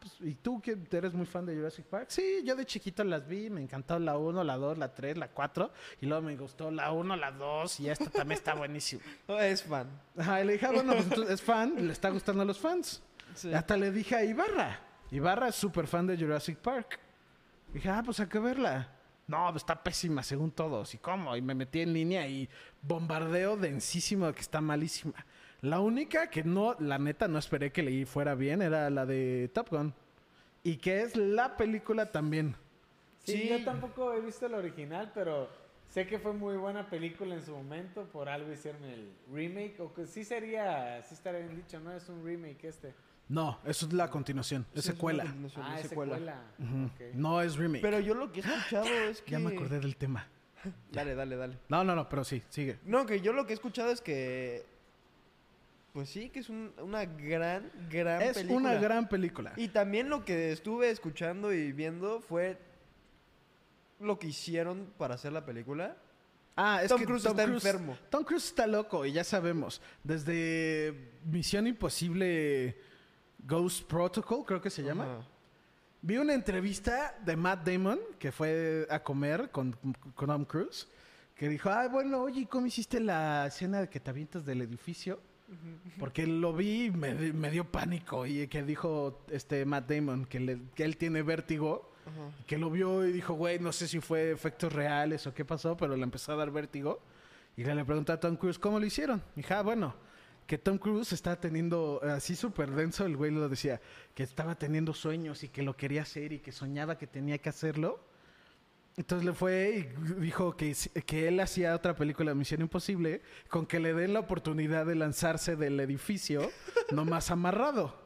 Pues, 0.00 0.14
¿y 0.20 0.34
tú 0.34 0.60
que 0.62 0.78
eres 0.90 1.12
muy 1.12 1.26
fan 1.26 1.44
de 1.44 1.54
Jurassic 1.54 1.84
Park? 1.84 2.06
Sí, 2.08 2.42
yo 2.42 2.56
de 2.56 2.64
chiquito 2.64 3.04
las 3.04 3.26
vi, 3.28 3.50
me 3.50 3.60
encantó 3.60 3.98
la 3.98 4.16
1, 4.16 4.42
la 4.42 4.56
2, 4.56 4.78
la 4.78 4.94
3, 4.94 5.18
la 5.18 5.28
4, 5.28 5.70
y 6.00 6.06
luego 6.06 6.22
me 6.22 6.36
gustó 6.36 6.70
la 6.70 6.90
1, 6.90 7.16
la 7.16 7.30
2, 7.30 7.80
y 7.80 7.90
esta 7.90 8.08
también 8.08 8.38
está 8.38 8.54
buenísima. 8.54 9.02
Es 9.40 9.62
fan. 9.62 9.88
Ajá, 10.16 10.40
y 10.40 10.46
le 10.46 10.54
dije, 10.54 10.66
ah, 10.66 10.72
bueno, 10.72 10.92
pues 10.92 11.04
entonces 11.04 11.34
es 11.34 11.42
fan, 11.42 11.74
le 11.86 11.92
está 11.92 12.08
gustando 12.08 12.42
a 12.42 12.46
los 12.46 12.58
fans. 12.58 13.02
Sí. 13.34 13.52
Hasta 13.52 13.76
le 13.76 13.92
dije 13.92 14.16
a 14.16 14.24
Ibarra. 14.24 14.80
Ibarra 15.10 15.48
es 15.48 15.54
súper 15.54 15.86
fan 15.86 16.06
de 16.06 16.16
Jurassic 16.16 16.56
Park. 16.58 16.98
Dije, 17.72 17.88
ah, 17.90 18.02
pues 18.04 18.18
hay 18.20 18.26
que 18.26 18.38
verla. 18.38 18.88
No, 19.26 19.46
pues 19.50 19.62
está 19.62 19.80
pésima 19.80 20.22
según 20.22 20.50
todos. 20.50 20.94
¿Y 20.94 20.98
cómo? 20.98 21.36
Y 21.36 21.42
me 21.42 21.54
metí 21.54 21.80
en 21.82 21.92
línea 21.92 22.26
y 22.26 22.48
bombardeo 22.82 23.56
densísimo 23.56 24.26
de 24.26 24.34
que 24.34 24.40
está 24.40 24.60
malísima. 24.60 25.14
La 25.62 25.80
única 25.80 26.30
que 26.30 26.42
no, 26.44 26.74
la 26.78 26.98
neta, 26.98 27.28
no 27.28 27.38
esperé 27.38 27.70
que 27.72 27.82
le 27.82 28.06
fuera 28.06 28.34
bien 28.34 28.62
era 28.62 28.88
la 28.90 29.04
de 29.06 29.50
Top 29.52 29.68
Gun. 29.70 29.92
Y 30.62 30.76
que 30.76 31.02
es 31.02 31.16
la 31.16 31.56
película 31.56 32.10
también. 32.12 32.54
Sí, 33.24 33.32
Sí. 33.32 33.48
yo 33.48 33.64
tampoco 33.64 34.12
he 34.14 34.20
visto 34.20 34.46
el 34.46 34.54
original, 34.54 35.10
pero 35.14 35.48
sé 35.88 36.06
que 36.06 36.18
fue 36.18 36.32
muy 36.32 36.56
buena 36.56 36.88
película 36.88 37.34
en 37.34 37.42
su 37.42 37.52
momento. 37.54 38.04
Por 38.04 38.28
algo 38.28 38.50
hicieron 38.52 38.82
el 38.84 39.10
remake. 39.32 39.78
O 39.80 39.92
que 39.92 40.06
sí 40.06 40.24
sería, 40.24 41.02
sí 41.02 41.14
estaría 41.14 41.40
bien 41.40 41.56
dicho, 41.56 41.78
¿no? 41.80 41.92
Es 41.92 42.08
un 42.08 42.24
remake 42.24 42.64
este. 42.64 42.94
No, 43.28 43.58
eso 43.64 43.86
es 43.86 43.92
la 43.92 44.10
continuación, 44.10 44.66
es 44.74 44.84
Sí, 44.84 44.90
secuela. 44.90 45.22
continuación, 45.24 45.64
Ah, 45.64 45.78
es 45.78 45.88
secuela. 45.88 46.42
No 47.14 47.40
es 47.42 47.56
remake. 47.56 47.82
Pero 47.82 48.00
yo 48.00 48.14
lo 48.14 48.32
que 48.32 48.40
he 48.40 48.42
escuchado 48.42 48.86
es 48.86 49.22
que... 49.22 49.30
Ya 49.30 49.38
me 49.38 49.50
acordé 49.54 49.78
del 49.78 49.94
tema. 49.96 50.26
Dale, 50.92 51.14
dale, 51.14 51.36
dale. 51.36 51.56
No, 51.68 51.84
no, 51.84 51.94
no, 51.94 52.08
pero 52.08 52.24
sí, 52.24 52.42
sigue. 52.48 52.78
No, 52.84 53.06
que 53.06 53.20
yo 53.20 53.32
lo 53.32 53.46
que 53.46 53.52
he 53.52 53.54
escuchado 53.54 53.90
es 53.92 54.00
que... 54.00 54.66
Pues 55.92 56.08
sí, 56.08 56.30
que 56.30 56.38
es 56.40 56.48
un- 56.48 56.72
una 56.80 57.04
gran, 57.04 57.70
gran 57.90 58.22
Es 58.22 58.34
película. 58.34 58.70
una 58.70 58.74
gran 58.80 59.08
película. 59.08 59.52
Y 59.56 59.68
también 59.68 60.08
lo 60.08 60.24
que 60.24 60.52
estuve 60.52 60.90
escuchando 60.90 61.52
y 61.52 61.72
viendo 61.72 62.20
fue 62.20 62.58
lo 63.98 64.18
que 64.18 64.28
hicieron 64.28 64.92
para 64.96 65.14
hacer 65.16 65.32
la 65.32 65.44
película. 65.44 65.96
Ah, 66.56 66.80
es 66.82 66.88
Tom 66.88 66.98
que 67.00 67.06
Cruise 67.06 67.24
está 67.24 67.42
enfermo. 67.42 67.96
Tom 68.10 68.24
Cruise 68.24 68.44
está 68.46 68.66
loco 68.66 69.04
y 69.04 69.12
ya 69.12 69.24
sabemos. 69.24 69.80
Desde 70.04 71.12
Misión 71.24 71.66
Imposible 71.66 72.76
Ghost 73.46 73.86
Protocol, 73.88 74.44
creo 74.46 74.60
que 74.60 74.70
se 74.70 74.82
llama. 74.82 75.26
Vi 76.02 76.16
una 76.18 76.34
entrevista 76.34 77.14
de 77.24 77.36
Matt 77.36 77.66
Damon, 77.66 77.98
que 78.18 78.32
fue 78.32 78.86
a 78.90 79.02
comer 79.02 79.50
con, 79.50 79.72
con 80.14 80.28
Tom 80.28 80.44
Cruise, 80.44 80.88
que 81.34 81.48
dijo, 81.48 81.68
ah, 81.68 81.88
bueno, 81.88 82.22
oye, 82.22 82.46
¿cómo 82.46 82.66
hiciste 82.66 83.00
la 83.00 83.46
escena 83.46 83.80
de 83.82 83.88
que 83.88 84.00
te 84.00 84.08
avientas 84.10 84.44
del 84.46 84.62
edificio? 84.62 85.20
Porque 85.98 86.26
lo 86.26 86.52
vi 86.52 86.84
y 86.86 86.90
me, 86.90 87.14
di- 87.14 87.32
me 87.32 87.50
dio 87.50 87.64
pánico. 87.64 88.26
Y 88.26 88.46
que 88.48 88.62
dijo 88.62 89.22
este 89.30 89.64
Matt 89.64 89.90
Damon 89.90 90.24
que, 90.26 90.40
le- 90.40 90.60
que 90.74 90.84
él 90.84 90.96
tiene 90.96 91.22
vértigo. 91.22 91.90
Ajá. 92.06 92.30
Que 92.46 92.56
lo 92.58 92.70
vio 92.70 93.06
y 93.06 93.12
dijo, 93.12 93.34
güey, 93.34 93.58
no 93.58 93.72
sé 93.72 93.86
si 93.86 94.00
fue 94.00 94.30
efectos 94.30 94.72
reales 94.72 95.26
o 95.26 95.34
qué 95.34 95.44
pasó, 95.44 95.76
pero 95.76 95.96
le 95.96 96.02
empezó 96.02 96.32
a 96.32 96.36
dar 96.36 96.50
vértigo. 96.50 97.00
Y 97.56 97.64
le 97.64 97.84
preguntó 97.84 98.12
a 98.12 98.20
Tom 98.20 98.36
Cruise, 98.36 98.58
¿cómo 98.58 98.78
lo 98.80 98.86
hicieron? 98.86 99.22
Y 99.34 99.40
dije, 99.42 99.52
ah, 99.54 99.62
bueno, 99.62 99.94
que 100.46 100.56
Tom 100.56 100.78
Cruise 100.78 101.12
está 101.12 101.38
teniendo, 101.38 102.00
así 102.02 102.34
súper 102.34 102.70
denso, 102.70 103.04
el 103.04 103.16
güey 103.16 103.30
lo 103.30 103.48
decía, 103.48 103.80
que 104.14 104.22
estaba 104.22 104.54
teniendo 104.56 104.94
sueños 104.94 105.42
y 105.44 105.48
que 105.48 105.62
lo 105.62 105.76
quería 105.76 106.02
hacer 106.02 106.32
y 106.32 106.38
que 106.38 106.52
soñaba 106.52 106.96
que 106.96 107.06
tenía 107.06 107.38
que 107.38 107.48
hacerlo. 107.50 108.00
Entonces 109.00 109.24
le 109.24 109.32
fue 109.32 109.94
y 109.96 110.20
dijo 110.20 110.54
que, 110.58 110.76
que 111.06 111.26
él 111.26 111.40
hacía 111.40 111.74
otra 111.74 111.96
película, 111.96 112.34
Misión 112.34 112.60
Imposible, 112.60 113.22
con 113.48 113.64
que 113.64 113.80
le 113.80 113.94
den 113.94 114.12
la 114.12 114.20
oportunidad 114.20 114.84
de 114.84 114.94
lanzarse 114.94 115.56
del 115.56 115.80
edificio, 115.80 116.50
nomás 116.92 117.30
amarrado, 117.30 117.98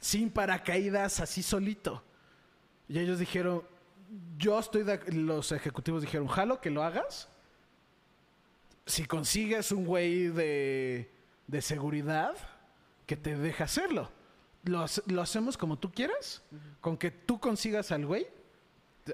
sin 0.00 0.28
paracaídas, 0.28 1.18
así 1.20 1.42
solito. 1.42 2.04
Y 2.88 2.98
ellos 2.98 3.20
dijeron, 3.20 3.62
yo 4.36 4.58
estoy 4.58 4.82
de, 4.82 5.00
los 5.14 5.50
ejecutivos 5.50 6.02
dijeron, 6.02 6.28
jalo 6.28 6.60
que 6.60 6.68
lo 6.68 6.82
hagas. 6.82 7.30
Si 8.84 9.06
consigues 9.06 9.72
un 9.72 9.86
güey 9.86 10.26
de, 10.26 11.10
de 11.46 11.62
seguridad 11.62 12.36
que 13.06 13.16
te 13.16 13.34
deja 13.34 13.64
hacerlo. 13.64 14.10
Lo, 14.64 14.84
lo 15.06 15.22
hacemos 15.22 15.56
como 15.56 15.78
tú 15.78 15.90
quieras, 15.90 16.42
con 16.82 16.98
que 16.98 17.10
tú 17.10 17.40
consigas 17.40 17.90
al 17.92 18.04
güey. 18.04 18.26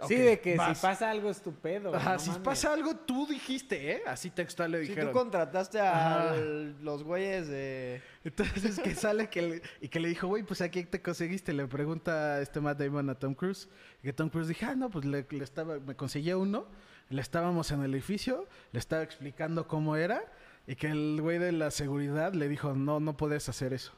Sí, 0.06 0.16
de 0.16 0.38
que 0.40 0.54
vas. 0.56 0.76
si 0.78 0.82
pasa 0.82 1.10
algo 1.10 1.30
estupendo. 1.30 1.94
Ajá, 1.94 2.14
no 2.14 2.18
si 2.18 2.28
mames. 2.30 2.42
pasa 2.44 2.72
algo, 2.74 2.94
tú 2.94 3.26
dijiste, 3.26 3.92
¿eh? 3.92 4.02
Así 4.06 4.28
textual 4.30 4.72
le 4.72 4.82
Si 4.82 4.88
dijeron. 4.88 5.12
tú 5.12 5.18
contrataste 5.18 5.80
a 5.80 6.34
los 6.82 7.02
güeyes 7.04 7.48
de... 7.48 8.02
Entonces 8.24 8.78
que 8.80 8.94
sale 8.94 9.28
que 9.30 9.40
le- 9.42 9.62
y 9.80 9.88
que 9.88 9.98
le 10.00 10.08
dijo, 10.08 10.26
güey, 10.26 10.42
pues 10.42 10.60
aquí 10.60 10.84
te 10.84 11.00
conseguiste. 11.00 11.52
Le 11.54 11.66
pregunta 11.66 12.40
este 12.42 12.60
Matt 12.60 12.78
Damon 12.78 13.08
a 13.08 13.14
Tom 13.14 13.34
Cruise. 13.34 13.68
Y 14.02 14.06
que 14.08 14.12
Tom 14.12 14.28
Cruise 14.28 14.48
dijo, 14.48 14.66
ah, 14.68 14.74
no, 14.74 14.90
pues 14.90 15.06
le, 15.06 15.26
le 15.30 15.44
estaba, 15.44 15.78
me 15.78 15.94
conseguía 15.96 16.36
uno. 16.36 16.66
Le 17.08 17.22
estábamos 17.22 17.70
en 17.70 17.82
el 17.82 17.94
edificio, 17.94 18.46
le 18.72 18.78
estaba 18.78 19.02
explicando 19.02 19.66
cómo 19.66 19.96
era. 19.96 20.22
Y 20.66 20.76
que 20.76 20.88
el 20.88 21.18
güey 21.22 21.38
de 21.38 21.52
la 21.52 21.70
seguridad 21.70 22.34
le 22.34 22.48
dijo, 22.50 22.74
no, 22.74 23.00
no 23.00 23.16
puedes 23.16 23.48
hacer 23.48 23.72
eso. 23.72 23.92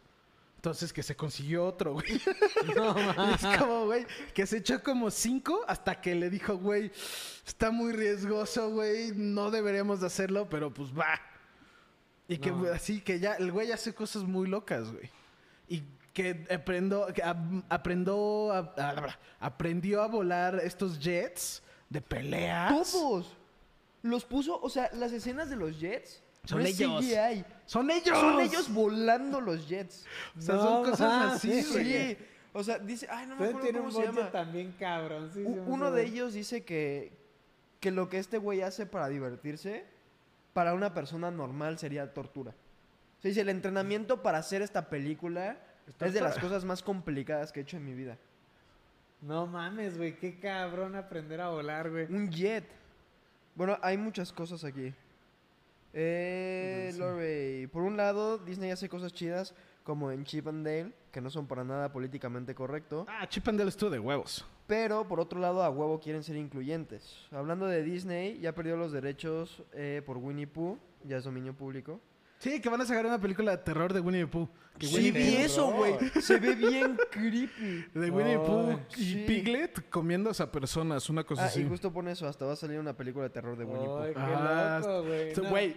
Entonces 0.60 0.92
que 0.92 1.02
se 1.02 1.16
consiguió 1.16 1.64
otro, 1.64 1.94
güey. 1.94 2.20
No, 2.76 2.94
es 3.34 3.58
como, 3.58 3.86
güey, 3.86 4.04
que 4.34 4.46
se 4.46 4.58
echó 4.58 4.82
como 4.82 5.10
cinco 5.10 5.62
hasta 5.66 5.98
que 6.02 6.14
le 6.14 6.28
dijo, 6.28 6.58
güey, 6.58 6.92
está 7.46 7.70
muy 7.70 7.92
riesgoso, 7.92 8.68
güey, 8.70 9.12
no 9.16 9.50
deberíamos 9.50 10.02
de 10.02 10.08
hacerlo, 10.08 10.48
pero 10.50 10.70
pues 10.72 10.90
va. 10.92 11.18
Y 12.28 12.36
que 12.36 12.50
así 12.74 13.00
que 13.00 13.18
ya, 13.18 13.36
el 13.36 13.50
güey 13.50 13.72
hace 13.72 13.94
cosas 13.94 14.24
muy 14.24 14.48
locas, 14.48 14.92
güey. 14.92 15.10
Y 15.66 15.82
que 16.12 16.46
aprendió, 16.54 17.06
que 17.06 17.22
a, 17.22 17.30
a- 17.70 19.18
aprendió 19.40 20.02
a 20.02 20.08
volar 20.08 20.60
estos 20.62 20.98
jets 21.00 21.62
de 21.88 22.02
peleas. 22.02 22.92
Todos. 22.92 23.34
Los 24.02 24.26
puso, 24.26 24.60
o 24.60 24.68
sea, 24.68 24.90
las 24.92 25.12
escenas 25.12 25.48
de 25.48 25.56
los 25.56 25.80
jets. 25.80 26.22
Son 26.44 26.58
no 26.60 26.64
es 26.64 26.80
ellos. 26.80 27.04
CGI. 27.04 27.44
¡Son 27.66 27.90
ellos! 27.90 28.18
Son 28.18 28.40
ellos 28.40 28.72
volando 28.72 29.40
los 29.40 29.68
jets. 29.68 30.04
O 30.36 30.40
sea, 30.40 30.54
No 30.56 30.62
son 30.62 30.90
cosas 30.90 31.34
así, 31.34 31.62
Sí, 31.62 31.72
güey. 31.72 32.18
O 32.52 32.64
sea, 32.64 32.78
dice, 32.78 33.06
ay, 33.10 33.26
no 33.26 33.36
me 33.36 33.44
acuerdo 33.46 33.60
tiene 33.60 33.78
cómo 33.78 33.90
un 33.90 33.94
se 33.94 34.06
llama. 34.06 34.30
también 34.32 34.74
cabrón. 34.78 35.30
sí, 35.32 35.44
U- 35.44 35.54
sí, 35.54 35.60
Uno 35.66 35.92
de 35.92 36.04
ellos 36.04 36.32
dice 36.34 36.64
que, 36.64 37.12
que 37.78 37.92
lo 37.92 38.08
que 38.08 38.18
este 38.18 38.38
güey 38.38 38.60
hace 38.62 38.86
para 38.86 39.08
divertirse, 39.08 39.84
para 40.52 40.74
una 40.74 40.92
persona 40.92 41.30
normal 41.30 41.78
sería 41.78 42.12
tortura. 42.12 42.50
O 42.50 43.22
sea, 43.22 43.28
dice, 43.28 43.42
el 43.42 43.50
entrenamiento 43.50 44.20
para 44.22 44.38
hacer 44.38 44.62
esta 44.62 44.88
película 44.88 45.58
es 46.00 46.12
de 46.12 46.20
las 46.22 46.38
cosas 46.38 46.64
más 46.64 46.82
complicadas 46.82 47.52
que 47.52 47.60
he 47.60 47.62
hecho 47.62 47.76
en 47.76 47.84
mi 47.84 47.94
vida. 47.94 48.18
No 49.20 49.46
mames, 49.46 49.96
güey. 49.98 50.16
Qué 50.16 50.40
cabrón 50.40 50.96
aprender 50.96 51.40
a 51.42 51.50
volar, 51.50 51.88
güey. 51.90 52.06
Un 52.12 52.30
jet. 52.30 52.64
Bueno, 53.54 53.78
hay 53.82 53.96
muchas 53.96 54.32
cosas 54.32 54.64
aquí. 54.64 54.92
Eh, 55.92 56.92
Lorey, 56.96 57.66
por 57.66 57.82
un 57.82 57.96
lado, 57.96 58.38
Disney 58.38 58.70
hace 58.70 58.88
cosas 58.88 59.12
chidas 59.12 59.54
como 59.82 60.10
en 60.12 60.24
Chip 60.24 60.46
and 60.46 60.64
Dale, 60.64 60.92
que 61.10 61.20
no 61.20 61.30
son 61.30 61.46
para 61.46 61.64
nada 61.64 61.92
políticamente 61.92 62.54
correcto. 62.54 63.06
Ah, 63.08 63.28
Chip 63.28 63.48
and 63.48 63.58
Dale 63.58 63.70
estuvo 63.70 63.90
de 63.90 63.98
huevos. 63.98 64.44
Pero 64.66 65.08
por 65.08 65.18
otro 65.18 65.40
lado, 65.40 65.62
a 65.62 65.70
huevo 65.70 65.98
quieren 65.98 66.22
ser 66.22 66.36
incluyentes. 66.36 67.26
Hablando 67.32 67.66
de 67.66 67.82
Disney, 67.82 68.38
ya 68.38 68.54
perdió 68.54 68.76
los 68.76 68.92
derechos 68.92 69.64
eh, 69.72 70.02
por 70.06 70.18
Winnie 70.18 70.46
Pooh, 70.46 70.78
ya 71.04 71.16
es 71.16 71.24
dominio 71.24 71.54
público. 71.54 72.00
Sí, 72.40 72.58
que 72.60 72.68
van 72.70 72.80
a 72.80 72.86
sacar 72.86 73.04
una 73.06 73.20
película 73.20 73.52
de 73.52 73.58
terror 73.58 73.92
de 73.92 74.00
Winnie 74.00 74.22
the 74.24 74.26
Pooh. 74.26 74.48
Que 74.78 74.86
Sí, 74.86 74.94
Winnie 74.96 75.12
vi 75.12 75.18
the 75.20 75.36
Pooh- 75.36 75.44
eso, 75.44 75.72
güey. 75.72 75.94
Se 76.22 76.38
ve 76.38 76.54
bien 76.54 76.96
creepy. 77.10 77.84
De 77.94 78.10
Winnie 78.10 78.32
the 78.32 78.38
Pooh 78.38 78.78
y 78.96 79.04
sí. 79.04 79.24
Piglet 79.26 79.90
comiéndose 79.90 80.42
a 80.42 80.50
personas, 80.50 81.08
una 81.10 81.22
cosa 81.22 81.42
Ah, 81.42 81.46
así. 81.46 81.60
y 81.60 81.68
justo 81.68 81.92
pone 81.92 82.12
eso, 82.12 82.26
hasta 82.26 82.46
va 82.46 82.54
a 82.54 82.56
salir 82.56 82.78
una 82.80 82.96
película 82.96 83.24
de 83.24 83.30
terror 83.30 83.56
de 83.58 83.64
Winnie 83.66 83.86
Pooh. 83.86 83.98
Ay, 84.02 84.14
qué 84.14 84.20
Ah, 84.20 84.80
loco, 84.82 85.02
güey. 85.06 85.34
No. 85.36 85.50
Güey, 85.50 85.76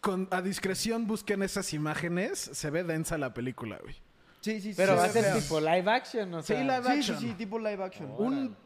con, 0.00 0.26
a 0.30 0.40
discreción 0.40 1.06
busquen 1.06 1.42
esas 1.42 1.72
imágenes. 1.74 2.38
Se 2.38 2.70
ve 2.70 2.82
densa 2.82 3.18
la 3.18 3.34
película, 3.34 3.78
güey. 3.82 3.94
Sí, 4.40 4.58
sí, 4.60 4.70
sí. 4.72 4.74
Pero 4.74 4.96
va 4.96 5.04
a 5.04 5.08
ser 5.10 5.24
feo. 5.24 5.36
tipo 5.38 5.60
live 5.60 5.90
action, 5.90 6.32
o 6.32 6.40
Sí, 6.40 6.54
sea. 6.54 6.62
live 6.62 6.76
Sí, 6.82 7.02
sí, 7.02 7.12
action. 7.12 7.18
sí, 7.18 7.34
tipo 7.36 7.58
live 7.58 7.84
action. 7.84 8.10
Oh. 8.16 8.22
Un 8.24 8.56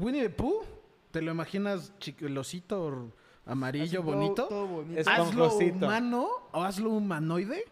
Winnie 0.00 0.22
the 0.22 0.30
Pooh, 0.30 0.64
¿te 1.12 1.22
lo 1.22 1.30
imaginas 1.30 1.92
el 2.18 2.36
osito 2.36 3.12
amarillo 3.50 4.00
todo- 4.02 4.12
bonito? 4.16 4.46
todo 4.48 4.66
bonito. 4.66 5.00
Es 5.00 5.06
hazlo 5.08 5.54
humano 5.56 6.28
o 6.52 6.62
hazlo 6.62 6.90
humanoide. 6.90 7.64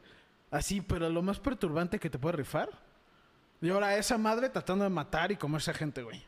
Así, 0.51 0.81
pero 0.81 1.09
lo 1.11 1.23
más 1.23 1.39
perturbante 1.41 1.99
que 1.99 2.09
te 2.11 2.19
puede 2.19 2.37
rifar. 2.37 2.71
Y 3.61 3.69
ahora 3.71 3.97
esa 3.97 4.17
madre 4.19 4.49
tratando 4.49 4.85
de 4.85 4.91
matar 4.91 5.31
y 5.33 5.37
comerse 5.37 5.71
a 5.71 5.75
gente, 5.75 6.03
güey. 6.03 6.23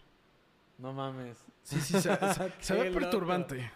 No 0.79 0.93
mames. 0.93 1.39
Sí, 1.63 1.81
sí, 1.81 1.95
se, 1.95 2.01
se- 2.01 2.09
se 2.61 2.75
Qué 2.75 2.81
ve 2.81 2.89
loco. 2.91 3.01
perturbante. 3.01 3.71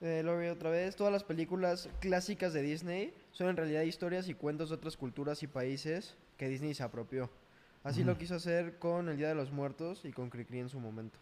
Eh, 0.00 0.22
Lori 0.24 0.48
otra 0.48 0.70
vez. 0.70 0.94
Todas 0.96 1.12
las 1.12 1.24
películas 1.24 1.88
clásicas 2.00 2.52
de 2.52 2.62
Disney 2.62 3.12
son 3.32 3.48
en 3.48 3.56
realidad 3.56 3.82
historias 3.82 4.28
y 4.28 4.34
cuentos 4.34 4.68
de 4.70 4.76
otras 4.76 4.96
culturas 4.96 5.42
y 5.42 5.46
países 5.48 6.16
que 6.36 6.48
Disney 6.48 6.74
se 6.74 6.82
apropió. 6.84 7.30
Así 7.84 8.04
lo 8.04 8.16
quiso 8.18 8.34
hacer 8.36 8.78
con 8.78 9.08
El 9.08 9.16
Día 9.16 9.28
de 9.28 9.34
los 9.34 9.50
Muertos 9.52 10.04
y 10.04 10.12
con 10.12 10.30
Cricri 10.30 10.58
en 10.60 10.68
su 10.68 10.78
momento. 10.80 11.18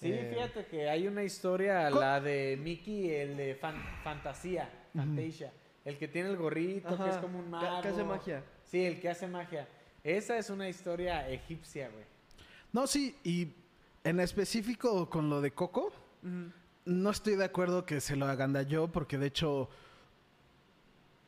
Sí, 0.00 0.10
Eh, 0.12 0.30
fíjate 0.34 0.66
que 0.66 0.88
hay 0.88 1.06
una 1.06 1.22
historia, 1.22 1.88
la 1.90 2.20
de 2.20 2.58
Mickey, 2.60 3.10
el 3.10 3.36
de 3.36 3.54
fan- 3.54 3.82
Fantasía, 4.02 4.68
Fantasia. 4.94 5.52
El 5.84 5.98
que 5.98 6.08
tiene 6.08 6.30
el 6.30 6.36
gorrito, 6.36 6.96
que 7.02 7.10
es 7.10 7.16
como 7.18 7.38
un 7.38 7.50
mago. 7.50 7.82
que 7.82 7.88
hace 7.88 8.04
magia. 8.04 8.42
Sí, 8.64 8.84
el 8.84 9.00
que 9.00 9.08
hace 9.10 9.26
magia. 9.26 9.68
Esa 10.02 10.36
es 10.38 10.50
una 10.50 10.68
historia 10.68 11.28
egipcia, 11.28 11.88
güey. 11.90 12.04
No, 12.72 12.86
sí, 12.86 13.16
y 13.22 13.48
en 14.02 14.20
específico 14.20 15.08
con 15.08 15.30
lo 15.30 15.40
de 15.40 15.52
Coco, 15.52 15.92
no 16.84 17.10
estoy 17.10 17.36
de 17.36 17.44
acuerdo 17.44 17.84
que 17.86 18.00
se 18.00 18.16
lo 18.16 18.26
agandalló, 18.26 18.88
porque 18.88 19.16
de 19.18 19.26
hecho, 19.28 19.68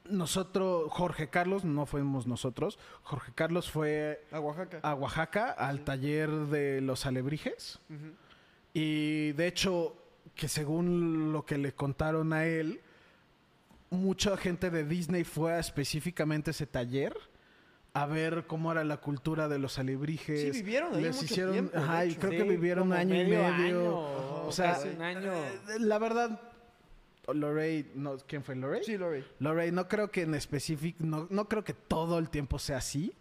nosotros, 0.08 0.90
Jorge 0.92 1.28
Carlos, 1.28 1.64
no 1.64 1.84
fuimos 1.86 2.26
nosotros, 2.26 2.78
Jorge 3.02 3.32
Carlos 3.34 3.70
fue 3.70 4.24
A 4.30 4.38
Oaxaca. 4.40 4.78
a 4.82 4.94
Oaxaca 4.94 5.50
al 5.50 5.84
taller 5.84 6.30
de 6.30 6.80
los 6.80 7.06
alebrijes. 7.06 7.80
Ujú. 7.90 8.12
Y 8.78 9.32
de 9.32 9.46
hecho, 9.46 9.96
que 10.34 10.48
según 10.48 11.32
lo 11.32 11.46
que 11.46 11.56
le 11.56 11.72
contaron 11.72 12.34
a 12.34 12.44
él, 12.44 12.82
mucha 13.88 14.36
gente 14.36 14.68
de 14.68 14.84
Disney 14.84 15.24
fue 15.24 15.54
a 15.54 15.58
específicamente 15.58 16.50
ese 16.50 16.66
taller 16.66 17.16
a 17.94 18.04
ver 18.04 18.44
cómo 18.46 18.70
era 18.70 18.84
la 18.84 18.98
cultura 18.98 19.48
de 19.48 19.58
los 19.58 19.78
alebrijes. 19.78 20.42
Sí, 20.42 20.62
vivieron 20.62 20.94
ahí 20.94 21.04
Les 21.04 21.16
mucho 21.16 21.24
hicieron, 21.24 21.52
tiempo, 21.54 21.78
ajá, 21.78 22.04
y 22.04 22.16
creo 22.16 22.30
que 22.32 22.42
vivieron 22.42 22.88
como 22.88 23.00
año 23.00 23.14
y 23.14 23.24
medio 23.24 23.46
año, 23.46 24.46
o 24.46 24.52
sea, 24.52 24.74
casi 24.74 24.88
un 24.88 25.00
año. 25.00 25.32
eh, 25.32 25.78
la 25.80 25.98
verdad, 25.98 26.38
Lorray, 27.32 27.92
no, 27.94 28.18
¿quién 28.18 28.44
fue 28.44 28.56
Lorray? 28.56 28.84
Sí, 28.84 28.98
Lori. 28.98 29.24
Lorray, 29.38 29.72
no 29.72 29.88
creo 29.88 30.10
que 30.10 30.20
en 30.20 30.34
específico, 30.34 30.98
no, 31.02 31.26
no 31.30 31.48
creo 31.48 31.64
que 31.64 31.72
todo 31.72 32.18
el 32.18 32.28
tiempo 32.28 32.58
sea 32.58 32.76
así, 32.76 33.14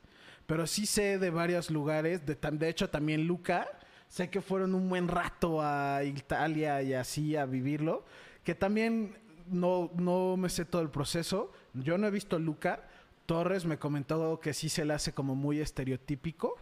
pero 0.48 0.68
sí 0.68 0.86
sé 0.86 1.18
de 1.18 1.30
varios 1.30 1.72
lugares, 1.72 2.26
de, 2.26 2.36
de 2.36 2.68
hecho 2.68 2.90
también 2.90 3.26
Luca, 3.26 3.66
sé 4.08 4.30
que 4.30 4.42
fueron 4.42 4.76
un 4.76 4.88
buen 4.90 5.08
rato 5.08 5.62
a 5.62 6.04
Italia 6.04 6.82
y 6.82 6.94
así 6.94 7.36
a 7.36 7.46
vivirlo, 7.46 8.04
que 8.44 8.56
también 8.56 9.18
no, 9.48 9.92
no 9.96 10.38
me 10.38 10.50
sé 10.50 10.66
todo 10.66 10.82
el 10.82 10.90
proceso, 10.90 11.52
yo 11.74 11.98
no 11.98 12.08
he 12.08 12.12
visto 12.12 12.40
Luca, 12.40 12.88
Torres 13.26 13.66
me 13.66 13.78
comentó 13.78 14.40
que 14.40 14.54
sí 14.54 14.70
se 14.70 14.86
le 14.86 14.94
hace 14.94 15.14
como 15.14 15.36
muy 15.36 15.60
estereotípico, 15.60 16.56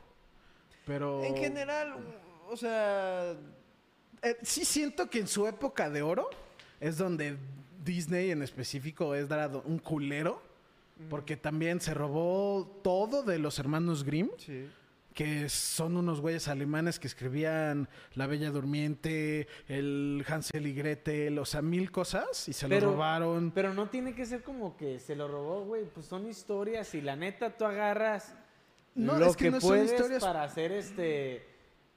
pero... 0.85 1.23
En 1.23 1.37
general, 1.37 1.95
o 2.49 2.57
sea, 2.57 3.35
Eh, 4.23 4.37
sí 4.41 4.63
siento 4.63 5.09
que 5.09 5.19
en 5.19 5.27
su 5.27 5.45
época 5.47 5.89
de 5.89 6.01
oro 6.01 6.29
es 6.79 6.97
donde 6.97 7.37
Disney 7.83 8.31
en 8.31 8.41
específico 8.41 9.15
es 9.15 9.27
dado 9.27 9.61
un 9.65 9.79
culero. 9.79 10.41
Porque 11.09 11.35
también 11.35 11.81
se 11.81 11.93
robó 11.93 12.79
todo 12.83 13.23
de 13.23 13.37
los 13.39 13.59
hermanos 13.59 14.03
Grimm, 14.03 14.29
sí. 14.37 14.69
Que 15.13 15.47
son 15.49 15.95
unos 15.97 16.21
güeyes 16.21 16.47
alemanes 16.47 16.99
que 16.99 17.07
escribían 17.07 17.87
La 18.15 18.25
Bella 18.27 18.49
Durmiente, 18.51 19.47
el 19.67 20.25
Hansel 20.27 20.65
y 20.67 20.73
Gretel, 20.73 21.37
o 21.39 21.45
sea, 21.45 21.61
mil 21.61 21.91
cosas, 21.91 22.47
y 22.49 22.53
se 22.53 22.67
Pero- 22.67 22.87
lo 22.87 22.93
robaron. 22.93 23.51
Pero 23.51 23.73
no 23.73 23.87
tiene 23.89 24.15
que 24.15 24.25
ser 24.25 24.41
como 24.43 24.75
que 24.75 24.99
se 24.99 25.15
lo 25.15 25.27
robó, 25.27 25.65
güey. 25.65 25.85
Pues 25.85 26.05
son 26.07 26.27
historias 26.27 26.93
y 26.95 27.01
la 27.01 27.15
neta 27.15 27.55
tú 27.57 27.65
agarras 27.65 28.35
No, 28.95 29.17
lo 29.17 29.27
es 29.27 29.37
que 29.37 29.45
que, 29.45 29.51
no 29.51 29.61
son 29.61 29.69
puedes 29.69 29.91
historias- 29.91 30.21
para 30.23 30.43
hacer 30.43 30.71
este... 30.71 31.47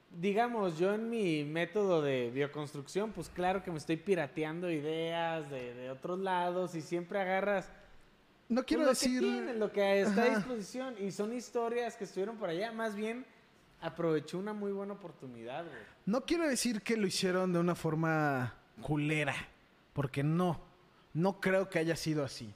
Digamos, 0.09 0.79
yo 0.79 0.93
en 0.93 1.09
mi 1.09 1.43
método 1.43 2.01
de 2.01 2.31
bioconstrucción, 2.33 3.11
pues 3.11 3.27
claro 3.29 3.61
que 3.61 3.71
me 3.71 3.77
estoy 3.77 3.97
pirateando 3.97 4.71
ideas 4.71 5.49
de, 5.49 5.73
de 5.73 5.89
otros 5.91 6.17
lados 6.19 6.75
y 6.75 6.81
siempre 6.81 7.19
agarras 7.19 7.69
no 8.49 8.55
pues, 8.61 8.65
quiero 8.65 8.83
lo 8.83 8.89
decir... 8.89 9.21
que 9.21 9.53
lo 9.53 9.71
que 9.71 10.01
está 10.01 10.23
a 10.23 10.25
Ajá. 10.25 10.35
disposición. 10.37 10.95
Y 10.99 11.11
son 11.11 11.33
historias 11.33 11.95
que 11.95 12.05
estuvieron 12.05 12.37
por 12.37 12.49
allá. 12.49 12.71
Más 12.71 12.95
bien, 12.95 13.25
aprovechó 13.81 14.39
una 14.39 14.53
muy 14.53 14.71
buena 14.71 14.93
oportunidad, 14.93 15.65
güey. 15.65 15.77
No 16.05 16.25
quiero 16.25 16.47
decir 16.47 16.81
que 16.81 16.97
lo 16.97 17.07
hicieron 17.07 17.51
de 17.51 17.59
una 17.59 17.75
forma 17.75 18.55
culera, 18.81 19.35
porque 19.93 20.23
no, 20.23 20.61
no 21.13 21.39
creo 21.41 21.69
que 21.69 21.79
haya 21.79 21.95
sido 21.95 22.23
así. 22.23 22.53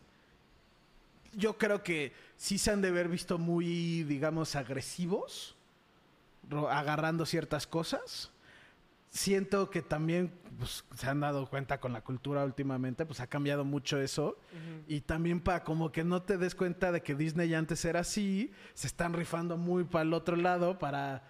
Yo 1.33 1.57
creo 1.57 1.83
que 1.83 2.13
sí 2.37 2.57
se 2.57 2.71
han 2.71 2.81
de 2.81 2.89
haber 2.89 3.07
visto 3.07 3.37
muy, 3.37 4.03
digamos, 4.03 4.55
agresivos, 4.55 5.55
agarrando 6.69 7.25
ciertas 7.25 7.67
cosas. 7.67 8.31
Siento 9.11 9.69
que 9.69 9.81
también 9.81 10.31
pues, 10.57 10.85
se 10.95 11.07
han 11.07 11.19
dado 11.19 11.45
cuenta 11.49 11.81
con 11.81 11.91
la 11.91 12.01
cultura 12.01 12.45
últimamente, 12.45 13.05
pues 13.05 13.19
ha 13.19 13.27
cambiado 13.27 13.65
mucho 13.65 13.99
eso. 13.99 14.37
Y 14.87 15.01
también 15.01 15.41
para 15.41 15.65
como 15.65 15.91
que 15.91 16.05
no 16.05 16.21
te 16.21 16.37
des 16.37 16.55
cuenta 16.55 16.93
de 16.93 17.01
que 17.01 17.13
Disney 17.13 17.53
antes 17.53 17.83
era 17.83 17.99
así, 17.99 18.53
se 18.73 18.87
están 18.87 19.13
rifando 19.13 19.57
muy 19.57 19.83
para 19.83 20.03
el 20.03 20.13
otro 20.13 20.37
lado 20.37 20.79
para... 20.79 21.23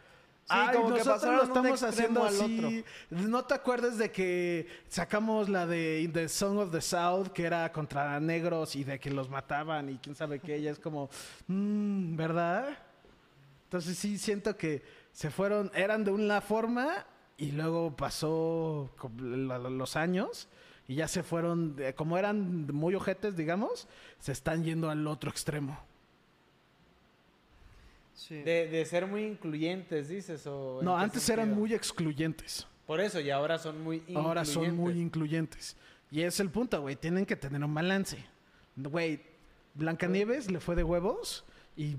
Sí, 0.43 0.57
como 0.73 0.89
que 0.93 1.03
nosotros 1.03 1.05
pasaron 1.05 1.37
lo 1.37 1.43
estamos 1.43 1.83
haciendo 1.83 2.23
así. 2.23 2.83
No 3.09 3.45
te 3.45 3.53
acuerdas 3.53 3.97
de 3.97 4.11
que 4.11 4.67
sacamos 4.87 5.49
la 5.49 5.65
de 5.65 6.01
In 6.01 6.11
the 6.11 6.27
Song 6.29 6.57
of 6.57 6.71
the 6.71 6.81
South, 6.81 7.29
que 7.29 7.45
era 7.45 7.71
contra 7.71 8.19
negros 8.19 8.75
y 8.75 8.83
de 8.83 8.99
que 8.99 9.09
los 9.09 9.29
mataban 9.29 9.89
y 9.89 9.97
quién 9.97 10.13
sabe 10.13 10.39
qué. 10.39 10.55
Ella 10.55 10.71
es 10.71 10.79
como, 10.79 11.09
mm, 11.47 12.15
¿verdad? 12.15 12.77
Entonces 13.63 13.97
sí 13.97 14.17
siento 14.17 14.57
que 14.57 14.83
se 15.13 15.31
fueron, 15.31 15.71
eran 15.73 16.03
de 16.03 16.11
una 16.11 16.41
forma 16.41 17.05
y 17.41 17.51
luego 17.51 17.95
pasó 17.95 18.89
los 19.19 19.95
años 19.95 20.47
y 20.87 20.95
ya 20.95 21.07
se 21.07 21.23
fueron, 21.23 21.75
de- 21.75 21.93
como 21.95 22.17
eran 22.17 22.67
muy 22.67 22.95
ojetes, 22.95 23.35
digamos, 23.35 23.87
se 24.19 24.31
están 24.31 24.63
yendo 24.63 24.89
al 24.89 25.05
otro 25.07 25.29
extremo. 25.29 25.77
Sí. 28.13 28.35
De, 28.43 28.67
de 28.67 28.85
ser 28.85 29.07
muy 29.07 29.23
incluyentes, 29.25 30.09
dices. 30.09 30.45
O 30.47 30.79
¿en 30.79 30.85
No, 30.85 30.95
antes 30.97 31.27
eran 31.29 31.53
muy 31.53 31.73
excluyentes. 31.73 32.67
Por 32.85 32.99
eso, 32.99 33.19
y 33.19 33.29
ahora 33.29 33.57
son 33.57 33.81
muy 33.83 33.97
incluyentes. 33.97 34.25
Ahora 34.25 34.45
son 34.45 34.75
muy 34.75 34.99
incluyentes. 34.99 35.75
Y 36.11 36.21
es 36.21 36.39
el 36.39 36.49
punto, 36.49 36.81
güey. 36.81 36.95
Tienen 36.95 37.25
que 37.25 37.35
tener 37.35 37.63
un 37.63 37.73
balance. 37.73 38.23
Güey, 38.75 39.21
Blancanieves 39.73 40.51
le 40.51 40.59
fue 40.59 40.75
de 40.75 40.83
huevos 40.83 41.43
y, 41.75 41.95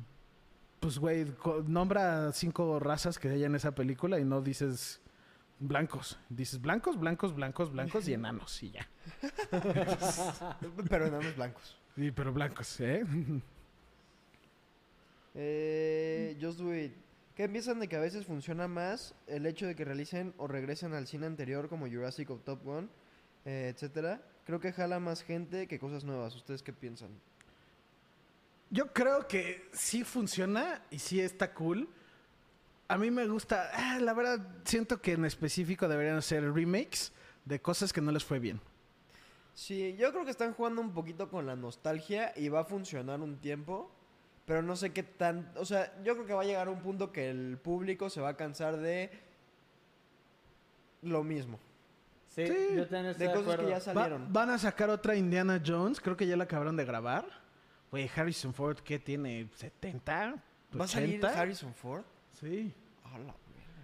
pues, 0.81 0.99
güey, 0.99 1.27
nombra 1.67 2.31
cinco 2.33 2.79
razas 2.79 3.19
que 3.19 3.29
hay 3.31 3.45
en 3.45 3.55
esa 3.55 3.75
película 3.75 4.21
y 4.21 4.25
no 4.25 4.43
dices 4.43 5.01
blancos. 5.63 6.19
Dices 6.29 6.61
blancos, 6.61 6.99
blancos, 6.99 7.35
blancos, 7.35 7.73
blancos 7.73 8.09
y 8.09 8.15
enanos 8.15 8.63
y 8.63 8.71
ya. 8.73 8.89
Pero 10.89 11.07
enanos 11.07 11.37
blancos. 11.37 11.79
Sí, 11.95 12.11
pero 12.11 12.33
blancos, 12.33 12.81
¿eh? 12.81 13.05
Eh, 15.35 16.39
Just 16.41 16.59
Do 16.59 16.75
It. 16.75 16.93
¿Qué 17.37 17.49
piensan 17.49 17.81
de 17.81 17.89
que 17.89 17.97
a 17.97 18.01
veces 18.01 18.27
funciona 18.27 18.67
más 18.67 19.15
el 19.27 19.47
hecho 19.47 19.67
de 19.67 19.75
que 19.75 19.85
realicen 19.85 20.35
o 20.39 20.47
regresen 20.47 20.95
al 20.95 21.07
cine 21.07 21.27
anterior 21.27 21.69
como 21.69 21.87
Jurassic 21.87 22.31
o 22.31 22.37
Top 22.37 22.63
Gun, 22.63 22.91
eh, 23.45 23.71
etcétera? 23.75 24.23
Creo 24.47 24.61
que 24.61 24.73
jala 24.73 25.01
más 25.01 25.23
gente 25.23 25.67
que 25.67 25.79
cosas 25.79 26.05
nuevas. 26.05 26.35
¿Ustedes 26.35 26.63
qué 26.63 26.73
piensan? 26.73 27.11
Yo 28.71 28.93
creo 28.93 29.29
que 29.29 29.69
sí 29.73 30.03
funciona 30.03 30.83
y 30.91 30.99
sí 30.99 31.21
está 31.21 31.53
cool. 31.53 31.89
A 32.93 32.99
mí 32.99 33.11
me 33.11 33.27
gusta, 33.27 33.71
ah, 33.73 33.99
la 34.01 34.13
verdad, 34.13 34.39
siento 34.65 35.01
que 35.01 35.13
en 35.13 35.25
específico 35.25 35.89
deberían 35.89 36.21
ser 36.21 36.53
remakes 36.53 37.13
de 37.45 37.61
cosas 37.61 37.93
que 37.93 38.01
no 38.03 38.13
les 38.13 38.23
fue 38.25 38.39
bien. 38.39 38.61
Sí, 39.55 39.97
yo 39.99 40.13
creo 40.13 40.25
que 40.25 40.31
están 40.31 40.53
jugando 40.53 40.81
un 40.83 40.93
poquito 40.93 41.31
con 41.31 41.47
la 41.47 41.57
nostalgia 41.57 42.33
y 42.37 42.49
va 42.49 42.61
a 42.61 42.65
funcionar 42.65 43.21
un 43.21 43.39
tiempo, 43.39 43.91
pero 44.45 44.61
no 44.63 44.77
sé 44.77 44.93
qué 44.93 45.03
tan... 45.03 45.51
O 45.57 45.65
sea, 45.65 45.93
yo 46.05 46.15
creo 46.15 46.27
que 46.27 46.35
va 46.35 46.43
a 46.43 46.45
llegar 46.45 46.69
a 46.69 46.71
un 46.71 46.81
punto 46.83 47.13
que 47.13 47.31
el 47.31 47.57
público 47.57 48.11
se 48.11 48.21
va 48.21 48.31
a 48.31 48.37
cansar 48.37 48.77
de 48.77 49.11
lo 51.03 51.25
mismo. 51.25 51.59
Sí, 52.29 52.47
Sí, 52.47 52.55
yo 52.77 52.87
también 52.87 53.07
estoy 53.07 53.27
De 53.27 53.33
de, 53.33 53.39
cosas 53.43 53.57
que 53.61 53.67
ya 53.69 53.75
Va- 53.75 53.81
salieron. 53.81 54.33
van 54.33 54.51
a 54.51 54.59
sacar 54.59 54.91
otra 54.91 55.17
Indiana 55.17 55.61
Jones, 55.65 56.01
creo 56.01 56.17
que 56.17 56.27
ya 56.27 56.37
la 56.37 56.45
acabaron 56.45 56.77
de 56.77 56.85
grabar. 56.85 57.27
Güey, 57.91 58.11
Harrison 58.15 58.55
Ford, 58.55 58.79
¿qué 58.79 58.99
tiene? 58.99 59.49
¿70? 59.51 60.41
¿Va 60.79 60.85
a 60.85 60.89
salir 60.89 61.19
80? 61.25 61.41
Harrison 61.41 61.75
Ford? 61.75 62.03
Sí. 62.41 62.73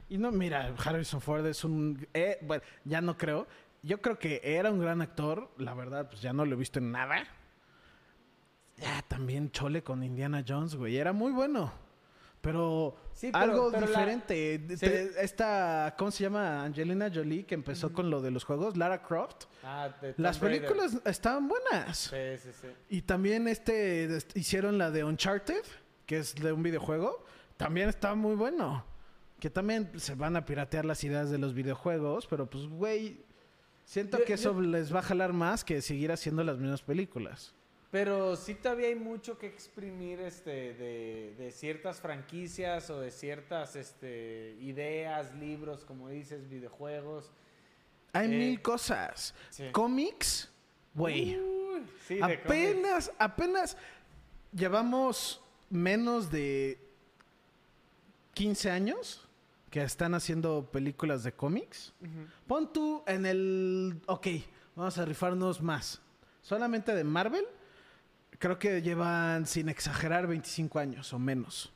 Y 0.09 0.19
no, 0.19 0.31
mira, 0.33 0.75
Harrison 0.85 1.21
Ford 1.21 1.45
es 1.47 1.65
un... 1.65 2.07
eh, 2.15 2.39
bueno, 2.43 2.63
ya 2.85 3.01
no 3.01 3.17
creo. 3.17 3.47
Yo 3.83 4.01
creo 4.01 4.19
que 4.19 4.41
era 4.43 4.71
un 4.71 4.81
gran 4.81 5.03
actor. 5.03 5.51
La 5.59 5.75
verdad, 5.75 6.09
pues 6.09 6.23
ya 6.23 6.33
no 6.33 6.45
lo 6.45 6.55
he 6.55 6.59
visto 6.59 6.79
en 6.79 6.91
nada. 6.93 7.25
Ya, 8.77 9.03
también 9.09 9.51
Chole 9.51 9.83
con 9.83 10.03
Indiana 10.03 10.45
Jones, 10.47 10.75
güey. 10.77 10.97
Era 10.97 11.13
muy 11.13 11.33
bueno. 11.33 11.73
Pero, 12.41 12.97
Sí, 13.13 13.31
pero- 13.33 13.45
algo 13.45 13.71
pero 13.73 13.81
la- 13.81 13.87
diferente. 13.89 14.65
Sí. 14.77 14.87
Esta, 15.21 15.95
¿cómo 15.99 16.11
se 16.13 16.23
llama? 16.23 16.63
Angelina 16.65 17.11
Jolie, 17.13 17.45
que 17.45 17.57
empezó 17.57 17.93
con 17.93 18.09
lo 18.11 18.23
de 18.23 18.31
los 18.31 18.45
juegos. 18.45 18.77
Lara 18.77 19.03
Croft. 19.03 19.45
Ah, 19.65 19.91
de 20.01 20.15
Las 20.17 20.41
Raider. 20.41 20.63
películas 20.69 21.01
estaban 21.05 21.49
buenas. 21.49 21.99
Sí, 21.99 22.17
sí, 22.41 22.51
sí. 22.61 22.69
Y 22.89 23.03
también 23.03 23.49
este 23.49 24.05
est- 24.17 24.37
hicieron 24.37 24.79
la 24.79 24.93
de 24.93 25.03
Uncharted, 25.03 25.63
que 26.07 26.19
es 26.19 26.35
de 26.37 26.53
un 26.53 26.63
videojuego. 26.63 27.25
También 27.57 27.89
está 27.89 28.15
muy 28.15 28.37
bueno. 28.37 28.85
Que 29.41 29.51
también 29.51 29.91
se 30.01 30.15
van 30.15 30.37
a 30.37 30.45
piratear 30.45 30.85
las 30.85 31.03
ideas 31.05 31.31
de 31.31 31.39
los 31.39 31.55
videojuegos, 31.55 32.27
pero 32.27 32.49
pues, 32.49 32.67
güey, 32.67 33.27
Siento 33.85 34.19
Yo- 34.19 34.25
que 34.27 34.35
eso 34.35 34.53
yo- 34.53 34.61
les 34.61 34.95
va 34.95 34.99
a 34.99 35.03
jalar 35.03 35.33
más 35.33 35.65
que 35.65 35.81
seguir 35.81 36.13
haciendo 36.13 36.45
las 36.45 36.59
mismas 36.59 36.83
películas. 36.83 37.55
Pero 37.91 38.37
sí 38.37 38.55
todavía 38.55 38.89
hay 38.89 38.95
mucho 38.97 39.39
que 39.39 39.47
exprimir 39.47 40.21
este, 40.21 40.75
de, 40.75 41.35
de 41.39 41.51
ciertas 41.53 41.99
franquicias 41.99 42.91
o 42.91 43.01
de 43.01 43.11
ciertas 43.11 43.77
este, 43.77 44.59
ideas, 44.61 45.35
libros, 45.37 45.87
como 45.87 46.11
dices, 46.11 46.51
videojuegos. 46.51 47.33
Hay 48.13 48.27
Eh, 48.27 48.39
mil 48.39 48.61
cosas. 48.61 49.35
sí. 49.49 49.71
Cómics, 49.73 50.51
güey. 50.93 51.39
Uy, 51.39 51.83
sí, 52.07 52.17
de 52.17 52.25
apenas, 52.25 53.11
apenas 53.19 53.75
llevamos 54.53 55.41
menos 55.71 56.31
de 56.31 56.79
15 58.35 58.71
años 58.71 59.28
que 59.71 59.83
están 59.83 60.15
haciendo 60.15 60.71
películas 60.71 61.23
de 61.25 61.33
cómics. 61.33 61.93
Pon 62.47 62.73
tú 62.73 63.03
en 63.07 63.27
el... 63.27 64.01
Ok, 64.07 64.29
vamos 64.75 64.99
a 64.99 65.05
rifarnos 65.05 65.61
más. 65.61 66.01
Solamente 66.43 66.95
de 66.95 67.05
Marvel, 67.05 67.45
creo 68.39 68.59
que 68.59 68.81
llevan, 68.83 69.47
sin 69.47 69.69
exagerar, 69.69 70.27
25 70.27 70.79
años 70.79 71.13
o 71.13 71.19
menos. 71.19 71.73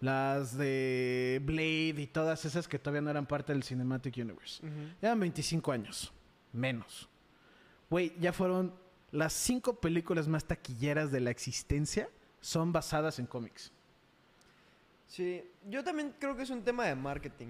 Las 0.00 0.56
de 0.56 1.40
Blade 1.44 2.00
y 2.00 2.06
todas 2.06 2.44
esas 2.44 2.68
que 2.68 2.78
todavía 2.78 3.02
no 3.02 3.10
eran 3.10 3.26
parte 3.26 3.52
del 3.52 3.62
Cinematic 3.62 4.16
Universe. 4.16 4.62
Llevan 5.00 5.20
25 5.20 5.72
años. 5.72 6.12
Menos. 6.52 7.08
Güey, 7.88 8.12
ya 8.18 8.32
fueron 8.32 8.74
las 9.10 9.32
cinco 9.32 9.80
películas 9.80 10.28
más 10.28 10.44
taquilleras 10.44 11.10
de 11.10 11.20
la 11.20 11.30
existencia 11.30 12.08
son 12.40 12.72
basadas 12.72 13.18
en 13.18 13.26
cómics. 13.26 13.72
Sí, 15.10 15.42
yo 15.68 15.82
también 15.82 16.14
creo 16.20 16.36
que 16.36 16.44
es 16.44 16.50
un 16.50 16.62
tema 16.62 16.86
de 16.86 16.94
marketing. 16.94 17.48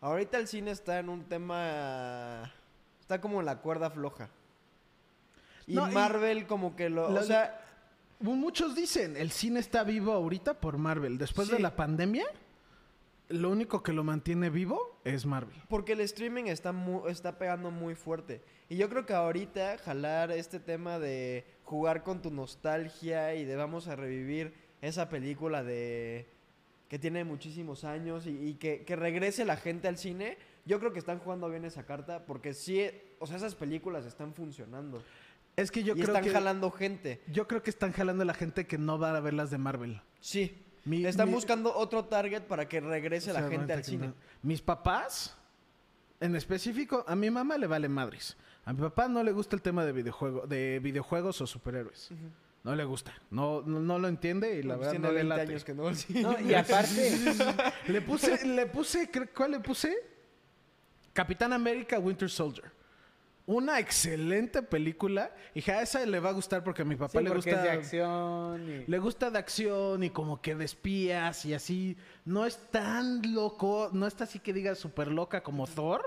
Ahorita 0.00 0.38
el 0.38 0.48
cine 0.48 0.70
está 0.70 0.98
en 0.98 1.10
un 1.10 1.24
tema... 1.24 2.50
Está 3.00 3.20
como 3.20 3.40
en 3.40 3.46
la 3.46 3.58
cuerda 3.58 3.90
floja. 3.90 4.30
Y 5.66 5.74
No, 5.74 5.90
y- 5.90 5.92
Marvel 5.92 6.46
como 6.46 6.74
que 6.74 6.88
lo... 6.88 7.08
O 7.12 7.22
sea, 7.22 7.62
Muchos 8.18 8.74
dicen, 8.74 9.14
el 9.14 9.30
cine 9.30 9.60
está 9.60 9.84
vivo 9.84 10.10
ahorita 10.14 10.54
por 10.54 10.78
Marvel. 10.78 11.18
Después 11.18 11.48
de 11.48 11.58
la 11.58 11.76
pandemia, 11.76 12.24
lo 13.28 13.50
único 13.50 13.82
que 13.82 13.92
lo 13.92 14.04
mantiene 14.04 14.48
vivo 14.48 14.98
es 15.04 15.26
Marvel. 15.26 15.60
porque 15.68 15.92
el 15.92 16.00
streaming 16.00 16.44
está, 16.44 16.72
mu- 16.72 17.08
está 17.08 17.36
pegando 17.36 17.70
muy 17.70 17.94
fuerte. 17.94 18.40
Y 18.70 18.78
yo 18.78 18.88
creo 18.88 19.04
que 19.04 19.12
ahorita 19.12 19.76
jalar 19.84 20.30
este 20.30 20.60
tema 20.60 20.98
de 20.98 21.44
jugar 21.64 22.02
con 22.04 22.22
tu 22.22 22.30
nostalgia 22.30 23.34
y 23.34 23.44
de 23.44 23.54
vamos 23.54 23.86
a 23.86 23.96
revivir 23.96 24.54
esa 24.80 25.10
película 25.10 25.62
de 25.62 26.26
que 26.88 26.98
tiene 26.98 27.24
muchísimos 27.24 27.84
años 27.84 28.26
y, 28.26 28.30
y 28.30 28.54
que, 28.54 28.84
que 28.84 28.96
regrese 28.96 29.44
la 29.44 29.56
gente 29.56 29.88
al 29.88 29.96
cine, 29.98 30.38
yo 30.64 30.78
creo 30.78 30.92
que 30.92 30.98
están 30.98 31.18
jugando 31.18 31.48
bien 31.48 31.64
esa 31.64 31.84
carta 31.84 32.24
porque 32.26 32.54
sí, 32.54 32.88
o 33.18 33.26
sea, 33.26 33.36
esas 33.36 33.54
películas 33.54 34.04
están 34.06 34.34
funcionando. 34.34 35.02
Es 35.56 35.70
que 35.70 35.82
yo 35.82 35.94
y 35.94 36.00
creo 36.00 36.08
están 36.08 36.24
que 36.24 36.30
jalando 36.30 36.70
gente. 36.70 37.22
yo 37.32 37.48
creo 37.48 37.62
que 37.62 37.70
están 37.70 37.92
jalando 37.92 38.22
a 38.22 38.26
la 38.26 38.34
gente 38.34 38.66
que 38.66 38.76
no 38.78 38.98
va 38.98 39.16
a 39.16 39.20
ver 39.20 39.34
las 39.34 39.50
de 39.50 39.58
Marvel. 39.58 40.00
Sí. 40.20 40.62
Mi- 40.84 41.04
están 41.04 41.28
mi- 41.28 41.34
buscando 41.34 41.74
otro 41.74 42.04
target 42.04 42.42
para 42.42 42.68
que 42.68 42.78
regrese 42.80 43.30
O 43.30 43.34
sea, 43.34 43.42
la 43.42 43.48
gente 43.48 43.72
al 43.72 43.82
cine. 43.82 44.08
no. 44.08 44.14
Mis 44.42 44.60
papás, 44.62 45.36
en 46.20 46.36
específico, 46.36 47.04
a 47.08 47.16
mi 47.16 47.30
mamá 47.30 47.58
le 47.58 47.66
vale 47.66 47.88
madres. 47.88 48.36
A 48.64 48.72
mi 48.72 48.80
papá 48.80 49.08
no 49.08 49.22
le 49.24 49.32
gusta 49.32 49.56
el 49.56 49.62
tema 49.62 49.84
de 49.84 49.92
videojuego, 49.92 50.46
de 50.46 50.78
videojuegos 50.80 51.40
o 51.40 51.46
superhéroes. 51.46 52.10
No 52.66 52.74
le 52.74 52.84
gusta. 52.84 53.14
No, 53.30 53.62
no, 53.62 53.78
no 53.78 53.96
lo 53.98 54.08
entiende 54.08 54.58
y 54.58 54.62
la 54.64 54.74
pues 54.76 54.88
verdad 54.88 54.90
tiene 54.90 55.06
no 55.06 55.12
le 55.12 55.18
20 55.20 55.28
late. 55.36 55.50
años 55.52 55.64
que 55.64 55.72
no 55.74 55.82
va 55.84 55.88
al 55.90 55.96
cine. 55.96 56.22
No, 56.22 56.40
y 56.40 56.52
aparte, 56.54 57.18
Le 57.86 58.00
puse, 58.02 58.44
le 58.44 58.66
puse, 58.66 59.08
¿cuál 59.34 59.52
le 59.52 59.60
puse? 59.60 59.94
Capitán 61.12 61.52
América 61.52 61.98
Winter 61.98 62.28
Soldier. 62.28 62.70
Una 63.46 63.78
excelente 63.78 64.60
película. 64.62 65.30
Y 65.52 65.60
dije, 65.60 65.70
a 65.72 65.82
esa 65.82 66.04
le 66.04 66.18
va 66.18 66.30
a 66.30 66.32
gustar 66.32 66.64
porque 66.64 66.82
a 66.82 66.84
mi 66.84 66.96
papá 66.96 67.20
sí, 67.20 67.24
le 67.24 67.30
gusta. 67.30 67.50
es 67.52 67.62
de 67.62 67.70
acción. 67.70 68.68
y- 68.68 68.90
Le 68.90 68.98
gusta 68.98 69.30
de 69.30 69.38
acción 69.38 70.02
y 70.02 70.10
como 70.10 70.42
que 70.42 70.56
de 70.56 70.64
espías 70.64 71.44
y 71.44 71.54
así. 71.54 71.96
No 72.24 72.44
es 72.44 72.58
tan 72.72 73.32
loco, 73.32 73.90
no 73.92 74.08
está 74.08 74.24
así 74.24 74.40
que 74.40 74.52
diga 74.52 74.74
súper 74.74 75.06
loca 75.12 75.40
como 75.44 75.68
Thor. 75.68 76.02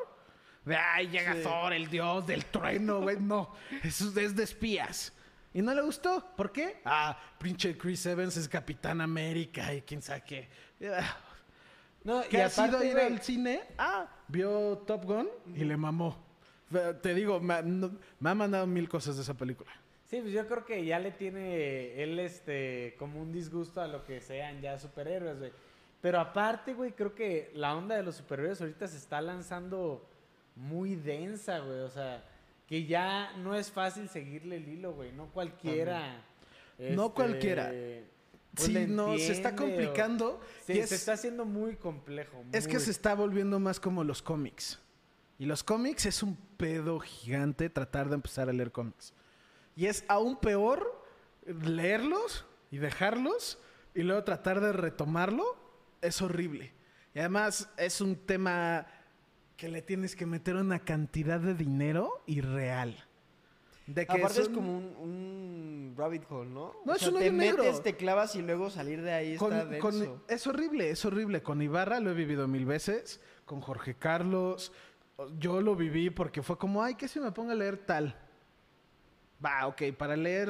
De, 0.66 0.76
ay, 0.76 1.08
llega 1.08 1.36
Sí. 1.36 1.44
Thor, 1.44 1.72
el 1.72 1.90
dios 1.90 2.28
del 2.28 2.44
trueno, 2.44 3.00
güey. 3.02 3.18
No, 3.18 3.54
eso 3.84 4.12
es 4.20 4.36
de 4.36 4.44
espías. 4.44 5.14
Y 5.54 5.62
no 5.62 5.74
le 5.74 5.82
gustó. 5.82 6.24
¿Por 6.36 6.52
qué? 6.52 6.82
Ah, 6.86 7.18
pinche 7.40 7.78
Chris 7.78 8.06
Evans 8.06 8.38
es 8.38 8.48
Capitán 8.48 9.02
América 9.02 9.74
y 9.74 9.82
quién 9.82 10.02
sabe 10.02 10.24
qué. 10.26 10.50
No, 12.02 12.22
¿Qué 12.30 12.38
y 12.38 12.40
ha 12.40 12.50
sido 12.50 12.82
ir 12.82 12.98
al 12.98 13.22
cine? 13.22 13.62
Ah, 13.78 14.08
vio 14.30 14.78
Top 14.88 15.04
Gun 15.04 15.28
y 15.54 15.66
le 15.66 15.76
mamó. 15.76 16.18
Te 17.02 17.14
digo, 17.14 17.42
me, 17.42 17.62
no- 17.62 17.92
me 18.22 18.30
ha 18.30 18.34
mandado 18.34 18.66
mil 18.66 18.88
cosas 18.88 19.18
de 19.18 19.24
esa 19.24 19.34
película. 19.34 19.70
Sí, 20.06 20.22
pues 20.22 20.32
yo 20.34 20.48
creo 20.48 20.66
que 20.66 20.86
ya 20.86 20.98
le 20.98 21.12
tiene 21.12 22.02
él 22.02 22.18
este 22.20 22.96
como 22.98 23.22
un 23.22 23.34
disgusto 23.34 23.82
a 23.82 23.88
lo 23.88 24.06
que 24.06 24.22
sean 24.22 24.62
ya 24.62 24.78
superhéroes, 24.80 25.40
güey. 25.40 25.52
Pero 26.02 26.22
aparte, 26.22 26.74
güey, 26.74 26.94
creo 26.94 27.14
que 27.14 27.52
la 27.54 27.76
onda 27.76 27.96
de 27.96 28.04
los 28.04 28.16
superhéroes 28.16 28.62
ahorita 28.62 28.88
se 28.88 28.96
está 28.98 29.20
lanzando 29.20 30.10
muy 30.56 30.96
densa, 30.96 31.60
güey. 31.60 31.80
O 31.80 31.90
sea, 31.90 32.24
que 32.70 32.86
ya 32.86 33.32
no 33.38 33.56
es 33.56 33.72
fácil 33.72 34.08
seguirle 34.10 34.58
el 34.58 34.68
hilo, 34.68 34.94
güey. 34.94 35.12
No 35.12 35.32
cualquiera. 35.32 36.24
No 36.78 37.06
este, 37.06 37.16
cualquiera. 37.16 37.72
pues, 38.54 38.68
sí, 38.68 38.86
no, 38.88 39.18
se 39.18 39.32
está 39.32 39.56
complicando. 39.56 40.40
Sí, 40.68 40.74
y 40.74 40.78
es, 40.78 40.90
se 40.90 40.96
está 40.96 41.14
haciendo 41.14 41.46
muy 41.46 41.78
complejo. 41.78 42.44
es 42.52 42.68
que 42.68 42.80
se 42.80 42.92
está 42.92 43.16
volviendo 43.16 43.60
más 43.60 43.80
como 43.80 44.04
los 44.04 44.22
cómics. 44.22 44.78
Y 45.40 45.48
los 45.48 45.64
cómics 45.64 46.06
es 46.06 46.22
un 46.22 46.36
pedo 46.58 47.00
gigante 47.00 47.72
tratar 47.72 48.08
de 48.08 48.16
empezar 48.16 48.50
a 48.50 48.54
leer 48.54 48.72
cómics. 48.72 49.16
Y 49.76 49.88
es 49.88 50.06
aún 50.08 50.38
peor 50.38 51.04
leerlos 51.48 52.46
y 52.70 52.78
dejarlos 52.78 53.58
y 53.96 54.04
luego 54.04 54.24
tratar 54.24 54.62
de 54.62 54.74
retomarlo. 54.74 55.58
Es 56.02 56.22
horrible. 56.22 56.72
Y 57.16 57.20
además 57.20 57.68
es 57.78 58.00
un 58.00 58.16
tema 58.16 58.86
que 59.60 59.68
le 59.68 59.82
tienes 59.82 60.16
que 60.16 60.26
meter 60.26 60.56
una 60.56 60.80
cantidad 60.80 61.40
de 61.40 61.54
dinero 61.54 62.24
irreal. 62.28 62.96
De 63.88 64.06
que 64.06 64.18
Aparte 64.20 64.42
es 64.42 64.50
como 64.50 64.78
un, 64.78 64.86
un 64.98 65.96
rabbit 65.98 66.24
hole, 66.30 66.50
¿no? 66.50 66.74
No, 66.86 66.94
O 66.94 66.96
es 66.96 67.02
sea, 67.02 67.10
un 67.10 67.20
te 67.20 67.30
negro. 67.32 67.64
metes, 67.64 67.82
te 67.84 67.96
clavas 67.96 68.36
y 68.36 68.42
luego 68.42 68.70
salir 68.70 69.02
de 69.02 69.12
ahí 69.12 69.36
Con- 69.36 69.52
está 69.54 69.80
con- 69.80 70.00
denso. 70.00 70.24
es 70.30 70.48
horrible, 70.48 70.92
es 70.92 71.04
horrible. 71.04 71.42
Con 71.44 71.62
Ibarra 71.62 72.00
lo 72.00 72.12
he 72.12 72.14
vivido 72.14 72.48
mil 72.48 72.66
veces. 72.66 73.20
Con 73.46 73.60
Jorge 73.62 73.96
Carlos. 73.96 74.72
Yo 75.40 75.60
lo 75.60 75.76
viví 75.76 76.10
porque 76.10 76.42
fue 76.42 76.58
como, 76.58 76.82
ay, 76.84 76.96
¿qué 76.96 77.08
si 77.10 77.20
me 77.20 77.32
pongo 77.32 77.52
a 77.52 77.56
leer 77.56 77.78
tal? 77.78 78.16
Va, 79.44 79.68
ok, 79.68 79.82
para 79.98 80.16
leer, 80.16 80.50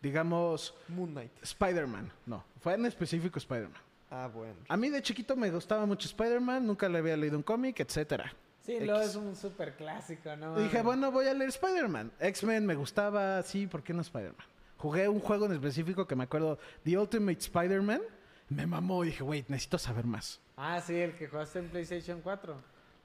digamos, 0.00 0.74
Moon 0.88 1.10
Knight. 1.10 1.32
Spider-Man. 1.42 2.10
No, 2.26 2.44
fue 2.60 2.74
en 2.74 2.86
específico 2.86 3.38
Spider-Man. 3.38 3.80
Ah, 4.14 4.28
bueno. 4.32 4.54
A 4.68 4.76
mí 4.76 4.90
de 4.90 5.00
chiquito 5.00 5.34
me 5.36 5.50
gustaba 5.50 5.86
mucho 5.86 6.06
Spider-Man, 6.06 6.66
nunca 6.66 6.86
le 6.88 6.98
había 6.98 7.16
leído 7.16 7.36
un 7.38 7.42
cómic, 7.42 7.80
etcétera. 7.80 8.30
Sí, 8.60 8.74
X. 8.74 8.90
es 8.90 9.16
un 9.16 9.34
super 9.34 9.74
clásico, 9.74 10.36
¿no? 10.36 10.60
Y 10.60 10.64
dije, 10.64 10.82
bueno, 10.82 11.10
voy 11.10 11.26
a 11.26 11.34
leer 11.34 11.48
Spider-Man. 11.48 12.12
X-Men 12.20 12.66
me 12.66 12.74
gustaba, 12.74 13.42
sí, 13.42 13.66
¿por 13.66 13.82
qué 13.82 13.94
no 13.94 14.02
Spider-Man? 14.02 14.46
Jugué 14.76 15.08
un 15.08 15.18
juego 15.20 15.46
en 15.46 15.52
específico 15.52 16.06
que 16.06 16.14
me 16.14 16.24
acuerdo, 16.24 16.58
The 16.84 16.98
Ultimate 16.98 17.38
Spider-Man. 17.38 18.02
Me 18.50 18.66
mamó 18.66 19.02
y 19.02 19.06
dije, 19.08 19.22
wait, 19.22 19.48
necesito 19.48 19.78
saber 19.78 20.04
más. 20.04 20.38
Ah, 20.58 20.78
sí, 20.80 20.94
el 20.94 21.16
que 21.16 21.26
jugaste 21.26 21.60
en 21.60 21.70
PlayStation 21.70 22.20
4. 22.20 22.54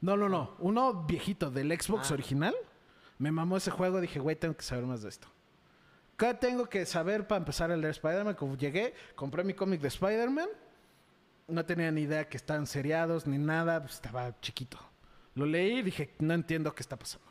No, 0.01 0.18
no, 0.18 0.28
no. 0.28 0.55
Uno 0.60 1.05
viejito 1.05 1.49
del 1.49 1.72
Xbox 1.80 2.12
Ah. 2.12 2.16
original. 2.16 2.53
Me 3.18 3.32
mamó 3.32 3.55
ese 3.58 3.72
juego. 3.72 4.01
Dije, 4.01 4.20
güey, 4.20 4.36
tengo 4.36 4.55
que 4.58 4.64
saber 4.64 4.84
más 4.86 5.01
de 5.03 5.10
esto. 5.10 5.28
¿Qué 6.18 6.34
tengo 6.34 6.68
que 6.68 6.86
saber 6.86 7.26
para 7.28 7.39
empezar 7.39 7.72
a 7.72 7.78
leer 7.78 7.91
Spider-Man? 7.91 8.36
Llegué, 8.58 8.93
compré 9.16 9.43
mi 9.43 9.53
cómic 9.53 9.80
de 9.82 9.88
Spider-Man. 9.88 10.49
No 11.48 11.66
tenía 11.66 11.91
ni 11.91 12.02
idea 12.02 12.28
que 12.28 12.38
estaban 12.38 12.68
seriados 12.68 13.26
ni 13.26 13.38
nada. 13.38 13.82
pues, 13.82 13.93
estaba 13.95 14.38
chiquito. 14.41 14.78
Lo 15.36 15.45
leí 15.45 15.80
y 15.80 15.84
dije, 15.84 16.14
no 16.20 16.34
entiendo 16.34 16.74
qué 16.74 16.82
está 16.82 16.98
pasando. 16.98 17.28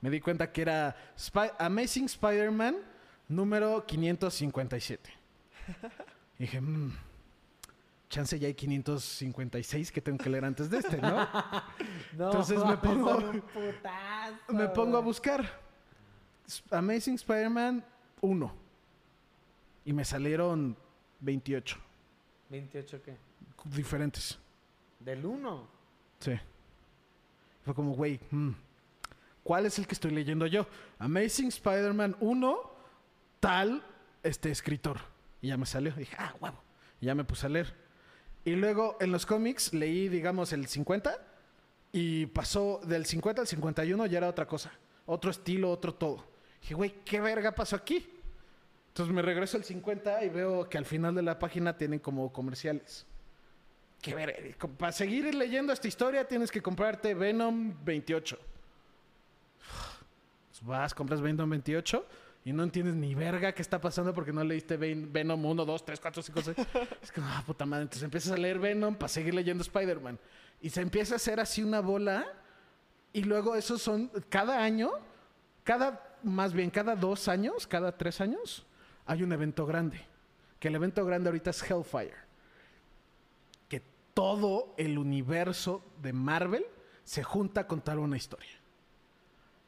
Me 0.00 0.10
di 0.10 0.20
cuenta 0.20 0.50
que 0.50 0.62
era 0.62 0.96
Spy- 1.16 1.52
Amazing 1.58 2.06
Spider-Man 2.06 2.76
número 3.28 3.84
557. 3.86 5.10
Y 6.38 6.42
dije, 6.42 6.60
mmm, 6.60 6.92
chance 8.08 8.36
ya 8.38 8.48
hay 8.48 8.54
556 8.54 9.92
que 9.92 10.00
tengo 10.00 10.18
que 10.18 10.28
leer 10.28 10.44
antes 10.44 10.68
de 10.68 10.78
este, 10.78 10.96
¿no? 11.00 11.10
No, 12.16 12.26
Entonces 12.26 12.58
me 12.64 12.76
pongo- 12.78 13.20
putazo, 13.52 14.52
me 14.52 14.68
pongo 14.68 14.96
a 14.96 15.00
buscar 15.00 15.48
Amazing 16.70 17.14
Spider-Man 17.14 17.84
1 18.22 18.54
y 19.84 19.92
me 19.92 20.04
salieron 20.04 20.76
28 21.20 21.76
¿28 22.50 23.00
qué? 23.02 23.16
Diferentes. 23.64 24.38
¿Del 25.00 25.24
1? 25.24 25.68
Sí. 26.20 26.38
Fue 27.64 27.74
como, 27.74 27.94
güey, 27.94 28.20
mm, 28.30 28.50
¿cuál 29.42 29.66
es 29.66 29.78
el 29.78 29.86
que 29.86 29.94
estoy 29.94 30.10
leyendo 30.10 30.46
yo? 30.46 30.66
Amazing 30.98 31.48
Spider-Man 31.48 32.16
1, 32.20 32.74
tal 33.40 33.84
este 34.22 34.50
escritor. 34.50 34.98
Y 35.40 35.48
ya 35.48 35.56
me 35.56 35.66
salió. 35.66 35.92
Dije, 35.92 36.16
ah, 36.18 36.34
huevo. 36.40 36.58
Y 37.00 37.06
ya 37.06 37.14
me 37.14 37.24
puse 37.24 37.46
a 37.46 37.48
leer. 37.48 37.74
Y 38.44 38.52
luego 38.52 38.96
en 39.00 39.12
los 39.12 39.26
cómics 39.26 39.72
leí, 39.72 40.08
digamos, 40.08 40.52
el 40.52 40.66
50 40.66 41.16
y 41.92 42.26
pasó 42.26 42.80
del 42.84 43.06
50 43.06 43.42
al 43.42 43.46
51 43.46 44.06
ya 44.06 44.18
era 44.18 44.28
otra 44.28 44.46
cosa. 44.46 44.72
Otro 45.06 45.30
estilo, 45.30 45.70
otro 45.70 45.94
todo. 45.94 46.24
Dije, 46.60 46.74
güey, 46.74 46.94
¿qué 47.04 47.20
verga 47.20 47.52
pasó 47.52 47.76
aquí? 47.76 48.08
Entonces 48.88 49.14
me 49.14 49.22
regreso 49.22 49.56
al 49.56 49.64
50 49.64 50.24
y 50.24 50.28
veo 50.28 50.68
que 50.68 50.78
al 50.78 50.84
final 50.84 51.14
de 51.14 51.22
la 51.22 51.38
página 51.38 51.76
tienen 51.76 51.98
como 51.98 52.32
comerciales. 52.32 53.06
¿Qué 54.02 54.14
verga? 54.14 54.36
Para 54.76 54.92
seguir 54.92 55.32
leyendo 55.34 55.72
esta 55.72 55.88
historia 55.88 56.26
tienes 56.26 56.50
que 56.50 56.60
comprarte 56.60 57.14
Venom 57.14 57.72
28. 57.84 58.36
Pues 60.50 60.62
vas, 60.62 60.92
compras 60.92 61.20
Venom 61.20 61.48
28 61.48 62.04
y 62.44 62.52
no 62.52 62.64
entiendes 62.64 62.94
ni 62.96 63.14
verga 63.14 63.52
qué 63.52 63.62
está 63.62 63.80
pasando 63.80 64.12
porque 64.12 64.32
no 64.32 64.42
leíste 64.42 64.76
Ven- 64.76 65.12
Venom 65.12 65.44
1, 65.44 65.64
2, 65.64 65.84
3, 65.84 66.00
4, 66.00 66.22
5, 66.22 66.42
6. 66.42 66.56
Es 67.00 67.12
como, 67.12 67.26
ah, 67.28 67.42
puta 67.46 67.64
madre. 67.64 67.84
Entonces 67.84 68.02
empiezas 68.02 68.32
a 68.32 68.36
leer 68.36 68.58
Venom 68.58 68.96
para 68.96 69.08
seguir 69.08 69.34
leyendo 69.34 69.62
Spider-Man. 69.62 70.18
Y 70.60 70.70
se 70.70 70.80
empieza 70.80 71.14
a 71.14 71.16
hacer 71.16 71.38
así 71.40 71.62
una 71.62 71.80
bola. 71.80 72.26
Y 73.12 73.22
luego 73.22 73.54
esos 73.54 73.80
son, 73.82 74.10
cada 74.28 74.62
año, 74.62 74.90
cada, 75.64 76.16
más 76.24 76.52
bien 76.52 76.70
cada 76.70 76.96
dos 76.96 77.28
años, 77.28 77.66
cada 77.68 77.96
tres 77.96 78.20
años, 78.20 78.66
hay 79.06 79.22
un 79.22 79.32
evento 79.32 79.64
grande. 79.64 80.00
Que 80.58 80.68
el 80.68 80.74
evento 80.74 81.04
grande 81.04 81.28
ahorita 81.28 81.50
es 81.50 81.62
Hellfire. 81.70 82.14
Que 84.22 84.38
todo 84.38 84.74
el 84.76 84.98
universo 84.98 85.82
de 86.00 86.12
Marvel 86.12 86.64
se 87.04 87.22
junta 87.22 87.62
a 87.62 87.66
contar 87.66 87.98
una 87.98 88.16
historia. 88.16 88.50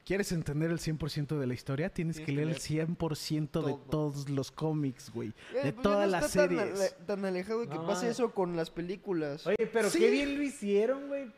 ¿Quieres 0.05 0.33
entender 0.33 0.71
el 0.71 0.79
100% 0.79 1.39
de 1.39 1.47
la 1.47 1.55
historia? 1.55 1.89
Tienes, 1.89 2.17
Tienes 2.17 2.27
que 2.27 2.33
que 2.33 2.37
leer 2.45 2.49
el 2.55 2.61
100% 2.61 3.63
de 3.65 3.73
todo. 3.73 3.77
todos 3.91 4.29
los 4.29 4.51
cómics, 4.51 5.11
güey. 5.15 5.31
Eh, 5.55 5.61
De 5.65 5.73
pues 5.73 5.83
todas 5.83 6.07
no 6.07 6.13
las 6.13 6.25
está 6.27 6.47
tan 6.47 6.49
series. 6.59 6.81
ale- 6.81 7.07
Tan, 7.07 7.25
alejado 7.25 7.61
de 7.61 7.69
que 7.69 7.75
No, 7.77 7.87
pase 7.87 8.03
mames. 8.03 8.11
eso 8.19 8.31
con 8.33 8.55
las 8.55 8.71
películas. 8.71 9.47
Oye, 9.47 9.67
pero 9.73 9.89
Sí. 9.89 9.99
qué 10.01 10.11
bien 10.11 10.37
lo 10.37 10.43
hicieron, 10.43 11.09
güey, 11.09 11.33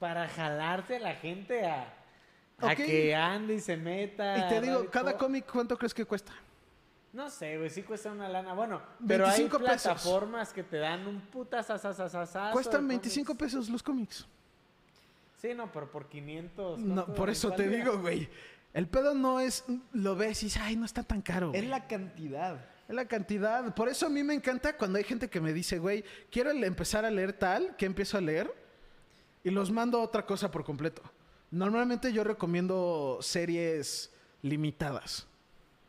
para 0.00 0.28
jalarse 0.28 0.96
a 0.96 1.00
la 1.00 1.14
gente 1.14 1.64
a, 1.64 1.94
a 2.58 2.74
que 2.74 3.14
ande 3.14 3.54
y 3.54 3.60
se 3.60 3.76
meta. 3.76 4.36
Y 4.36 4.48
te 4.48 4.60
digo, 4.62 4.86
cada 4.90 5.16
cómic, 5.16 5.46
¿cuánto 5.50 5.78
crees 5.78 5.94
que 5.94 6.04
cuesta? 6.04 6.32
No 7.12 7.30
sé, 7.30 7.56
güey, 7.56 7.70
sí 7.70 7.82
cuesta 7.82 8.12
una 8.12 8.28
lana. 8.28 8.52
Bueno, 8.52 8.82
pero 9.06 9.24
hay 9.26 9.40
25 9.48 9.58
pesos. 9.58 9.82
plataformas 9.82 10.52
que 10.52 10.62
te 10.62 10.76
dan 10.76 11.06
un 11.06 11.20
putazazazazazazo 11.22 12.52
Cuestan 12.52 12.82
de 12.82 12.88
25 12.88 13.26
cómics. 13.28 13.42
pesos 13.44 13.68
los 13.70 13.82
cómics. 13.82 14.26
Sí, 15.40 15.54
no, 15.54 15.70
pero 15.72 15.90
por 15.90 16.08
500. 16.08 16.78
No, 16.80 17.06
por 17.14 17.28
¿En 17.28 17.32
eso 17.32 17.50
te 17.52 17.68
día? 17.68 17.78
digo, 17.78 17.98
güey. 17.98 18.28
El 18.74 18.86
pedo 18.88 19.14
no 19.14 19.40
es, 19.40 19.64
lo 19.92 20.14
ves 20.16 20.42
y 20.42 20.46
dices, 20.46 20.60
ay, 20.62 20.76
no 20.76 20.84
está 20.84 21.02
tan 21.02 21.22
caro. 21.22 21.46
es 21.54 21.60
güey". 21.62 21.66
la 21.68 21.86
cantidad. 21.86 22.66
Es 22.88 22.94
la 22.94 23.06
cantidad. 23.06 23.74
Por 23.74 23.88
eso 23.88 24.06
a 24.06 24.10
mí 24.10 24.22
me 24.22 24.34
encanta 24.34 24.76
cuando 24.76 24.98
hay 24.98 25.04
gente 25.04 25.28
que 25.30 25.40
me 25.40 25.52
dice, 25.52 25.78
güey, 25.78 26.04
quiero 26.30 26.50
empezar 26.50 27.04
a 27.04 27.10
leer 27.10 27.32
tal, 27.32 27.74
que 27.76 27.86
empiezo 27.86 28.18
a 28.18 28.20
leer 28.20 28.52
y 29.44 29.50
los 29.50 29.70
mando 29.70 29.98
a 29.98 30.02
otra 30.02 30.26
cosa 30.26 30.50
por 30.50 30.64
completo. 30.64 31.02
Normalmente 31.50 32.12
yo 32.12 32.24
recomiendo 32.24 33.18
series 33.22 34.12
limitadas. 34.42 35.26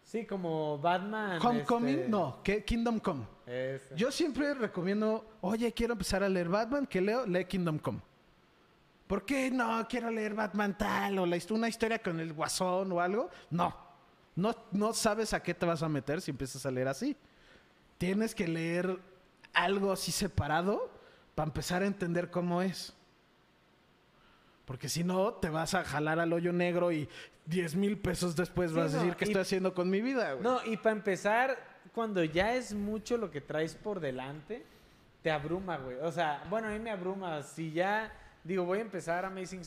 Sí, 0.10 0.26
como 0.26 0.80
Batman. 0.80 1.40
Homecoming, 1.40 2.00
este, 2.00 2.10
no, 2.10 2.42
que 2.42 2.66
Kingdom 2.66 2.98
Come. 2.98 3.28
ese. 3.46 3.96
Yo 3.96 4.12
siempre 4.12 4.56
recomiendo, 4.56 5.38
oye, 5.42 5.72
quiero 5.72 5.94
empezar 5.94 6.24
a 6.24 6.30
leer 6.30 6.50
Batman, 6.50 6.88
que 6.88 7.00
leo? 7.00 7.28
Lee 7.28 7.46
Kingdom 7.46 7.78
Come. 7.78 8.00
¿Por 9.06 9.24
qué 9.24 9.52
no 9.52 9.88
quiero 9.88 10.10
leer 10.10 10.34
Batman 10.34 10.76
tal 10.76 11.20
o 11.20 11.28
la 11.28 11.38
una 11.52 11.70
historia 11.70 12.02
con 12.02 12.20
el 12.20 12.34
guasón 12.34 12.92
o 12.92 13.00
algo? 13.00 13.30
No. 13.52 13.76
no. 14.36 14.56
No 14.72 14.94
sabes 14.94 15.32
a 15.36 15.44
qué 15.44 15.54
te 15.54 15.68
vas 15.68 15.84
a 15.84 15.90
meter 15.90 16.22
si 16.22 16.32
empiezas 16.32 16.66
a 16.66 16.72
leer 16.72 16.88
así. 16.88 17.16
Tienes 18.00 18.34
que 18.34 18.48
leer 18.48 18.98
algo 19.54 19.92
así 19.92 20.12
separado 20.12 20.90
para 21.36 21.50
empezar 21.50 21.84
a 21.84 21.86
entender 21.86 22.32
cómo 22.32 22.64
es. 22.64 22.96
Porque 24.66 24.90
si 24.90 25.04
no, 25.04 25.34
te 25.34 25.50
vas 25.50 25.76
a 25.76 25.84
jalar 25.84 26.20
al 26.20 26.34
hoyo 26.34 26.52
negro 26.52 26.92
y 26.92 27.08
10 27.50 27.76
mil 27.76 27.98
pesos 27.98 28.36
después 28.36 28.72
Sí, 28.72 28.78
vas 28.78 28.94
a 28.94 28.98
decir 29.00 29.16
qué 29.16 29.26
y- 29.26 29.28
estoy 29.30 29.42
haciendo 29.42 29.74
con 29.74 29.90
mi 29.90 30.02
vida. 30.02 30.34
güey?" 30.34 30.44
No, 30.44 30.60
y 30.66 30.78
para 30.78 30.96
empezar, 30.96 31.58
cuando 31.94 32.24
ya 32.24 32.54
es 32.56 32.74
mucho 32.74 33.18
lo 33.18 33.32
que 33.32 33.42
traes 33.42 33.76
por 33.76 34.00
delante, 34.00 34.64
te 35.24 35.32
abruma, 35.32 35.78
güey. 35.78 35.98
O 36.02 36.12
sea, 36.12 36.44
bueno, 36.50 36.68
a 36.68 36.72
mí 36.72 36.80
me 36.80 36.92
abruma. 36.92 37.44
Si 37.44 37.72
ya, 37.72 38.14
digo, 38.44 38.64
voy 38.66 38.78
a 38.78 38.82
empezar 38.82 39.26
Amazing 39.26 39.62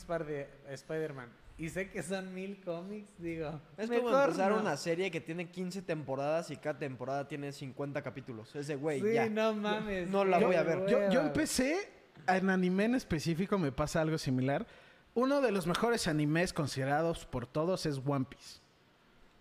Spider-Man 0.71 1.29
y 1.57 1.69
sé 1.69 1.91
que 1.91 2.01
son 2.01 2.33
mil 2.33 2.59
cómics, 2.63 3.11
digo. 3.19 3.61
Es 3.77 3.87
como 3.89 4.03
mejor 4.09 4.23
empezar 4.29 4.51
no. 4.51 4.59
una 4.61 4.75
serie 4.77 5.11
que 5.11 5.21
tiene 5.21 5.49
15 5.51 5.81
temporadas 5.83 6.49
y 6.49 6.57
cada 6.57 6.79
temporada 6.79 7.27
tiene 7.27 7.51
50 7.51 8.01
capítulos. 8.01 8.55
Es 8.55 8.67
de, 8.67 8.75
güey, 8.75 9.01
Sí, 9.01 9.13
ya. 9.13 9.29
no 9.29 9.53
mames. 9.53 10.09
No 10.09 10.25
la 10.25 10.39
voy 10.39 10.55
a 10.55 10.63
ver. 10.63 10.87
Yo, 10.87 10.97
hueva, 10.97 11.09
yo 11.13 11.21
empecé 11.21 11.77
en 12.27 12.49
anime 12.49 12.85
en 12.85 12.95
específico, 12.95 13.59
me 13.59 13.71
pasa 13.71 14.01
algo 14.01 14.17
similar. 14.17 14.65
Uno 15.15 15.41
de 15.41 15.51
los 15.51 15.67
mejores 15.67 16.07
animes 16.07 16.53
considerados 16.53 17.25
por 17.25 17.45
todos 17.45 17.85
es 17.85 18.01
One 18.05 18.25
Piece. 18.27 18.59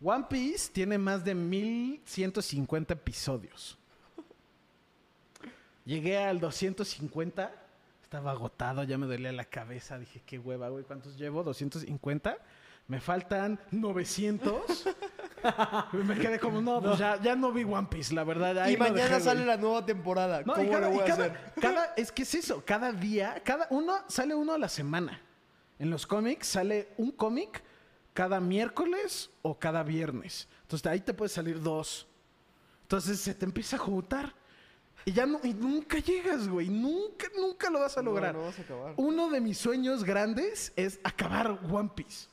One 0.04 0.26
Piece 0.28 0.70
tiene 0.72 0.98
más 0.98 1.24
de 1.24 1.34
1150 1.34 2.94
episodios. 2.94 3.78
Llegué 5.84 6.18
al 6.18 6.38
250, 6.40 7.50
estaba 8.02 8.30
agotado, 8.32 8.84
ya 8.84 8.98
me 8.98 9.06
dolía 9.06 9.32
la 9.32 9.44
cabeza. 9.44 9.98
Dije, 9.98 10.22
qué 10.26 10.38
hueva, 10.38 10.68
güey, 10.68 10.84
¿cuántos 10.84 11.16
llevo? 11.16 11.42
250. 11.42 12.36
Me 12.88 13.00
faltan 13.00 13.58
900. 13.70 14.84
me 15.92 16.18
quedé 16.18 16.38
como, 16.38 16.60
no, 16.60 16.80
pues 16.82 16.98
ya, 16.98 17.20
ya 17.20 17.34
no 17.34 17.50
vi 17.52 17.64
One 17.64 17.88
Piece, 17.90 18.14
la 18.14 18.24
verdad. 18.24 18.58
ahí 18.58 18.74
Y 18.74 18.76
lo 18.76 18.80
mañana 18.84 19.00
dejé, 19.02 19.10
güey. 19.14 19.24
sale 19.24 19.46
la 19.46 19.56
nueva 19.56 19.86
temporada. 19.86 20.42
No, 20.44 20.52
y 20.52 20.56
¿Cómo 20.56 20.72
cada- 20.72 20.88
le 20.88 20.94
voy 20.94 20.98
y 20.98 21.00
a 21.00 21.04
cada- 21.06 21.24
hacer? 21.26 21.52
cada- 21.60 21.94
es 21.96 22.12
que 22.12 22.22
es 22.22 22.34
eso, 22.34 22.62
cada 22.64 22.92
día, 22.92 23.40
cada 23.44 23.66
uno 23.70 23.94
sale 24.08 24.34
uno 24.34 24.52
a 24.52 24.58
la 24.58 24.68
semana. 24.68 25.20
En 25.82 25.90
los 25.90 26.06
cómics 26.06 26.46
sale 26.46 26.90
un 26.96 27.10
cómic 27.10 27.60
cada 28.14 28.38
miércoles 28.38 29.30
o 29.42 29.58
cada 29.58 29.82
viernes. 29.82 30.46
Entonces 30.62 30.84
de 30.84 30.90
ahí 30.90 31.00
te 31.00 31.12
puede 31.12 31.28
salir 31.28 31.60
dos. 31.60 32.06
Entonces 32.82 33.18
se 33.18 33.34
te 33.34 33.44
empieza 33.44 33.74
a 33.74 33.78
juntar. 33.80 34.32
Y 35.04 35.10
ya 35.10 35.26
no, 35.26 35.40
y 35.42 35.52
nunca 35.52 35.98
llegas, 35.98 36.46
güey. 36.46 36.68
Nunca, 36.68 37.26
nunca 37.36 37.68
lo 37.68 37.80
vas 37.80 37.98
a 37.98 38.02
No, 38.02 38.10
lograr. 38.10 38.32
no 38.32 38.42
vas 38.44 38.56
a 38.60 38.62
acabar. 38.62 38.94
Uno 38.96 39.28
de 39.28 39.40
mis 39.40 39.58
sueños 39.58 40.04
grandes 40.04 40.72
es 40.76 41.00
acabar 41.02 41.58
One 41.68 41.90
Piece. 41.96 42.28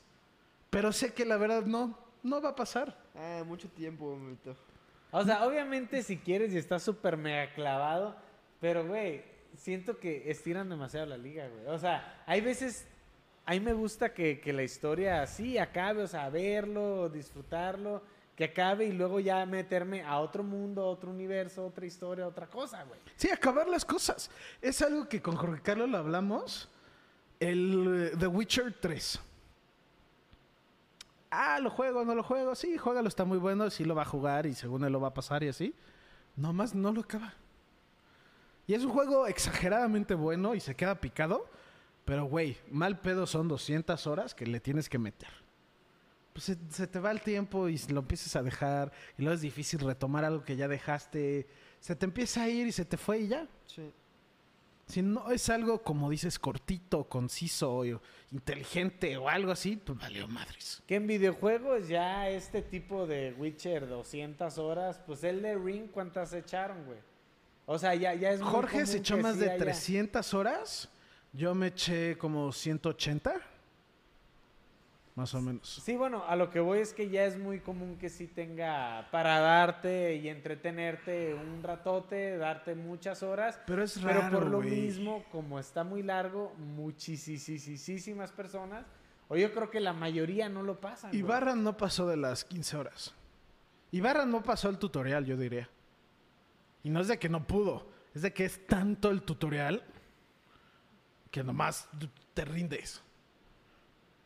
Pero 0.70 0.92
sé 0.92 1.12
que 1.12 1.24
la 1.24 1.36
verdad 1.36 1.64
no, 1.66 1.98
no 2.22 2.40
va 2.40 2.50
a 2.50 2.54
pasar. 2.54 2.96
Ah, 3.16 3.42
mucho 3.44 3.68
tiempo, 3.68 4.14
Mito. 4.14 4.54
O 5.10 5.24
sea, 5.24 5.44
obviamente 5.44 6.04
si 6.04 6.18
quieres 6.18 6.52
y 6.54 6.58
estás 6.58 6.84
súper 6.84 7.16
mega 7.16 7.52
clavado, 7.52 8.14
pero 8.60 8.86
güey, 8.86 9.24
siento 9.56 9.98
que 9.98 10.30
estiran 10.30 10.68
demasiado 10.68 11.06
la 11.06 11.16
liga, 11.16 11.48
güey. 11.48 11.66
O 11.66 11.78
sea, 11.80 12.22
hay 12.26 12.40
veces, 12.42 12.86
a 13.46 13.52
mí 13.52 13.60
me 13.60 13.72
gusta 13.72 14.12
que, 14.12 14.40
la 14.52 14.62
historia 14.62 15.22
así 15.22 15.58
acabe, 15.58 16.02
o 16.02 16.08
sea, 16.08 16.28
verlo, 16.30 17.08
disfrutarlo, 17.08 18.02
que 18.36 18.44
acabe 18.44 18.86
y 18.86 18.92
luego 18.92 19.20
ya 19.20 19.44
meterme 19.44 20.02
a 20.02 20.18
otro 20.20 20.42
mundo, 20.42 20.86
otro 20.86 21.10
universo, 21.10 21.66
otra 21.66 21.86
historia, 21.86 22.26
otra 22.26 22.46
cosa, 22.46 22.84
güey. 22.84 23.00
Sí, 23.16 23.30
acabar 23.30 23.68
las 23.68 23.84
cosas. 23.84 24.30
Es 24.62 24.80
algo 24.82 25.08
que 25.08 25.20
con 25.20 25.36
Jorge 25.36 25.62
Carlos 25.62 25.88
lo 25.88 25.98
hablamos. 25.98 26.68
El 27.38 28.10
eh, 28.12 28.16
The 28.18 28.26
Witcher 28.26 28.74
3. 28.80 29.20
Ah, 31.30 31.58
lo 31.60 31.70
juego, 31.70 32.04
no 32.04 32.14
lo 32.14 32.22
juego. 32.22 32.54
Sí, 32.54 32.76
juégalo, 32.76 33.08
está 33.08 33.24
muy 33.24 33.38
bueno. 33.38 33.70
Sí 33.70 33.84
lo 33.84 33.94
va 33.94 34.02
a 34.02 34.06
jugar 34.06 34.46
y 34.46 34.54
según 34.54 34.84
él 34.84 34.92
lo 34.92 35.00
va 35.00 35.08
a 35.08 35.14
pasar 35.14 35.42
y 35.42 35.48
así. 35.48 35.74
Nomás 36.36 36.74
no 36.74 36.92
lo 36.92 37.02
acaba. 37.02 37.34
Y 38.66 38.74
es 38.74 38.84
un 38.84 38.92
juego 38.92 39.26
exageradamente 39.26 40.14
bueno 40.14 40.54
y 40.54 40.60
se 40.60 40.74
queda 40.74 40.94
picado. 40.94 41.46
Pero, 42.10 42.24
güey, 42.24 42.56
mal 42.72 42.98
pedo 42.98 43.24
son 43.24 43.46
200 43.46 44.04
horas 44.08 44.34
que 44.34 44.44
le 44.44 44.58
tienes 44.58 44.88
que 44.88 44.98
meter. 44.98 45.28
Pues 46.32 46.44
se, 46.44 46.58
se 46.68 46.88
te 46.88 46.98
va 46.98 47.12
el 47.12 47.20
tiempo 47.20 47.68
y 47.68 47.78
lo 47.86 48.00
empiezas 48.00 48.34
a 48.34 48.42
dejar. 48.42 48.90
Y 49.16 49.22
luego 49.22 49.36
es 49.36 49.42
difícil 49.42 49.78
retomar 49.78 50.24
algo 50.24 50.42
que 50.42 50.56
ya 50.56 50.66
dejaste. 50.66 51.46
Se 51.78 51.94
te 51.94 52.06
empieza 52.06 52.42
a 52.42 52.48
ir 52.48 52.66
y 52.66 52.72
se 52.72 52.84
te 52.84 52.96
fue 52.96 53.20
y 53.20 53.28
ya. 53.28 53.46
Sí. 53.64 53.92
Si 54.88 55.02
no 55.02 55.30
es 55.30 55.48
algo, 55.50 55.84
como 55.84 56.10
dices, 56.10 56.40
cortito, 56.40 57.04
conciso, 57.04 57.72
o 57.72 58.00
inteligente 58.32 59.16
o 59.16 59.28
algo 59.28 59.52
así, 59.52 59.76
pues 59.76 59.96
valió 59.96 60.26
madres. 60.26 60.82
Que 60.88 60.96
en 60.96 61.06
videojuegos 61.06 61.86
ya 61.86 62.28
este 62.28 62.60
tipo 62.60 63.06
de 63.06 63.36
Witcher 63.38 63.88
200 63.88 64.58
horas, 64.58 65.00
pues 65.06 65.22
el 65.22 65.42
de 65.42 65.54
Ring, 65.54 65.86
¿cuántas 65.92 66.32
echaron, 66.32 66.84
güey? 66.86 66.98
O 67.66 67.78
sea, 67.78 67.94
ya, 67.94 68.14
ya 68.14 68.32
es 68.32 68.40
muy 68.40 68.50
Jorge 68.50 68.84
se 68.84 68.96
echó 68.96 69.14
que 69.14 69.22
más 69.22 69.36
sí 69.36 69.42
de 69.42 69.50
300 69.50 70.34
horas. 70.34 70.90
Yo 71.32 71.54
me 71.54 71.68
eché 71.68 72.18
como 72.18 72.52
180. 72.52 73.34
Más 75.16 75.34
o 75.34 75.40
menos. 75.40 75.80
Sí, 75.84 75.96
bueno, 75.96 76.24
a 76.26 76.34
lo 76.34 76.50
que 76.50 76.60
voy 76.60 76.78
es 76.78 76.92
que 76.92 77.08
ya 77.10 77.24
es 77.24 77.36
muy 77.38 77.60
común 77.60 77.98
que 77.98 78.08
sí 78.08 78.26
tenga 78.26 79.08
para 79.10 79.38
darte 79.40 80.14
y 80.16 80.28
entretenerte 80.28 81.34
un 81.34 81.62
ratote, 81.62 82.36
darte 82.38 82.74
muchas 82.74 83.22
horas. 83.22 83.60
Pero 83.66 83.82
es 83.82 83.98
Pero 83.98 84.20
raro, 84.20 84.38
por 84.38 84.46
lo 84.46 84.60
mismo, 84.60 85.24
como 85.30 85.58
está 85.58 85.84
muy 85.84 86.02
largo, 86.02 86.54
muchísimas 86.56 88.32
personas, 88.32 88.86
o 89.28 89.36
yo 89.36 89.52
creo 89.52 89.70
que 89.70 89.80
la 89.80 89.92
mayoría 89.92 90.48
no 90.48 90.62
lo 90.62 90.80
pasan. 90.80 91.14
Ibarra 91.14 91.54
no 91.54 91.76
pasó 91.76 92.08
de 92.08 92.16
las 92.16 92.44
15 92.44 92.76
horas. 92.76 93.14
Ibarra 93.90 94.24
no 94.24 94.42
pasó 94.42 94.70
el 94.70 94.78
tutorial, 94.78 95.26
yo 95.26 95.36
diría. 95.36 95.68
Y 96.82 96.90
no 96.90 97.00
es 97.00 97.08
de 97.08 97.18
que 97.18 97.28
no 97.28 97.46
pudo, 97.46 97.88
es 98.14 98.22
de 98.22 98.32
que 98.32 98.44
es 98.44 98.66
tanto 98.66 99.10
el 99.10 99.22
tutorial 99.22 99.84
que 101.30 101.42
nomás 101.42 101.88
te 102.34 102.44
rindes. 102.44 103.02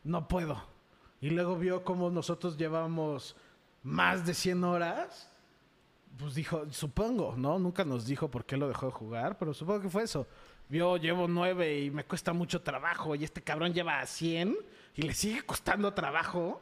No 0.03 0.27
puedo. 0.27 0.61
y 1.21 1.29
luego 1.31 1.57
vio 1.57 1.83
cómo 1.83 2.09
nosotros 2.11 2.57
llevamos 2.57 3.35
más 3.81 4.25
de 4.25 4.33
100 4.33 4.63
horas, 4.63 5.29
pues 6.19 6.35
dijo, 6.35 6.65
supongo, 6.71 7.35
¿no? 7.37 7.57
Nunca 7.57 7.83
nos 7.83 8.05
dijo 8.05 8.29
por 8.29 8.45
qué 8.45 8.57
lo 8.57 8.67
dejó 8.67 8.87
de 8.87 8.91
jugar, 8.91 9.37
pero 9.37 9.53
supongo 9.53 9.81
que 9.81 9.89
fue 9.89 10.03
eso. 10.03 10.27
Vio, 10.69 10.97
llevo 10.97 11.27
9 11.27 11.81
y 11.81 11.91
me 11.91 12.03
cuesta 12.05 12.33
mucho 12.33 12.61
trabajo 12.61 13.15
y 13.15 13.23
este 13.23 13.41
cabrón 13.41 13.73
lleva 13.73 14.05
100 14.05 14.55
y 14.95 15.01
le 15.03 15.13
sigue 15.13 15.41
costando 15.43 15.93
trabajo. 15.93 16.61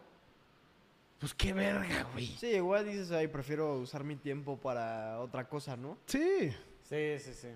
Pues 1.19 1.33
qué 1.33 1.53
verga, 1.53 2.03
güey. 2.13 2.27
Sí, 2.27 2.47
igual 2.47 2.85
dices, 2.85 3.11
ay, 3.11 3.27
prefiero 3.27 3.77
usar 3.77 4.03
mi 4.03 4.15
tiempo 4.17 4.57
para 4.57 5.19
otra 5.19 5.47
cosa, 5.47 5.77
¿no? 5.77 5.97
Sí. 6.05 6.51
Sí, 6.83 7.19
sí, 7.19 7.33
sí. 7.33 7.47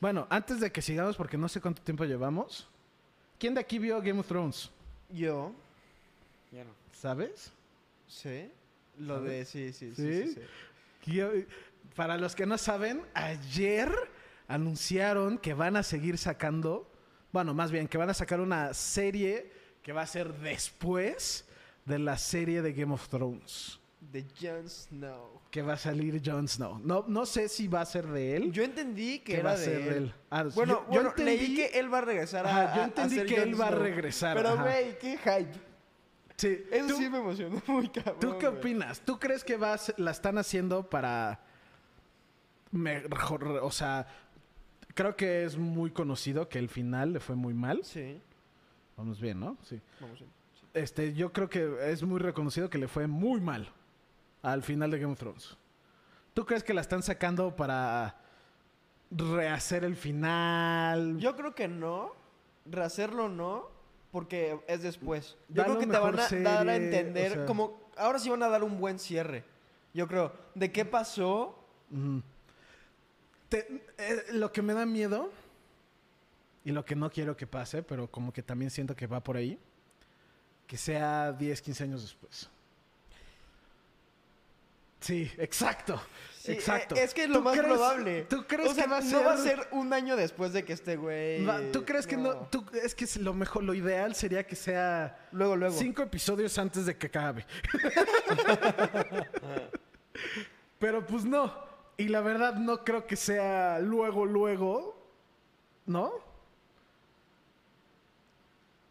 Bueno, 0.00 0.26
antes 0.30 0.60
de 0.60 0.70
que 0.70 0.82
sigamos, 0.82 1.16
porque 1.16 1.38
no 1.38 1.48
sé 1.48 1.60
cuánto 1.60 1.82
tiempo 1.82 2.04
llevamos. 2.04 2.68
¿Quién 3.38 3.54
de 3.54 3.60
aquí 3.60 3.78
vio 3.78 4.00
Game 4.00 4.20
of 4.20 4.26
Thrones? 4.26 4.70
Yo, 5.10 5.52
Ya 6.52 6.64
no. 6.64 6.70
¿Sabes? 6.92 7.52
sí. 8.08 8.50
Lo 8.98 9.16
¿Sabes? 9.16 9.30
de, 9.30 9.44
sí, 9.44 9.72
sí, 9.72 9.94
sí, 9.94 10.22
¿Sí? 10.24 10.32
sí, 10.34 10.40
sí. 11.04 11.12
Yo- 11.12 11.30
para 11.94 12.16
los 12.16 12.34
que 12.34 12.46
no 12.46 12.56
saben, 12.58 13.02
ayer 13.14 13.92
anunciaron 14.48 15.38
que 15.38 15.52
van 15.54 15.76
a 15.76 15.82
seguir 15.82 16.16
sacando, 16.18 16.88
bueno, 17.32 17.52
más 17.54 17.70
bien 17.70 17.88
que 17.88 17.98
van 17.98 18.08
a 18.10 18.14
sacar 18.14 18.40
una 18.40 18.72
serie 18.74 19.50
que 19.82 19.92
va 19.92 20.02
a 20.02 20.06
ser 20.06 20.32
después 20.34 21.44
de 21.84 21.98
la 21.98 22.16
serie 22.18 22.62
de 22.62 22.72
Game 22.72 22.92
of 22.94 23.08
Thrones, 23.08 23.78
De 24.12 24.24
Jon 24.40 24.68
Snow. 24.68 25.40
que 25.50 25.62
va 25.62 25.74
a 25.74 25.76
salir 25.76 26.20
Jon 26.24 26.46
Snow. 26.48 26.78
No, 26.82 27.04
no 27.08 27.26
sé 27.26 27.48
si 27.48 27.66
va 27.68 27.80
a 27.80 27.84
ser 27.86 28.06
de 28.06 28.36
él. 28.36 28.52
Yo 28.52 28.62
entendí 28.62 29.18
que 29.18 29.24
que 29.32 29.34
era 29.40 29.50
va 29.50 29.52
a 29.52 29.56
ser 29.56 29.78
de 29.82 29.88
él. 29.88 29.94
él. 30.04 30.14
Ah, 30.30 30.44
Bueno, 30.54 30.74
yo- 30.74 30.80
yo 30.80 30.86
bueno, 31.02 31.14
leí 31.16 31.38
entendí- 31.38 31.56
que 31.56 31.78
él 31.78 31.92
va 31.92 31.98
a 31.98 32.00
regresar 32.02 32.46
a, 32.46 32.50
Ajá, 32.64 32.76
yo 32.76 32.82
a 32.82 32.84
entendí 32.84 33.24
que 33.24 33.36
Jon 33.36 33.48
él 33.48 33.60
va 33.60 33.66
a 33.68 33.70
regresar, 33.72 34.36
Pero, 34.36 34.56
güey, 34.58 34.98
qué 34.98 35.18
hype. 35.18 35.52
Sí, 36.36 36.64
Eso 36.70 36.88
¿tú- 36.88 36.96
sí 36.96 37.08
me 37.08 37.18
emocionó 37.18 37.62
muy 37.66 37.88
cabrón. 37.88 38.20
¿Tú 38.20 38.38
qué 38.38 38.46
opinas? 38.46 39.00
¿Tú 39.00 39.18
crees 39.18 39.42
que 39.42 39.56
va 39.56 39.72
a 39.72 39.78
ser- 39.78 39.98
la 39.98 40.10
están 40.10 40.36
haciendo 40.38 40.88
para 40.88 41.40
mejor, 42.72 43.44
o 43.62 43.70
sea, 43.70 44.06
creo 44.94 45.16
que 45.16 45.44
es 45.44 45.56
muy 45.56 45.90
conocido 45.90 46.48
que 46.48 46.58
el 46.58 46.68
final 46.68 47.12
le 47.12 47.20
fue 47.20 47.36
muy 47.36 47.54
mal. 47.54 47.80
Sí, 47.84 48.20
Vamos 48.96 49.20
bien, 49.20 49.38
¿no? 49.40 49.58
Sí. 49.62 49.78
vamos 50.00 50.18
bien. 50.18 50.30
sí. 50.54 50.66
Este, 50.72 51.12
yo 51.12 51.30
creo 51.32 51.50
que 51.50 51.90
es 51.90 52.02
muy 52.02 52.18
reconocido 52.18 52.70
que 52.70 52.78
le 52.78 52.88
fue 52.88 53.06
muy 53.06 53.40
mal 53.42 53.68
al 54.52 54.62
final 54.62 54.90
de 54.90 54.98
Game 54.98 55.12
of 55.12 55.18
Thrones. 55.18 55.56
¿Tú 56.34 56.44
crees 56.46 56.62
que 56.62 56.72
la 56.74 56.80
están 56.80 57.02
sacando 57.02 57.56
para 57.56 58.16
rehacer 59.10 59.84
el 59.84 59.96
final? 59.96 61.18
Yo 61.18 61.34
creo 61.36 61.54
que 61.54 61.66
no. 61.68 62.12
Rehacerlo 62.66 63.28
no. 63.28 63.68
Porque 64.12 64.58
es 64.68 64.82
después. 64.82 65.36
Yo 65.48 65.62
Dale 65.62 65.68
creo 65.76 65.78
que 65.80 65.86
te 65.86 65.98
van 65.98 66.18
a 66.18 66.28
dar 66.54 66.68
a 66.68 66.76
entender. 66.76 67.32
o 67.32 67.34
sea. 67.34 67.46
Como. 67.46 67.80
Ahora 67.96 68.18
sí 68.18 68.30
van 68.30 68.42
a 68.42 68.48
dar 68.48 68.62
un 68.62 68.78
buen 68.78 68.98
cierre. 68.98 69.44
Yo 69.92 70.06
creo. 70.06 70.32
¿De 70.54 70.70
qué 70.70 70.84
pasó? 70.84 71.58
Te- 73.48 73.82
eh, 73.98 74.24
lo 74.32 74.52
que 74.52 74.62
me 74.62 74.74
da 74.74 74.86
miedo 74.86 75.30
y 76.64 76.72
lo 76.72 76.84
que 76.84 76.96
no 76.96 77.10
quiero 77.10 77.36
que 77.36 77.46
pase, 77.46 77.82
pero 77.82 78.10
como 78.10 78.32
que 78.32 78.42
también 78.42 78.70
siento 78.70 78.94
que 78.94 79.06
va 79.06 79.22
por 79.22 79.36
ahí, 79.36 79.58
que 80.66 80.76
sea 80.76 81.32
10, 81.32 81.62
15 81.62 81.84
años 81.84 82.02
después. 82.02 82.50
Sí, 85.00 85.30
exacto. 85.38 86.00
Sí, 86.38 86.52
exacto. 86.52 86.94
eh, 86.94 87.02
Es 87.02 87.12
que 87.12 87.22
es 87.22 87.26
¿Tú 87.28 87.34
lo 87.34 87.40
más 87.42 87.54
crees- 87.58 87.66
probable. 87.72 88.22
¿Tú 88.22 88.44
crees 88.46 88.70
O 88.70 88.74
sea, 88.74 88.84
que 88.84 88.90
va 88.90 88.98
a 88.98 89.02
ser, 89.02 89.12
no 89.12 89.24
va 89.24 89.32
a 89.32 89.36
ser 89.36 89.68
un 89.72 89.92
año 89.92 90.14
después 90.16 90.52
de 90.52 90.64
que 90.64 90.72
este 90.72 90.96
güey. 90.96 91.44
va- 91.44 91.60
¿Tú 91.72 91.84
crees 91.84 92.06
que 92.06 92.16
no? 92.16 92.36
tú- 92.48 92.64
es 92.82 92.94
que 92.94 93.04
es 93.04 93.16
lo 93.16 93.34
mejor, 93.34 93.64
lo 93.64 93.74
ideal 93.74 94.14
sería 94.14 94.46
que 94.46 94.54
sea 94.56 95.28
Luego, 95.32 95.56
luego. 95.56 95.76
cinco 95.76 96.02
episodios 96.02 96.56
antes 96.58 96.86
de 96.86 96.96
que 96.96 97.08
acabe. 97.08 97.44
Pero 100.78 101.04
pues 101.06 101.24
no. 101.24 101.52
Y 101.96 102.08
la 102.08 102.20
verdad 102.20 102.54
no 102.54 102.84
creo 102.84 103.06
que 103.06 103.16
sea 103.16 103.78
luego, 103.80 104.24
luego. 104.26 104.94
¿No? 105.86 106.12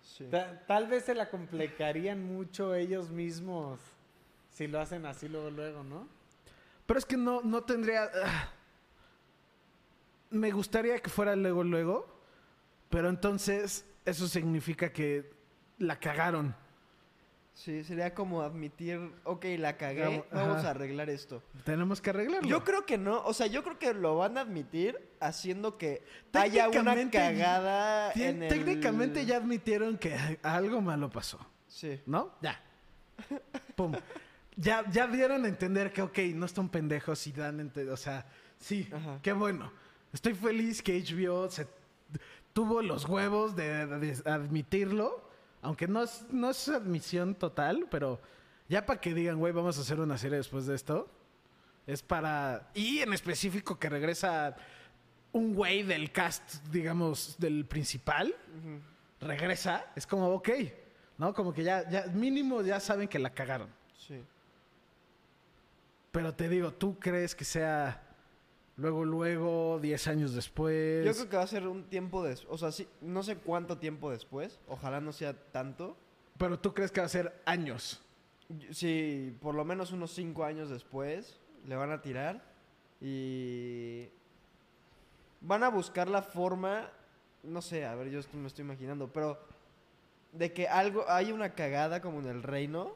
Sí. 0.01 0.25
Ta- 0.31 0.61
tal 0.65 0.87
vez 0.87 1.05
se 1.05 1.13
la 1.13 1.29
complicarían 1.29 2.23
mucho 2.23 2.73
ellos 2.73 3.09
mismos 3.11 3.79
si 4.55 4.67
lo 4.67 4.79
hacen 4.79 5.05
así 5.05 5.27
luego, 5.27 5.51
luego, 5.51 5.83
¿no? 5.83 6.07
Pero 6.85 6.97
es 6.97 7.05
que 7.05 7.17
no, 7.17 7.41
no 7.41 7.63
tendría. 7.63 8.09
ah. 8.23 8.49
me 10.29 10.51
gustaría 10.51 10.97
que 10.99 11.09
fuera 11.09 11.35
luego, 11.35 11.63
luego. 11.63 12.07
Pero 12.89 13.09
entonces 13.09 13.85
eso 14.05 14.29
significa 14.29 14.93
que 14.93 15.29
la 15.77 15.99
cagaron. 15.99 16.55
Sí, 17.53 17.83
sería 17.83 18.13
como 18.13 18.41
admitir, 18.41 18.99
ok, 19.25 19.45
la 19.57 19.75
cagué, 19.75 20.23
Vamos, 20.31 20.63
a 20.63 20.69
arreglar 20.69 21.09
esto. 21.09 21.43
Tenemos 21.65 21.99
que 22.01 22.11
arreglarlo. 22.11 22.47
Yo 22.47 22.63
creo 22.63 22.85
que 22.85 22.97
no, 22.97 23.23
o 23.23 23.33
sea, 23.33 23.47
yo 23.47 23.63
creo 23.63 23.77
que 23.77 23.93
lo 23.93 24.17
van 24.17 24.37
a 24.37 24.41
admitir 24.41 24.97
haciendo 25.19 25.77
que 25.77 26.01
haya 26.33 26.69
una 26.69 27.09
cagada 27.09 28.11
en 28.13 28.43
el... 28.43 28.49
Técnicamente 28.49 29.25
ya 29.25 29.37
admitieron 29.37 29.97
que 29.97 30.39
algo 30.43 30.81
malo 30.81 31.09
pasó. 31.09 31.39
Sí. 31.67 32.01
¿No? 32.05 32.33
Ya. 32.41 32.61
Pum. 33.75 33.93
Ya, 34.57 34.89
ya 34.89 35.07
dieron 35.07 35.43
a 35.45 35.47
entender 35.47 35.91
que, 35.91 36.01
ok, 36.01 36.17
no 36.33 36.45
están 36.45 36.69
pendejos 36.69 37.27
y 37.27 37.31
dan, 37.31 37.71
o 37.91 37.97
sea, 37.97 38.25
sí, 38.59 38.87
Ajá. 38.91 39.19
qué 39.21 39.33
bueno. 39.33 39.71
Estoy 40.13 40.33
feliz 40.33 40.81
que 40.81 40.97
HBO 41.01 41.49
se 41.51 41.67
tuvo 42.53 42.81
los 42.81 43.05
huevos 43.05 43.55
de, 43.55 43.85
de 43.85 44.29
admitirlo, 44.29 45.29
aunque 45.61 45.87
no 45.87 46.03
es, 46.03 46.25
no 46.31 46.51
es 46.51 46.69
admisión 46.69 47.35
total, 47.35 47.87
pero 47.91 48.21
ya 48.69 48.85
para 48.85 49.01
que 49.01 49.13
digan, 49.13 49.37
güey, 49.39 49.51
vamos 49.51 49.77
a 49.77 49.81
hacer 49.81 49.99
una 49.99 50.17
serie 50.17 50.37
después 50.37 50.65
de 50.65 50.75
esto, 50.75 51.09
es 51.85 52.01
para... 52.01 52.69
Y 52.73 52.99
en 52.99 53.13
específico 53.13 53.77
que 53.77 53.89
regresa 53.89 54.55
un 55.33 55.53
güey 55.53 55.83
del 55.83 56.11
cast, 56.13 56.63
digamos, 56.71 57.35
del 57.37 57.65
principal, 57.65 58.33
regresa, 59.19 59.85
es 59.95 60.07
como, 60.07 60.29
ok, 60.29 60.49
¿no? 61.17 61.33
Como 61.33 61.53
que 61.53 61.63
ya, 61.63 61.87
ya 61.89 62.05
mínimo 62.07 62.61
ya 62.61 62.79
saben 62.79 63.09
que 63.09 63.19
la 63.19 63.31
cagaron. 63.31 63.67
Sí. 63.97 64.23
Pero 66.15 66.33
te 66.33 66.47
digo, 66.47 66.71
¿tú 66.71 66.97
crees 66.97 67.35
que 67.35 67.43
sea 67.43 68.01
luego, 68.77 69.03
luego, 69.03 69.79
10 69.81 70.07
años 70.07 70.33
después? 70.33 71.05
Yo 71.05 71.11
creo 71.11 71.29
que 71.29 71.35
va 71.35 71.43
a 71.43 71.47
ser 71.47 71.67
un 71.67 71.89
tiempo 71.89 72.23
después, 72.23 72.53
o 72.53 72.57
sea, 72.57 72.71
sí, 72.71 72.87
no 73.01 73.21
sé 73.21 73.35
cuánto 73.35 73.79
tiempo 73.79 74.09
después, 74.09 74.57
ojalá 74.69 75.01
no 75.01 75.11
sea 75.11 75.33
tanto. 75.51 75.97
Pero 76.37 76.57
tú 76.57 76.73
crees 76.73 76.93
que 76.93 77.01
va 77.01 77.07
a 77.07 77.09
ser 77.09 77.41
años. 77.45 78.01
Sí, 78.71 79.37
por 79.41 79.55
lo 79.55 79.65
menos 79.65 79.91
unos 79.91 80.11
cinco 80.11 80.45
años 80.45 80.69
después 80.69 81.37
le 81.67 81.75
van 81.75 81.91
a 81.91 82.01
tirar 82.01 82.41
y 83.01 84.07
van 85.41 85.63
a 85.63 85.69
buscar 85.69 86.07
la 86.07 86.21
forma, 86.21 86.91
no 87.43 87.61
sé, 87.61 87.85
a 87.85 87.93
ver, 87.93 88.09
yo 88.09 88.19
esto 88.19 88.37
me 88.37 88.47
estoy 88.47 88.63
imaginando, 88.63 89.11
pero 89.11 89.37
de 90.31 90.53
que 90.53 90.69
algo, 90.69 91.03
hay 91.09 91.33
una 91.33 91.55
cagada 91.55 92.01
como 92.01 92.21
en 92.21 92.27
el 92.27 92.41
reino 92.41 92.95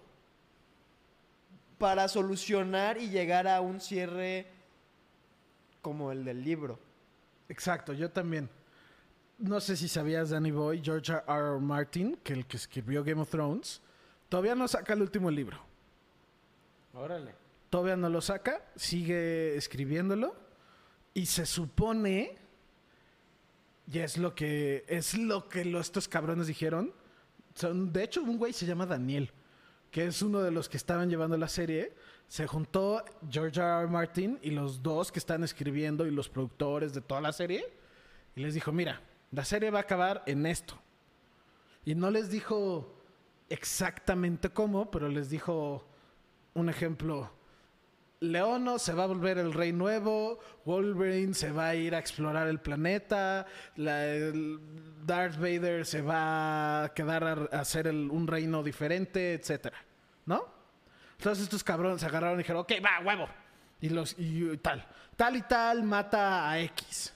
para 1.79 2.07
solucionar 2.07 2.99
y 2.99 3.09
llegar 3.09 3.47
a 3.47 3.61
un 3.61 3.81
cierre 3.81 4.45
como 5.81 6.11
el 6.11 6.23
del 6.23 6.43
libro. 6.43 6.79
Exacto, 7.47 7.93
yo 7.93 8.11
también. 8.11 8.49
No 9.39 9.59
sé 9.61 9.75
si 9.77 9.87
sabías, 9.87 10.29
Danny 10.29 10.51
Boy, 10.51 10.81
George 10.83 11.11
R. 11.13 11.23
R. 11.25 11.59
Martin, 11.59 12.19
que 12.23 12.33
el 12.33 12.45
que 12.45 12.57
escribió 12.57 13.03
Game 13.03 13.21
of 13.21 13.29
Thrones, 13.29 13.81
todavía 14.27 14.53
no 14.53 14.67
saca 14.67 14.93
el 14.93 15.01
último 15.01 15.31
libro. 15.31 15.57
Órale. 16.93 17.33
Todavía 17.69 17.95
no 17.95 18.09
lo 18.09 18.21
saca, 18.21 18.61
sigue 18.75 19.55
escribiéndolo 19.55 20.35
y 21.13 21.25
se 21.25 21.45
supone 21.45 22.37
y 23.91 23.99
es 23.99 24.17
lo 24.17 24.35
que 24.35 24.85
es 24.87 25.17
lo 25.17 25.49
que 25.49 25.65
los, 25.65 25.87
estos 25.87 26.07
cabrones 26.07 26.47
dijeron. 26.47 26.93
Son, 27.55 27.91
de 27.91 28.03
hecho, 28.03 28.21
un 28.21 28.37
güey 28.37 28.53
se 28.53 28.65
llama 28.65 28.85
Daniel, 28.85 29.31
que 29.91 30.05
es 30.05 30.21
uno 30.21 30.41
de 30.41 30.51
los 30.51 30.69
que 30.69 30.77
estaban 30.77 31.09
llevando 31.09 31.37
la 31.37 31.47
serie. 31.47 31.93
Se 32.27 32.45
juntó 32.45 33.03
George 33.29 33.59
R. 33.59 33.81
R. 33.81 33.87
Martin 33.87 34.39
y 34.41 34.51
los 34.51 34.83
dos 34.83 35.11
que 35.11 35.19
están 35.19 35.43
escribiendo 35.43 36.05
y 36.05 36.11
los 36.11 36.29
productores 36.29 36.93
de 36.93 37.01
toda 37.01 37.21
la 37.21 37.33
serie 37.33 37.65
y 38.35 38.41
les 38.41 38.53
dijo, 38.53 38.71
mira, 38.71 39.01
la 39.31 39.43
serie 39.43 39.71
va 39.71 39.79
a 39.79 39.81
acabar 39.81 40.23
en 40.25 40.45
esto. 40.45 40.75
Y 41.85 41.95
no 41.95 42.11
les 42.11 42.29
dijo 42.29 42.95
exactamente 43.49 44.49
cómo, 44.49 44.91
pero 44.91 45.09
les 45.09 45.29
dijo 45.29 45.85
un 46.53 46.69
ejemplo. 46.69 47.31
Leono 48.21 48.79
se 48.79 48.93
va 48.93 49.05
a 49.05 49.07
volver 49.07 49.37
el 49.37 49.53
rey 49.53 49.71
nuevo, 49.71 50.39
Wolverine 50.65 51.33
se 51.33 51.51
va 51.51 51.69
a 51.69 51.75
ir 51.75 51.95
a 51.95 51.99
explorar 51.99 52.47
el 52.47 52.59
planeta, 52.59 53.45
Darth 53.75 55.37
Vader 55.37 55.85
se 55.85 56.01
va 56.01 56.83
a 56.83 56.93
quedar 56.93 57.23
a, 57.23 57.59
hacer 57.59 57.87
un 57.87 58.27
reino 58.27 58.61
diferente, 58.61 59.33
etcétera, 59.33 59.77
¿no? 60.25 60.45
Entonces 61.17 61.43
estos 61.43 61.63
cabrones 61.63 62.01
se 62.01 62.07
agarraron 62.07 62.39
y 62.39 62.43
dijeron, 62.43 62.61
ok, 62.61 62.73
va, 62.83 63.05
huevo. 63.05 63.27
Y, 63.81 63.89
los, 63.89 64.15
y 64.17 64.57
tal, 64.57 64.85
tal 65.15 65.37
y 65.37 65.41
tal 65.43 65.83
mata 65.83 66.49
a 66.49 66.59
X. 66.59 67.13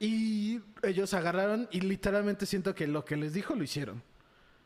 Y 0.00 0.60
ellos 0.82 1.14
agarraron 1.14 1.68
y 1.70 1.80
literalmente 1.80 2.46
siento 2.46 2.74
que 2.74 2.88
lo 2.88 3.04
que 3.04 3.16
les 3.16 3.32
dijo 3.32 3.54
lo 3.54 3.62
hicieron. 3.62 4.02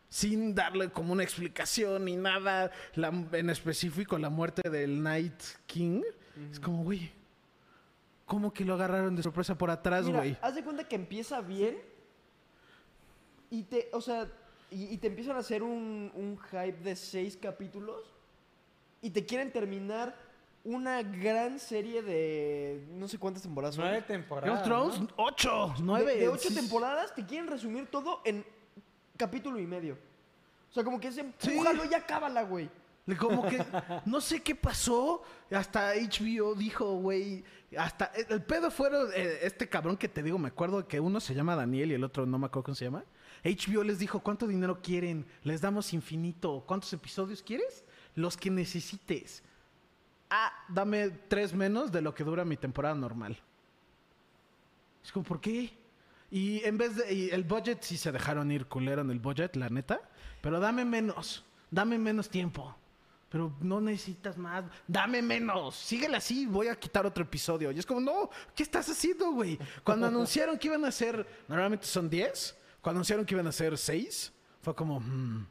Sin 0.09 0.55
darle 0.55 0.91
como 0.91 1.13
una 1.13 1.23
explicación 1.23 2.05
ni 2.07 2.17
nada, 2.17 2.71
la- 2.95 3.09
en 3.33 3.51
específico 3.51 4.19
la 4.19 4.31
muerte 4.31 4.69
del 4.71 5.03
Night 5.03 5.41
King. 5.67 6.03
Es 6.51 6.59
como, 6.61 6.83
güey, 6.85 7.11
¿cómo 8.25 8.53
que 8.53 8.65
lo 8.65 8.75
agarraron 8.75 9.15
de 9.17 9.23
sorpresa 9.23 9.57
por 9.59 9.71
atrás, 9.71 10.09
güey? 10.09 10.37
haz 10.41 10.55
de 10.55 10.63
cuenta 10.65 10.85
que 10.89 10.97
empieza 10.97 11.41
bien 11.41 11.79
y 13.51 13.63
te, 13.65 13.89
o 13.93 14.01
sea, 14.01 14.29
y, 14.71 14.85
y 14.85 14.99
te 14.99 15.07
empiezan 15.09 15.37
a 15.37 15.41
hacer 15.41 15.63
un, 15.63 16.11
un 16.15 16.39
hype 16.51 16.79
de 16.83 16.95
seis 16.97 17.37
capítulos 17.37 18.15
y 19.01 19.11
te 19.11 19.25
quieren 19.25 19.51
terminar 19.53 20.15
una 20.65 21.03
gran 21.03 21.59
serie 21.59 22.03
de 22.03 22.85
no 22.91 23.09
sé 23.09 23.19
cuántas 23.19 23.43
temporadas 23.43 23.77
son. 23.77 23.85
Nueve 23.85 24.05
Game 24.07 24.21
temporadas. 24.21 24.59
of 24.61 24.65
Thrones, 24.67 25.01
¿no? 25.01 25.09
ocho, 25.17 25.75
De- 25.77 25.83
nueve. 25.83 26.17
De, 26.17 26.29
ocho 26.29 26.49
sí. 26.49 26.55
temporadas 26.55 27.15
te 27.15 27.25
quieren 27.25 27.47
resumir 27.47 27.87
todo 27.87 28.21
en 28.25 28.45
capítulo 29.19 29.59
y 29.59 29.67
medio. 29.67 29.99
O 30.71 30.73
sea, 30.73 30.85
como 30.85 30.99
que 30.99 31.09
ese 31.09 31.21
empújalo 31.21 31.85
y 31.85 31.93
acábala, 31.93 32.43
güey. 32.43 32.71
Como 33.19 33.43
que 33.49 33.65
no 34.05 34.21
sé 34.21 34.43
qué 34.43 34.55
pasó. 34.55 35.23
Hasta 35.51 35.95
HBO 35.95 36.55
dijo, 36.55 36.95
güey. 36.97 37.45
Hasta 37.77 38.07
el 38.29 38.43
pedo 38.43 38.71
fueron 38.71 39.11
eh, 39.15 39.41
este 39.43 39.69
cabrón 39.69 39.97
que 39.97 40.09
te 40.09 40.23
digo, 40.23 40.39
me 40.39 40.49
acuerdo 40.49 40.87
que 40.87 41.01
uno 41.01 41.21
se 41.21 41.35
llama 41.35 41.57
Daniel 41.57 41.91
y 41.91 41.95
el 41.95 42.05
otro 42.05 42.27
no 42.27 42.39
me 42.39 42.47
acuerdo 42.47 42.65
cómo 42.65 42.75
se 42.75 42.85
llama. 42.85 43.05
HBO 43.45 43.85
les 43.85 43.99
dijo, 43.99 44.21
¿cuánto 44.21 44.47
dinero 44.47 44.81
quieren? 44.83 45.27
Les 45.43 45.61
damos 45.61 45.93
infinito. 45.93 46.65
¿Cuántos 46.67 46.93
episodios 46.93 47.43
quieres? 47.43 47.85
Los 48.15 48.37
que 48.37 48.51
necesites. 48.51 49.43
Ah, 50.31 50.53
dame 50.69 51.09
tres 51.29 51.55
menos 51.55 51.91
de 51.91 52.03
lo 52.03 52.15
que 52.15 52.25
dura 52.25 52.45
mi 52.45 52.57
temporada 52.57 52.95
normal. 52.95 53.39
Es 55.03 55.13
como, 55.13 55.25
¿por 55.25 55.41
qué? 55.41 55.78
Y 56.31 56.63
en 56.65 56.77
vez 56.77 56.97
de. 56.97 57.13
y 57.13 57.31
el 57.31 57.45
budget 57.45 57.83
sí 57.83 57.97
se 57.97 58.13
dejaron 58.13 58.51
ir 58.51 58.67
culero 58.67 59.01
en 59.03 59.11
el 59.11 59.19
budget, 59.19 59.57
la 59.57 59.69
neta. 59.71 60.01
Pero 60.43 60.61
dame 60.61 60.85
menos. 60.85 61.45
Dame 61.71 61.99
menos 61.99 62.29
tiempo. 62.29 62.75
Pero 63.31 63.55
no 63.61 63.81
necesitas 63.81 64.37
más. 64.39 64.65
Dame 64.87 65.21
menos. 65.23 65.75
Síguele 65.77 66.17
así. 66.17 66.47
Voy 66.47 66.69
a 66.69 66.77
quitar 66.77 67.05
otro 67.07 67.25
episodio. 67.25 67.71
Y 67.73 67.79
es 67.79 67.85
como, 67.87 68.01
no, 68.01 68.31
¿qué 68.55 68.63
estás 68.63 68.89
haciendo, 68.89 69.33
güey? 69.33 69.59
Cuando 69.85 70.07
anunciaron 70.09 70.59
que 70.59 70.69
iban 70.69 70.85
a 70.85 70.89
hacer. 70.89 71.27
Normalmente 71.49 71.87
son 71.87 72.09
10. 72.09 72.57
Cuando 72.81 72.99
anunciaron 72.99 73.25
que 73.27 73.35
iban 73.35 73.47
a 73.47 73.53
ser 73.53 73.77
6, 73.77 74.33
fue 74.63 74.75
como. 74.75 75.01
hmm. 75.01 75.47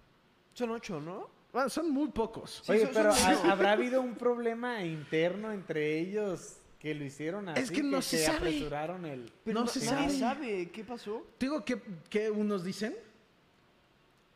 Son 0.53 0.71
ocho, 0.71 0.99
¿no? 0.99 1.29
Bueno, 1.53 1.69
son 1.69 1.89
muy 1.91 2.07
pocos. 2.09 2.61
Sí, 2.65 2.71
Oye, 2.71 2.85
son- 2.85 2.93
pero 2.93 3.13
son 3.13 3.31
¿ha- 3.31 3.39
ocho. 3.39 3.51
¿habrá 3.51 3.71
habido 3.73 4.01
un 4.01 4.15
problema 4.15 4.83
interno 4.83 5.51
entre 5.51 5.99
ellos 5.99 6.57
que 6.79 6.93
lo 6.95 7.03
hicieron 7.03 7.49
así? 7.49 7.61
Es 7.61 7.71
que 7.71 7.81
no 7.83 8.01
se 8.01 8.23
sabe. 8.25 8.37
apresuraron 8.37 9.05
el... 9.05 9.31
Pero 9.43 9.59
No 9.59 9.65
no, 9.65 9.71
se 9.71 9.85
nadie 9.85 10.09
sabe. 10.09 10.19
sabe 10.19 10.69
qué 10.71 10.83
pasó. 10.83 11.25
Te 11.37 11.45
Digo 11.47 11.63
que, 11.65 11.81
que 12.09 12.29
unos 12.29 12.63
dicen. 12.63 12.95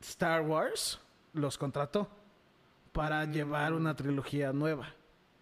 Star 0.02 0.42
Wars 0.42 1.00
los 1.34 1.58
contrató 1.58 2.10
para 2.92 3.24
llevar 3.26 3.74
una 3.74 3.96
trilogía 3.96 4.52
nueva. 4.52 4.94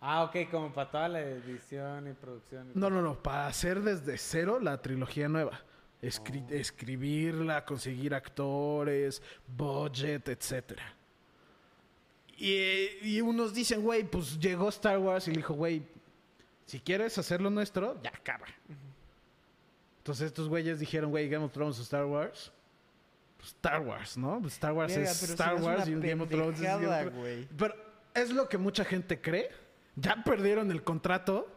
Ah, 0.02 0.24
ok, 0.24 0.50
como 0.52 0.72
para 0.74 0.92
toda 0.92 1.10
la 1.10 1.22
edición 1.22 2.10
y 2.10 2.14
producción. 2.14 2.66
y 2.74 2.78
No, 2.80 2.88
todo. 2.88 2.90
no, 2.90 3.02
no, 3.02 3.22
para 3.24 3.48
hacer 3.48 3.82
desde 3.82 4.18
cero 4.18 4.60
la 4.62 4.82
trilogía 4.82 5.28
nueva. 5.30 5.62
Escri- 6.02 6.50
Escribirla, 6.52 7.66
conseguir 7.66 8.14
actores, 8.14 9.22
budget, 9.48 10.30
etcétera. 10.30 10.94
Y, 12.38 12.88
y 13.02 13.20
unos 13.22 13.54
dicen, 13.54 13.82
güey, 13.82 14.04
pues 14.04 14.40
llegó 14.40 14.70
Star 14.70 14.98
Wars 14.98 15.28
y 15.28 15.32
le 15.32 15.38
dijo, 15.38 15.54
güey, 15.56 15.84
si 16.70 16.80
quieres 16.80 17.18
hacerlo 17.18 17.50
nuestro, 17.50 18.00
ya 18.04 18.12
acaba. 18.12 18.46
Entonces 19.98 20.28
estos 20.28 20.48
güeyes 20.48 20.80
dijeron, 20.80 21.10
güey, 21.10 21.28
Game 21.28 21.44
of 21.44 21.52
Thrones 21.52 21.80
o 21.80 21.82
Star 21.82 22.06
Wars. 22.06 22.52
Pues 23.38 23.48
Star 23.50 23.82
Wars, 23.82 24.16
¿no? 24.16 24.40
Pues 24.40 24.54
Star 24.54 24.74
Wars 24.74 24.96
es 24.96 25.24
Star 25.24 25.56
Wars 25.56 25.88
y 25.88 25.96
un 25.96 26.02
Game 26.02 26.22
of 26.22 26.30
Thrones 26.30 26.58
es 26.58 26.62
Game 26.62 26.86
of 26.86 27.12
Thrones. 27.12 27.48
Pero 27.58 27.76
es 28.14 28.30
lo 28.30 28.48
que 28.48 28.60
mucha 28.60 28.86
gente 28.86 29.20
cree. 29.20 29.50
Ya 29.96 30.24
perdieron 30.24 30.70
el 30.70 30.84
contrato. 30.84 31.48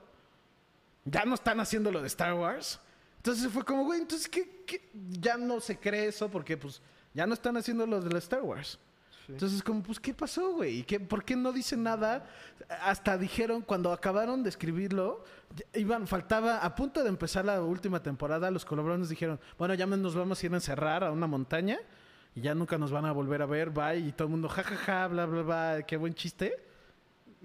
Ya 1.04 1.26
no 1.26 1.34
están 1.34 1.60
haciendo 1.60 1.92
lo 1.92 2.00
de 2.00 2.06
Star 2.06 2.32
Wars. 2.32 2.80
Entonces 3.18 3.52
fue 3.52 3.66
como, 3.66 3.84
güey, 3.84 4.00
entonces 4.00 4.26
¿qué, 4.30 4.64
qué? 4.66 4.88
ya 4.94 5.36
no 5.36 5.60
se 5.60 5.78
cree 5.78 6.06
eso 6.06 6.30
porque 6.30 6.56
pues 6.56 6.80
ya 7.12 7.26
no 7.26 7.34
están 7.34 7.58
haciendo 7.58 7.86
lo 7.86 8.00
de 8.00 8.10
la 8.10 8.18
Star 8.18 8.40
Wars. 8.40 8.78
Sí. 9.26 9.32
Entonces 9.32 9.62
como, 9.62 9.82
pues 9.82 10.00
¿qué 10.00 10.12
pasó, 10.14 10.52
güey? 10.54 10.80
¿Y 10.80 10.82
qué, 10.82 10.98
¿Por 10.98 11.24
qué 11.24 11.36
no 11.36 11.52
dicen 11.52 11.82
nada? 11.82 12.26
Hasta 12.82 13.16
dijeron, 13.16 13.62
cuando 13.62 13.92
acabaron 13.92 14.42
de 14.42 14.48
escribirlo, 14.48 15.24
iban, 15.74 16.06
faltaba, 16.06 16.58
a 16.58 16.74
punto 16.74 17.02
de 17.02 17.08
empezar 17.08 17.44
la 17.44 17.62
última 17.62 18.02
temporada, 18.02 18.50
los 18.50 18.64
colaboradores 18.64 19.08
dijeron, 19.08 19.38
bueno, 19.58 19.74
ya 19.74 19.86
nos 19.86 20.14
vamos 20.14 20.42
a 20.42 20.46
ir 20.46 20.52
a 20.52 20.56
encerrar 20.56 21.04
a 21.04 21.12
una 21.12 21.26
montaña 21.26 21.78
y 22.34 22.40
ya 22.40 22.54
nunca 22.54 22.78
nos 22.78 22.90
van 22.90 23.04
a 23.04 23.12
volver 23.12 23.42
a 23.42 23.46
ver, 23.46 23.70
bye. 23.70 23.98
Y 23.98 24.12
todo 24.12 24.26
el 24.26 24.30
mundo, 24.32 24.48
jajaja, 24.48 25.08
bla, 25.08 25.26
bla, 25.26 25.42
bla, 25.42 25.82
qué 25.86 25.96
buen 25.96 26.14
chiste. 26.14 26.56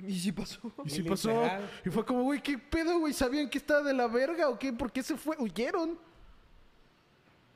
¿Y 0.06 0.20
sí 0.20 0.32
pasó? 0.32 0.72
Y 0.86 0.90
sí 0.90 1.04
pasó. 1.04 1.30
literal. 1.30 1.70
Y 1.86 1.90
fue 1.90 2.06
como, 2.06 2.24
güey, 2.24 2.42
¿qué 2.42 2.58
pedo, 2.58 3.00
güey? 3.00 3.14
¿Sabían 3.14 3.50
que 3.50 3.58
estaba 3.58 3.82
de 3.82 3.94
la 3.94 4.08
verga 4.08 4.50
o 4.50 4.58
qué? 4.58 4.72
¿Por 4.72 4.92
qué 4.92 5.04
se 5.04 5.18
fue? 5.18 5.36
Huyeron. 5.40 5.98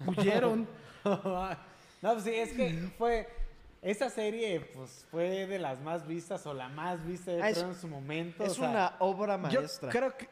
Huyeron. 0.06 0.68
no, 1.06 1.58
pues 2.02 2.24
sí, 2.24 2.32
es 2.32 2.54
que 2.54 2.90
fue... 2.98 3.41
Esa 3.82 4.10
serie, 4.10 4.60
pues, 4.76 5.08
fue 5.10 5.48
de 5.48 5.58
las 5.58 5.82
más 5.82 6.06
vistas 6.06 6.46
o 6.46 6.54
la 6.54 6.70
más 6.70 7.04
vista 7.06 7.32
de 7.32 7.42
Ah, 7.42 7.50
es- 7.50 7.58
en 7.58 7.74
su 7.74 7.88
momento. 7.88 8.44
Es 8.44 8.52
o 8.52 8.56
sea, 8.56 8.70
una 8.70 8.96
obra 9.00 9.36
Yo 9.50 9.60
maestra. 9.62 9.90
creo 9.90 10.16
que. 10.16 10.28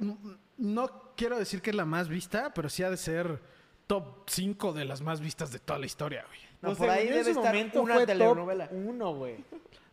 No 0.58 1.14
quiero 1.16 1.40
decir 1.40 1.62
que 1.62 1.72
es 1.72 1.76
la 1.76 1.86
más 1.86 2.08
vista, 2.10 2.54
pero 2.54 2.70
sí 2.70 2.84
ha 2.84 2.90
de 2.92 2.98
ser 2.98 3.42
top 3.88 4.30
5 4.30 4.72
de 4.74 4.86
las 4.86 5.02
más 5.02 5.20
vistas 5.20 5.52
de 5.52 5.58
toda 5.60 5.80
la 5.80 5.88
historia, 5.88 6.24
güey. 6.28 6.40
No, 6.62 6.70
pues, 6.70 6.78
por 6.78 6.90
ahí 6.92 7.08
yo, 7.08 7.16
debe 7.16 7.32
estar 7.32 7.56
una 7.56 7.94
fue 7.96 8.06
top 8.06 8.06
telenovela. 8.08 8.70
Uno, 8.72 9.16
güey. 9.16 9.44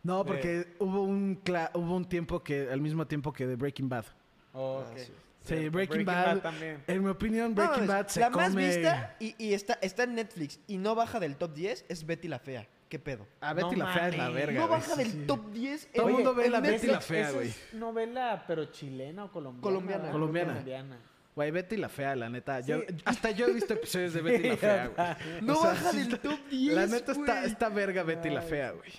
No, 0.03 0.23
porque 0.23 0.75
hubo 0.79 1.01
un 1.01 1.41
cla- 1.43 1.71
hubo 1.73 1.95
un 1.95 2.05
tiempo 2.05 2.43
que, 2.43 2.69
al 2.71 2.79
mismo 2.79 3.07
tiempo 3.07 3.33
que 3.33 3.47
de 3.47 3.55
Breaking 3.55 3.89
Bad. 3.89 4.05
Oh, 4.53 4.83
Ah, 4.85 4.91
sí. 4.95 5.11
Sí, 5.47 5.69
Breaking, 5.69 6.05
Bad. 6.05 6.39
también. 6.39 6.83
En 6.87 7.03
mi 7.03 7.09
opinión, 7.09 7.55
Breaking 7.55 7.87
Bad 7.87 8.07
se 8.07 8.19
la 8.19 8.31
come. 8.31 8.43
más 8.45 8.55
vista 8.55 9.15
y, 9.19 9.35
y 9.37 9.53
está, 9.53 9.77
está 9.81 10.03
en 10.03 10.15
Netflix 10.15 10.59
y 10.67 10.77
no 10.77 10.95
baja 10.95 11.19
del 11.19 11.35
top 11.37 11.53
10 11.53 11.85
es 11.89 12.05
Betty 12.05 12.27
la 12.27 12.39
Fea. 12.39 12.67
¿Qué 12.89 12.99
pedo? 12.99 13.27
A 13.41 13.53
Betty 13.53 13.75
No 13.75 13.85
la 13.85 13.93
fea 13.93 14.07
es 14.09 14.17
la 14.17 14.29
verga. 14.29 14.61
no 14.61 14.67
baja 14.69 14.91
sí, 14.95 14.97
del 15.03 15.11
sí. 15.11 15.23
top 15.27 15.51
10 15.51 15.89
Todo 15.93 16.07
el 16.07 16.13
mundo 16.13 16.33
ve 16.33 16.49
la 16.49 16.61
Betty 16.61 16.87
la 16.87 17.01
fea, 17.01 17.31
güey. 17.31 17.49
es 17.49 17.73
novela, 17.73 18.45
pero 18.47 18.65
chilena 18.65 19.25
o 19.25 19.31
colombiana. 19.31 19.61
Colombiana. 19.61 19.97
¿verdad? 20.03 20.11
Colombiana. 20.13 20.53
Colombiana. 20.53 20.97
Güey, 21.35 21.51
Betty 21.51 21.77
la 21.77 21.89
fea, 21.89 22.15
la 22.15 22.29
neta. 22.29 22.61
Yo- 22.61 22.81
hasta 23.05 23.29
yo 23.31 23.45
he 23.47 23.53
visto 23.53 23.73
episodios 23.73 24.13
de 24.13 24.21
Betty 24.21 24.47
la 24.49 24.57
fea, 24.57 24.87
güey. 24.87 25.41
No 25.41 25.53
O 25.53 25.61
sea, 25.61 25.69
baja 25.71 25.91
sí 25.91 25.97
del 25.97 26.19
top 26.19 26.39
10. 26.49 26.73
La 26.75 26.87
neta 26.87 27.11
está, 27.11 27.43
está 27.45 27.69
verga 27.69 28.03
Betty 28.03 28.29
la 28.29 28.39
Ay, 28.39 28.47
fea, 28.49 28.71
güey. 28.71 28.91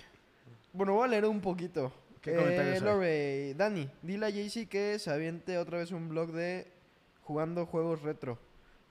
Bueno, 0.71 0.93
voy 0.93 1.05
a 1.05 1.07
leer 1.07 1.25
un 1.25 1.41
poquito. 1.41 1.91
Lore, 2.81 3.53
Dani, 3.55 3.89
dile 4.01 4.25
a 4.27 4.31
Jaycee 4.31 4.67
que 4.67 4.99
se 4.99 5.09
aviente 5.11 5.57
otra 5.57 5.77
vez 5.77 5.91
un 5.91 6.09
blog 6.09 6.31
de 6.31 6.67
jugando 7.23 7.65
juegos 7.65 8.01
retro. 8.01 8.37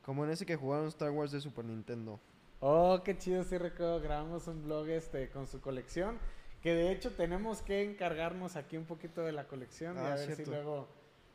Como 0.03 0.24
en 0.24 0.31
ese 0.31 0.47
que 0.47 0.57
jugaron 0.57 0.87
Star 0.89 1.11
Wars 1.11 1.33
de 1.33 1.41
Super 1.41 1.64
Nintendo. 1.64 2.18
Oh, 2.61 3.03
qué 3.05 3.16
chido, 3.18 3.45
sí 3.45 3.59
recuerdo, 3.59 4.01
grabamos 4.01 4.47
un 4.49 4.64
blog 4.64 4.89
este 4.89 5.29
con 5.31 5.47
su 5.47 5.61
colección, 5.61 6.18
que 6.62 6.74
de 6.74 6.91
hecho 6.91 7.12
tenemos 7.12 7.62
que 7.62 7.85
encargarnos 7.85 8.57
aquí 8.57 8.76
un 8.76 8.85
poquito 8.87 9.22
de 9.22 9.33
la 9.33 9.47
colección 9.47 9.97
y 9.97 10.01
Ah, 10.01 10.12
a 10.14 10.16
ver 10.16 10.35
si 10.35 10.45
luego 10.47 10.89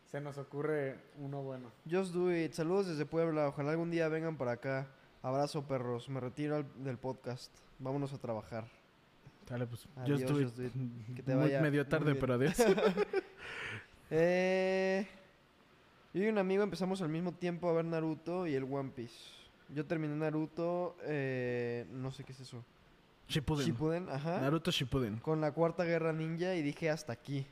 se 0.05 0.19
nos 0.19 0.37
ocurre 0.37 0.97
uno 1.19 1.41
bueno. 1.43 1.71
Just 1.89 2.13
do 2.13 2.35
it. 2.35 2.53
Saludos 2.53 2.87
desde 2.87 3.05
Puebla. 3.05 3.47
Ojalá 3.47 3.71
algún 3.71 3.89
día 3.91 4.07
vengan 4.09 4.37
para 4.37 4.53
acá. 4.53 4.87
Abrazo, 5.21 5.65
perros. 5.67 6.09
Me 6.09 6.19
retiro 6.19 6.55
al- 6.57 6.83
del 6.83 6.97
podcast. 6.97 7.55
Vámonos 7.79 8.11
a 8.13 8.17
trabajar. 8.17 8.65
Dale, 9.49 9.67
pues. 9.67 9.87
Adiós, 9.97 10.21
just 10.21 10.33
do 10.57 10.63
it. 10.63 10.71
Que 11.15 11.21
te 11.23 11.33
Muy- 11.35 11.43
vaya 11.45 11.61
medio 11.61 11.85
tarde, 11.87 12.15
pero 12.15 12.33
adiós. 12.35 12.55
Eh, 14.15 15.07
yo 16.13 16.23
y 16.23 16.27
un 16.27 16.37
amigo 16.37 16.61
empezamos 16.63 17.01
al 17.01 17.09
mismo 17.09 17.31
tiempo 17.33 17.69
a 17.69 17.73
ver 17.73 17.85
Naruto 17.85 18.45
y 18.45 18.53
el 18.53 18.63
One 18.63 18.91
Piece. 18.95 19.15
Yo 19.69 19.85
terminé 19.85 20.15
Naruto, 20.15 20.95
eh, 21.03 21.87
no 21.91 22.11
sé 22.11 22.23
qué 22.23 22.31
es 22.33 22.39
eso. 22.41 22.63
Shippuden. 23.27 23.65
Shippuden, 23.65 24.09
ajá. 24.09 24.39
Naruto 24.41 24.69
Shippuden. 24.69 25.17
Con 25.17 25.41
la 25.41 25.51
cuarta 25.51 25.83
guerra 25.83 26.13
ninja 26.13 26.53
y 26.53 26.61
dije 26.61 26.89
hasta 26.91 27.13
aquí. 27.13 27.47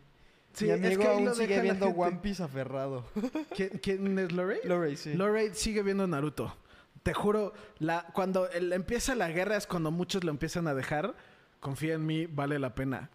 Sí, 0.54 0.66
Mi 0.66 0.72
es 0.72 0.86
amigo 0.86 1.02
que 1.02 1.08
aún 1.08 1.34
sigue 1.34 1.62
viendo. 1.62 1.88
One 1.88 2.20
Piece 2.22 2.44
aferrado. 2.44 3.06
¿Quién, 3.56 3.70
quién 3.82 4.20
es 4.20 4.32
Lorray? 4.32 4.60
Lorray, 4.66 4.96
sí. 4.98 5.14
Lorray 5.16 5.52
sigue 5.56 5.82
viendo 5.82 6.06
Naruto. 6.06 6.56
Te 7.02 7.14
juro, 7.16 7.54
la, 7.80 8.06
cuando 8.14 8.48
el- 8.52 8.72
empieza 8.74 9.16
la 9.16 9.30
guerra 9.30 9.56
es 9.58 9.66
cuando 9.66 9.90
muchos 9.90 10.24
lo 10.24 10.30
empiezan 10.30 10.68
a 10.68 10.76
dejar. 10.76 11.16
Confía 11.62 11.94
en 11.94 12.06
mí, 12.06 12.26
vale 12.26 12.60
la 12.60 12.76
pena. 12.76 13.10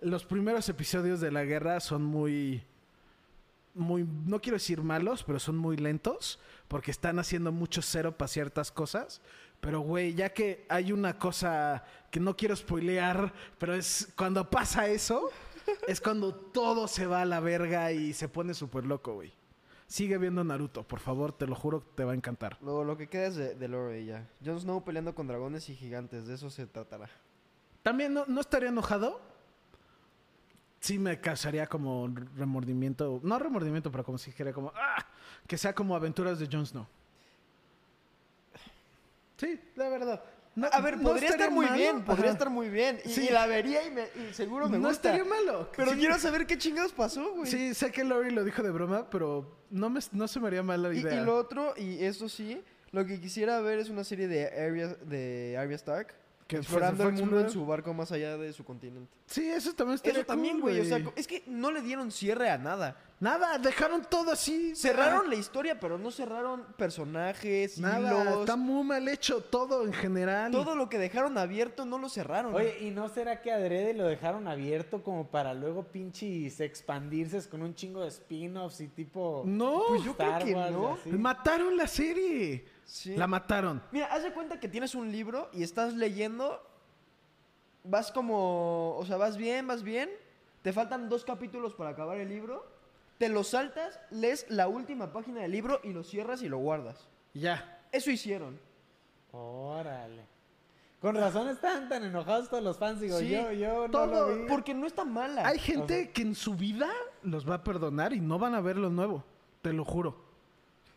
Los 0.00 0.24
primeros 0.24 0.68
episodios 0.70 1.20
de 1.20 1.30
la 1.30 1.44
guerra 1.44 1.78
son 1.78 2.02
muy. 2.02 2.64
Muy. 3.74 4.04
No 4.26 4.40
quiero 4.40 4.56
decir 4.56 4.82
malos, 4.82 5.22
pero 5.22 5.38
son 5.38 5.58
muy 5.58 5.76
lentos. 5.76 6.40
Porque 6.68 6.90
están 6.90 7.18
haciendo 7.18 7.52
mucho 7.52 7.82
cero 7.82 8.16
para 8.16 8.28
ciertas 8.28 8.72
cosas. 8.72 9.20
Pero, 9.60 9.80
güey, 9.80 10.14
ya 10.14 10.30
que 10.30 10.64
hay 10.70 10.90
una 10.90 11.18
cosa 11.18 11.84
que 12.10 12.18
no 12.18 12.34
quiero 12.34 12.56
spoilear, 12.56 13.32
pero 13.58 13.74
es 13.74 14.10
cuando 14.16 14.50
pasa 14.50 14.88
eso, 14.88 15.30
es 15.86 16.00
cuando 16.00 16.34
todo 16.34 16.88
se 16.88 17.06
va 17.06 17.20
a 17.20 17.26
la 17.26 17.40
verga 17.40 17.92
y 17.92 18.14
se 18.14 18.28
pone 18.28 18.54
súper 18.54 18.86
loco, 18.86 19.14
güey. 19.14 19.32
Sigue 19.86 20.16
viendo 20.16 20.42
Naruto, 20.42 20.82
por 20.82 20.98
favor, 20.98 21.32
te 21.32 21.46
lo 21.46 21.54
juro, 21.54 21.80
te 21.94 22.04
va 22.04 22.12
a 22.12 22.14
encantar. 22.16 22.56
Lo, 22.62 22.82
lo 22.82 22.96
que 22.96 23.08
queda 23.08 23.26
es 23.26 23.36
de, 23.36 23.54
de 23.54 23.68
Lorray 23.68 24.06
ya. 24.06 24.26
Jon 24.44 24.58
Snow 24.58 24.82
peleando 24.82 25.14
con 25.14 25.26
dragones 25.26 25.68
y 25.68 25.76
gigantes, 25.76 26.26
de 26.26 26.34
eso 26.34 26.48
se 26.48 26.66
tratará. 26.66 27.10
También 27.82 28.14
no, 28.14 28.24
no 28.26 28.40
estaría 28.40 28.68
enojado. 28.68 29.20
Sí 30.80 30.98
me 30.98 31.20
causaría 31.20 31.66
como 31.66 32.08
remordimiento. 32.36 33.20
No 33.22 33.38
remordimiento, 33.38 33.90
pero 33.92 34.04
como 34.04 34.18
si 34.18 34.30
dijera 34.30 34.52
como... 34.52 34.72
¡Ah! 34.74 35.06
Que 35.46 35.56
sea 35.58 35.74
como 35.74 35.94
aventuras 35.94 36.38
de 36.38 36.48
Jon 36.50 36.66
Snow. 36.66 36.86
Sí, 39.36 39.60
la 39.76 39.88
verdad. 39.88 40.22
No- 40.54 40.68
a 40.70 40.80
ver, 40.80 40.98
no 40.98 41.04
podría 41.04 41.30
estar 41.30 41.50
muy 41.50 41.64
malo. 41.64 41.76
bien, 41.78 42.04
podría 42.04 42.26
Ajá. 42.26 42.32
estar 42.34 42.50
muy 42.50 42.68
bien. 42.68 43.00
Y, 43.04 43.08
Sí. 43.08 43.26
y 43.28 43.32
la 43.32 43.46
vería 43.46 43.86
y, 43.86 43.90
me- 43.90 44.08
y 44.28 44.34
seguro 44.34 44.68
me 44.68 44.78
no 44.78 44.88
gusta. 44.88 45.08
estaría 45.14 45.24
malo. 45.24 45.70
Pero 45.74 45.92
Sí. 45.92 45.98
quiero 45.98 46.18
saber 46.18 46.46
qué 46.46 46.58
chingados 46.58 46.92
pasó, 46.92 47.32
güey. 47.34 47.50
Sí, 47.50 47.74
sé 47.74 47.90
que 47.90 48.04
Lori 48.04 48.30
lo 48.30 48.44
dijo 48.44 48.62
de 48.62 48.70
broma, 48.70 49.08
pero 49.08 49.56
no, 49.70 49.88
me, 49.88 50.00
no 50.12 50.28
se 50.28 50.40
me 50.40 50.48
haría 50.48 50.62
mala 50.62 50.92
Y, 50.92 50.98
idea. 50.98 51.20
y 51.20 51.24
lo 51.24 51.36
otro, 51.36 51.74
y 51.76 52.04
eso 52.04 52.28
sí, 52.28 52.62
lo 52.90 53.06
que 53.06 53.18
quisiera 53.20 53.60
ver 53.62 53.78
es 53.78 53.88
una 53.88 54.04
serie 54.04 54.28
de 54.28 54.44
Arya, 54.46 54.88
de 54.88 55.56
Arya 55.58 55.76
Stark. 55.76 56.14
Que 56.52 56.60
explorando 56.62 57.08
el 57.08 57.14
mundo 57.14 57.40
en 57.40 57.50
su 57.50 57.66
barco 57.66 57.92
más 57.94 58.12
allá 58.12 58.36
de 58.36 58.52
su 58.52 58.64
continente. 58.64 59.12
Sí, 59.26 59.48
eso 59.48 59.72
también 59.74 59.96
estaría 59.96 60.18
Eso 60.20 60.26
también, 60.26 60.60
güey. 60.60 60.80
O 60.80 60.84
sea, 60.84 61.00
es 61.16 61.26
que 61.26 61.42
no 61.46 61.70
le 61.70 61.80
dieron 61.82 62.10
cierre 62.10 62.50
a 62.50 62.58
nada. 62.58 62.96
Nada, 63.20 63.56
dejaron 63.58 64.04
todo 64.10 64.32
así. 64.32 64.74
Cerraron 64.74 65.30
la 65.30 65.36
historia, 65.36 65.78
pero 65.78 65.96
no 65.96 66.10
cerraron 66.10 66.64
personajes, 66.76 67.78
Nada, 67.78 68.24
hilos. 68.24 68.40
está 68.40 68.56
muy 68.56 68.82
mal 68.84 69.06
hecho 69.08 69.40
todo 69.40 69.84
en 69.84 69.92
general. 69.92 70.50
Todo 70.50 70.74
lo 70.74 70.88
que 70.88 70.98
dejaron 70.98 71.38
abierto 71.38 71.84
no 71.84 71.98
lo 71.98 72.08
cerraron. 72.08 72.52
Oye, 72.52 72.78
¿y 72.80 72.90
no 72.90 73.08
será 73.08 73.40
que 73.40 73.52
adrede 73.52 73.94
lo 73.94 74.06
dejaron 74.06 74.48
abierto 74.48 75.04
como 75.04 75.28
para 75.28 75.54
luego 75.54 75.84
pinches 75.84 76.58
expandirse 76.60 77.48
con 77.48 77.62
un 77.62 77.74
chingo 77.76 78.02
de 78.02 78.08
spin-offs 78.08 78.80
y 78.80 78.88
tipo... 78.88 79.44
No, 79.46 79.82
Pues 79.88 80.02
yo 80.02 80.16
creo 80.16 80.28
Star 80.30 80.44
que 80.44 80.54
Wars 80.54 81.00
y 81.06 81.10
no. 81.10 81.18
mataron 81.18 81.76
la 81.76 81.86
serie. 81.86 82.64
Sí. 82.92 83.16
La 83.16 83.26
mataron. 83.26 83.82
Mira, 83.90 84.04
haz 84.12 84.22
de 84.22 84.34
cuenta 84.34 84.60
que 84.60 84.68
tienes 84.68 84.94
un 84.94 85.10
libro 85.10 85.48
y 85.54 85.62
estás 85.62 85.94
leyendo. 85.94 86.60
Vas 87.84 88.12
como. 88.12 88.96
O 88.98 89.06
sea, 89.06 89.16
vas 89.16 89.38
bien, 89.38 89.66
vas 89.66 89.82
bien. 89.82 90.10
Te 90.60 90.74
faltan 90.74 91.08
dos 91.08 91.24
capítulos 91.24 91.72
para 91.72 91.88
acabar 91.90 92.18
el 92.18 92.28
libro. 92.28 92.66
Te 93.16 93.30
lo 93.30 93.44
saltas, 93.44 93.98
lees 94.10 94.44
la 94.50 94.68
última 94.68 95.10
página 95.10 95.40
del 95.40 95.52
libro 95.52 95.80
y 95.82 95.94
lo 95.94 96.04
cierras 96.04 96.42
y 96.42 96.50
lo 96.50 96.58
guardas. 96.58 97.08
Ya. 97.32 97.80
Eso 97.92 98.10
hicieron. 98.10 98.60
Órale. 99.32 100.26
Con 101.00 101.14
razón 101.16 101.48
están 101.48 101.88
tan 101.88 102.04
enojados 102.04 102.50
todos 102.50 102.62
los 102.62 102.76
fans. 102.76 103.00
Digo, 103.00 103.18
Sí, 103.18 103.30
yo, 103.30 103.52
yo 103.52 103.88
no 103.88 103.90
todo, 103.90 104.28
lo 104.28 104.36
vi. 104.36 104.48
Porque 104.48 104.74
no 104.74 104.86
está 104.86 105.06
mala. 105.06 105.48
Hay 105.48 105.58
gente 105.58 106.10
que 106.10 106.20
en 106.20 106.34
su 106.34 106.56
vida 106.56 106.90
los 107.22 107.48
va 107.48 107.54
a 107.54 107.64
perdonar 107.64 108.12
y 108.12 108.20
no 108.20 108.38
van 108.38 108.54
a 108.54 108.60
ver 108.60 108.76
lo 108.76 108.90
nuevo. 108.90 109.24
Te 109.62 109.72
lo 109.72 109.84
juro. 109.86 110.30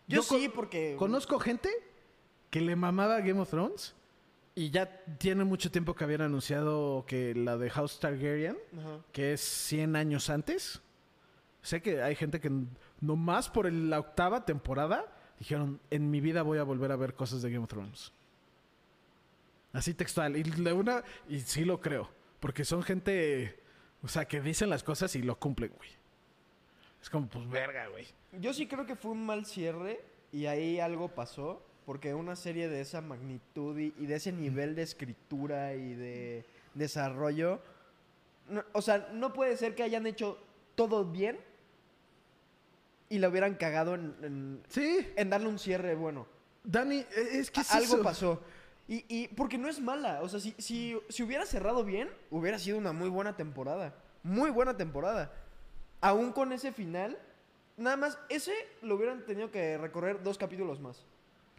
Yo, 0.08 0.18
yo 0.18 0.24
sí, 0.24 0.48
con- 0.48 0.56
porque. 0.56 0.96
Conozco 1.00 1.40
gente 1.40 1.70
que 2.56 2.62
le 2.62 2.78
mamaba 2.78 3.20
Game 3.20 3.42
of 3.42 3.50
Thrones 3.50 3.94
y 4.56 4.70
ya 4.70 4.90
tiene 5.18 5.44
mucho 5.44 5.70
tiempo 5.70 5.94
que 5.94 6.06
habían 6.06 6.22
anunciado 6.22 7.04
que 7.06 7.36
la 7.36 7.58
de 7.58 7.70
House 7.70 8.00
Targaryen, 8.00 8.58
Ajá. 8.80 9.00
que 9.12 9.34
es 9.34 9.42
100 9.42 9.98
años 9.98 10.30
antes. 10.30 10.82
Sé 11.62 11.82
que 11.82 12.02
hay 12.02 12.16
gente 12.16 12.40
que 12.40 12.50
nomás 13.02 13.50
por 13.50 13.68
el- 13.68 13.90
la 13.90 14.00
octava 14.00 14.46
temporada 14.46 15.06
dijeron, 15.38 15.82
en 15.92 16.10
mi 16.10 16.22
vida 16.22 16.44
voy 16.44 16.58
a 16.58 16.64
volver 16.64 16.94
a 16.94 16.96
ver 16.96 17.14
cosas 17.14 17.42
de 17.42 17.50
Game 17.52 17.66
of 17.66 17.70
Thrones. 17.70 18.14
Así 19.74 19.94
textual. 19.94 20.38
Y, 20.38 20.44
de 20.44 20.72
una, 20.72 21.04
y 21.28 21.42
sí 21.42 21.66
lo 21.66 21.82
creo. 21.82 22.10
Porque 22.40 22.64
son 22.64 22.84
gente, 22.84 23.60
o 24.02 24.08
sea, 24.08 24.24
que 24.30 24.40
dicen 24.40 24.70
las 24.70 24.82
cosas 24.82 25.14
y 25.18 25.22
lo 25.24 25.38
cumplen, 25.38 25.74
güey. 25.76 25.90
Es 27.02 27.10
como, 27.10 27.28
pues 27.28 27.50
verga, 27.50 27.90
güey. 27.90 28.08
Yo 28.40 28.54
sí 28.54 28.66
creo 28.66 28.86
que 28.86 28.96
fue 28.96 29.12
un 29.12 29.26
mal 29.26 29.46
cierre 29.46 30.00
y 30.32 30.46
ahí 30.46 30.80
algo 30.80 31.10
pasó. 31.10 31.62
Porque 31.86 32.14
una 32.14 32.36
serie 32.36 32.68
de 32.68 32.82
esa 32.82 33.02
magnitud 33.02 33.78
y, 33.78 33.94
y 34.00 34.06
de 34.08 34.16
ese 34.16 34.32
nivel 34.32 34.76
de 34.76 34.82
escritura 34.82 35.74
y 35.76 35.94
de 35.94 36.46
desarrollo. 36.74 37.60
no- 38.50 38.64
o 38.74 38.82
sea, 38.82 39.10
no 39.14 39.34
puede 39.34 39.56
ser 39.58 39.76
que 39.76 39.84
hayan 39.84 40.06
hecho 40.08 40.38
todo 40.76 41.06
bien 41.06 41.38
y 43.10 43.20
la 43.20 43.30
hubieran 43.30 43.56
cagado 43.56 43.96
en, 43.96 44.16
en- 44.24 44.64
Sí, 44.68 45.08
en 45.16 45.30
darle 45.30 45.48
un 45.48 45.60
cierre 45.60 45.96
bueno. 45.96 46.26
Dani, 46.64 46.98
e- 47.16 47.40
es 47.40 47.52
que 47.52 47.62
es 47.62 47.72
Algo 47.72 47.96
eso. 47.96 48.04
pasó. 48.04 48.42
Y, 48.88 49.06
y 49.08 49.28
porque 49.30 49.58
no 49.58 49.68
es 49.68 49.80
mala. 49.80 50.22
O 50.22 50.30
sea, 50.30 50.40
si, 50.40 50.54
si, 50.58 50.98
si 51.10 51.24
hubiera 51.24 51.46
cerrado 51.46 51.84
bien, 51.84 52.10
hubiera 52.32 52.58
sido 52.60 52.78
una 52.78 52.94
muy 52.94 53.10
buena 53.10 53.36
temporada. 53.38 53.94
Muy 54.24 54.50
buena 54.50 54.76
temporada. 54.76 55.32
Aún 56.02 56.32
con 56.32 56.52
ese 56.52 56.72
final, 56.72 57.18
nada 57.78 57.96
más, 57.98 58.18
ese 58.30 58.54
lo 58.82 58.96
hubieran 58.96 59.26
tenido 59.26 59.52
que 59.52 59.78
recorrer 59.78 60.22
dos 60.24 60.38
capítulos 60.38 60.80
más. 60.80 61.04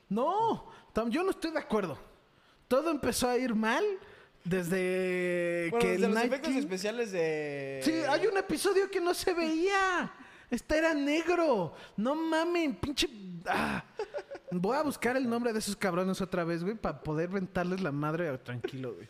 No, 0.08 0.66
tam- 0.94 1.10
yo 1.10 1.22
no 1.22 1.30
estoy 1.30 1.50
de 1.50 1.58
acuerdo. 1.58 1.98
Todo 2.68 2.90
empezó 2.90 3.28
a 3.28 3.36
ir 3.38 3.54
mal 3.54 3.84
desde 4.44 5.68
Bueno, 5.70 5.82
que 5.84 5.92
desde 5.92 6.06
los 6.06 6.14
Night 6.14 6.26
efectos 6.32 6.52
King- 6.52 6.58
especiales 6.58 7.12
de... 7.12 7.80
Sí, 7.82 7.92
hay 7.92 8.26
un 8.26 8.36
episodio 8.36 8.90
que 8.90 9.00
no 9.00 9.14
se 9.14 9.34
veía. 9.34 10.12
Este 10.50 10.78
era 10.78 10.94
negro. 10.94 11.74
No 11.96 12.14
mamen, 12.14 12.76
pinche. 12.76 13.08
Ah. 13.46 13.82
Voy 14.52 14.76
a 14.76 14.82
buscar 14.82 15.16
el 15.16 15.28
nombre 15.28 15.52
de 15.52 15.58
esos 15.58 15.74
cabrones 15.76 16.20
otra 16.20 16.44
vez, 16.44 16.62
güey, 16.62 16.76
para 16.76 17.00
poder 17.00 17.28
ventarles 17.28 17.80
la 17.80 17.90
madre 17.92 18.36
tranquilo, 18.38 18.94
güey. 18.94 19.08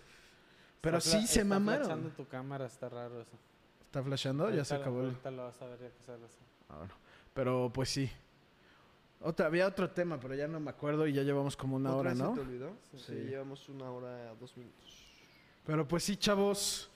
Pero 0.81 0.99
Está 0.99 1.11
sí 1.21 1.27
se 1.27 1.41
está 1.41 1.45
mamaron. 1.45 1.85
flashando 1.87 2.09
tu 2.11 2.27
cámara, 2.27 2.67
está 2.67 2.89
raro 2.89 3.21
eso. 3.21 3.37
¿Está 3.85 4.03
flashando? 4.03 4.51
Ya 4.51 4.65
se 4.65 4.75
acabó. 4.75 5.01
Ahorita 5.01 5.31
lo 5.31 5.45
vas 5.45 5.61
a 5.61 5.67
ver 5.67 5.79
ya 5.81 5.89
que 5.91 6.03
salga 6.03 6.27
así. 6.27 6.39
Ah, 6.71 6.77
bueno. 6.79 6.95
Pero 7.35 7.71
pues 7.73 7.91
sí. 7.91 8.11
Otra, 9.21 9.47
había 9.47 9.67
otro 9.67 9.91
tema, 9.91 10.21
pero 10.21 10.35
ya 10.35 10.47
no 10.47 10.61
me 10.61 10.71
acuerdo 10.71 11.07
y 11.07 11.13
ya 11.13 11.23
llevamos 11.23 11.57
como 11.57 11.77
una 11.77 11.91
¿Otra 11.91 12.01
hora, 12.01 12.11
vez 12.11 12.19
se 12.19 12.25
¿no? 12.25 12.35
te 12.35 12.41
olvidó? 12.41 12.73
Sí, 12.93 12.99
Sí. 13.07 13.13
llevamos 13.15 13.69
una 13.69 13.91
hora, 13.91 14.35
dos 14.39 14.57
minutos. 14.57 15.05
Pero 15.65 15.87
pues 15.89 16.05
sí, 16.05 16.17
chavos. 16.17 16.91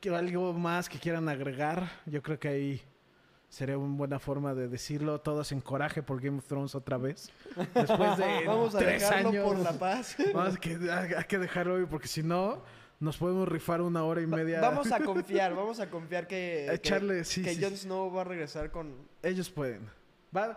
¿que 0.00 0.08
¿Algo 0.10 0.52
más 0.52 0.88
que 0.88 0.98
quieran 0.98 1.28
agregar? 1.28 1.90
Yo 2.06 2.22
creo 2.22 2.38
que 2.38 2.48
ahí 2.48 2.82
sería 3.48 3.76
una 3.76 3.96
buena 3.96 4.18
forma 4.18 4.54
de 4.54 4.68
decirlo. 4.68 5.20
Todos 5.20 5.50
en 5.52 5.60
coraje 5.60 6.02
por 6.02 6.20
Game 6.20 6.38
of 6.38 6.46
Thrones 6.46 6.74
otra 6.74 6.96
vez. 6.96 7.30
Después 7.74 8.16
de 8.16 8.42
Vamos 8.46 8.74
a 8.74 8.78
tres 8.78 9.02
dejarlo 9.02 9.28
años. 9.30 9.44
por 9.44 9.58
la 9.58 9.72
paz. 9.72 10.16
Vamos 10.34 10.56
a 10.56 10.58
que, 10.60 10.78
hay 10.90 11.24
que 11.24 11.38
dejarlo 11.38 11.74
hoy 11.74 11.86
porque 11.86 12.06
si 12.08 12.22
no, 12.22 12.62
nos 13.00 13.16
podemos 13.16 13.48
rifar 13.48 13.80
una 13.82 14.04
hora 14.04 14.20
y 14.22 14.26
media. 14.26 14.60
Vamos 14.60 14.90
a 14.92 15.00
confiar, 15.04 15.54
vamos 15.54 15.80
a 15.80 15.90
confiar 15.90 16.26
que... 16.26 16.68
A 16.70 16.74
echarle, 16.74 17.18
que, 17.18 17.24
sí, 17.24 17.42
que 17.42 17.54
sí, 17.54 17.62
Jon. 17.62 17.76
Snow 17.76 18.12
va 18.12 18.20
a 18.22 18.24
regresar 18.24 18.70
con... 18.70 18.94
Ellos 19.22 19.50
pueden. 19.50 19.88
Va, 20.36 20.56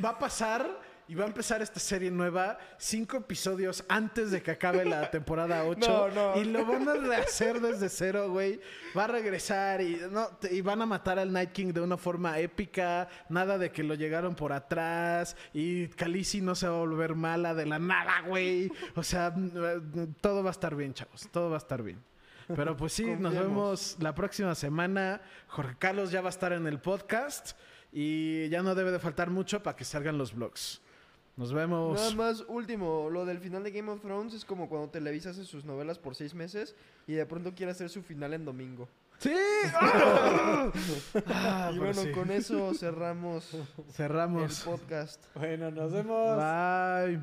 va 0.00 0.10
a 0.10 0.18
pasar 0.18 0.94
y 1.06 1.14
va 1.14 1.24
a 1.24 1.26
empezar 1.26 1.60
esta 1.60 1.78
serie 1.78 2.10
nueva 2.10 2.58
cinco 2.78 3.18
episodios 3.18 3.84
antes 3.88 4.30
de 4.30 4.42
que 4.42 4.52
acabe 4.52 4.84
la 4.86 5.10
temporada 5.10 5.64
8. 5.64 5.78
No, 5.86 6.08
no. 6.08 6.40
Y 6.40 6.44
lo 6.44 6.64
van 6.64 6.88
a 6.88 6.94
rehacer 6.94 7.60
desde 7.60 7.90
cero, 7.90 8.30
güey. 8.30 8.58
Va 8.96 9.04
a 9.04 9.08
regresar 9.08 9.82
y, 9.82 10.00
no, 10.10 10.30
y 10.50 10.62
van 10.62 10.80
a 10.80 10.86
matar 10.86 11.18
al 11.18 11.30
Night 11.30 11.52
King 11.52 11.72
de 11.72 11.82
una 11.82 11.98
forma 11.98 12.38
épica. 12.38 13.08
Nada 13.28 13.58
de 13.58 13.70
que 13.70 13.82
lo 13.82 13.94
llegaron 13.94 14.34
por 14.34 14.52
atrás. 14.52 15.36
Y 15.52 15.88
Khaleesi 15.88 16.40
no 16.40 16.54
se 16.54 16.68
va 16.68 16.76
a 16.76 16.78
volver 16.78 17.14
mala 17.14 17.54
de 17.54 17.66
la 17.66 17.78
nada, 17.78 18.22
güey. 18.26 18.70
O 18.94 19.02
sea, 19.02 19.34
todo 20.22 20.42
va 20.42 20.50
a 20.50 20.52
estar 20.52 20.74
bien, 20.74 20.94
chavos. 20.94 21.28
Todo 21.30 21.50
va 21.50 21.56
a 21.56 21.58
estar 21.58 21.82
bien. 21.82 22.02
Pero 22.48 22.76
pues 22.76 22.92
sí, 22.92 23.06
nos 23.18 23.34
vemos 23.34 23.96
la 24.00 24.14
próxima 24.14 24.54
semana. 24.54 25.20
Jorge 25.48 25.76
Carlos 25.78 26.10
ya 26.10 26.20
va 26.20 26.28
a 26.28 26.30
estar 26.30 26.52
en 26.52 26.66
el 26.66 26.78
podcast. 26.80 27.52
Y 27.96 28.48
ya 28.48 28.62
no 28.62 28.74
debe 28.74 28.90
de 28.90 28.98
faltar 28.98 29.30
mucho 29.30 29.62
para 29.62 29.76
que 29.76 29.84
salgan 29.84 30.18
los 30.18 30.34
vlogs. 30.34 30.80
Nos 31.36 31.52
vemos. 31.52 31.94
Nada 31.98 32.14
más, 32.14 32.44
último, 32.48 33.08
lo 33.08 33.24
del 33.24 33.38
final 33.38 33.62
de 33.62 33.70
Game 33.70 33.90
of 33.90 34.00
Thrones 34.00 34.34
es 34.34 34.44
como 34.44 34.68
cuando 34.68 34.88
Televisa 34.90 35.30
hace 35.30 35.44
sus 35.44 35.64
novelas 35.64 35.98
por 35.98 36.14
seis 36.16 36.34
meses 36.34 36.74
y 37.06 37.12
de 37.14 37.24
pronto 37.24 37.54
quiere 37.54 37.70
hacer 37.72 37.88
su 37.88 38.02
final 38.02 38.34
en 38.34 38.44
domingo. 38.44 38.88
¡Sí! 39.18 39.32
¡Ah! 39.74 40.72
Ah, 41.26 41.70
y 41.72 41.78
bueno, 41.78 42.02
sí. 42.02 42.10
con 42.10 42.30
eso 42.32 42.74
cerramos 42.74 43.54
el 43.54 43.64
Cerramos. 43.92 44.60
podcast. 44.60 45.24
Bueno, 45.36 45.70
nos 45.70 45.92
vemos. 45.92 46.36
Bye. 46.36 47.20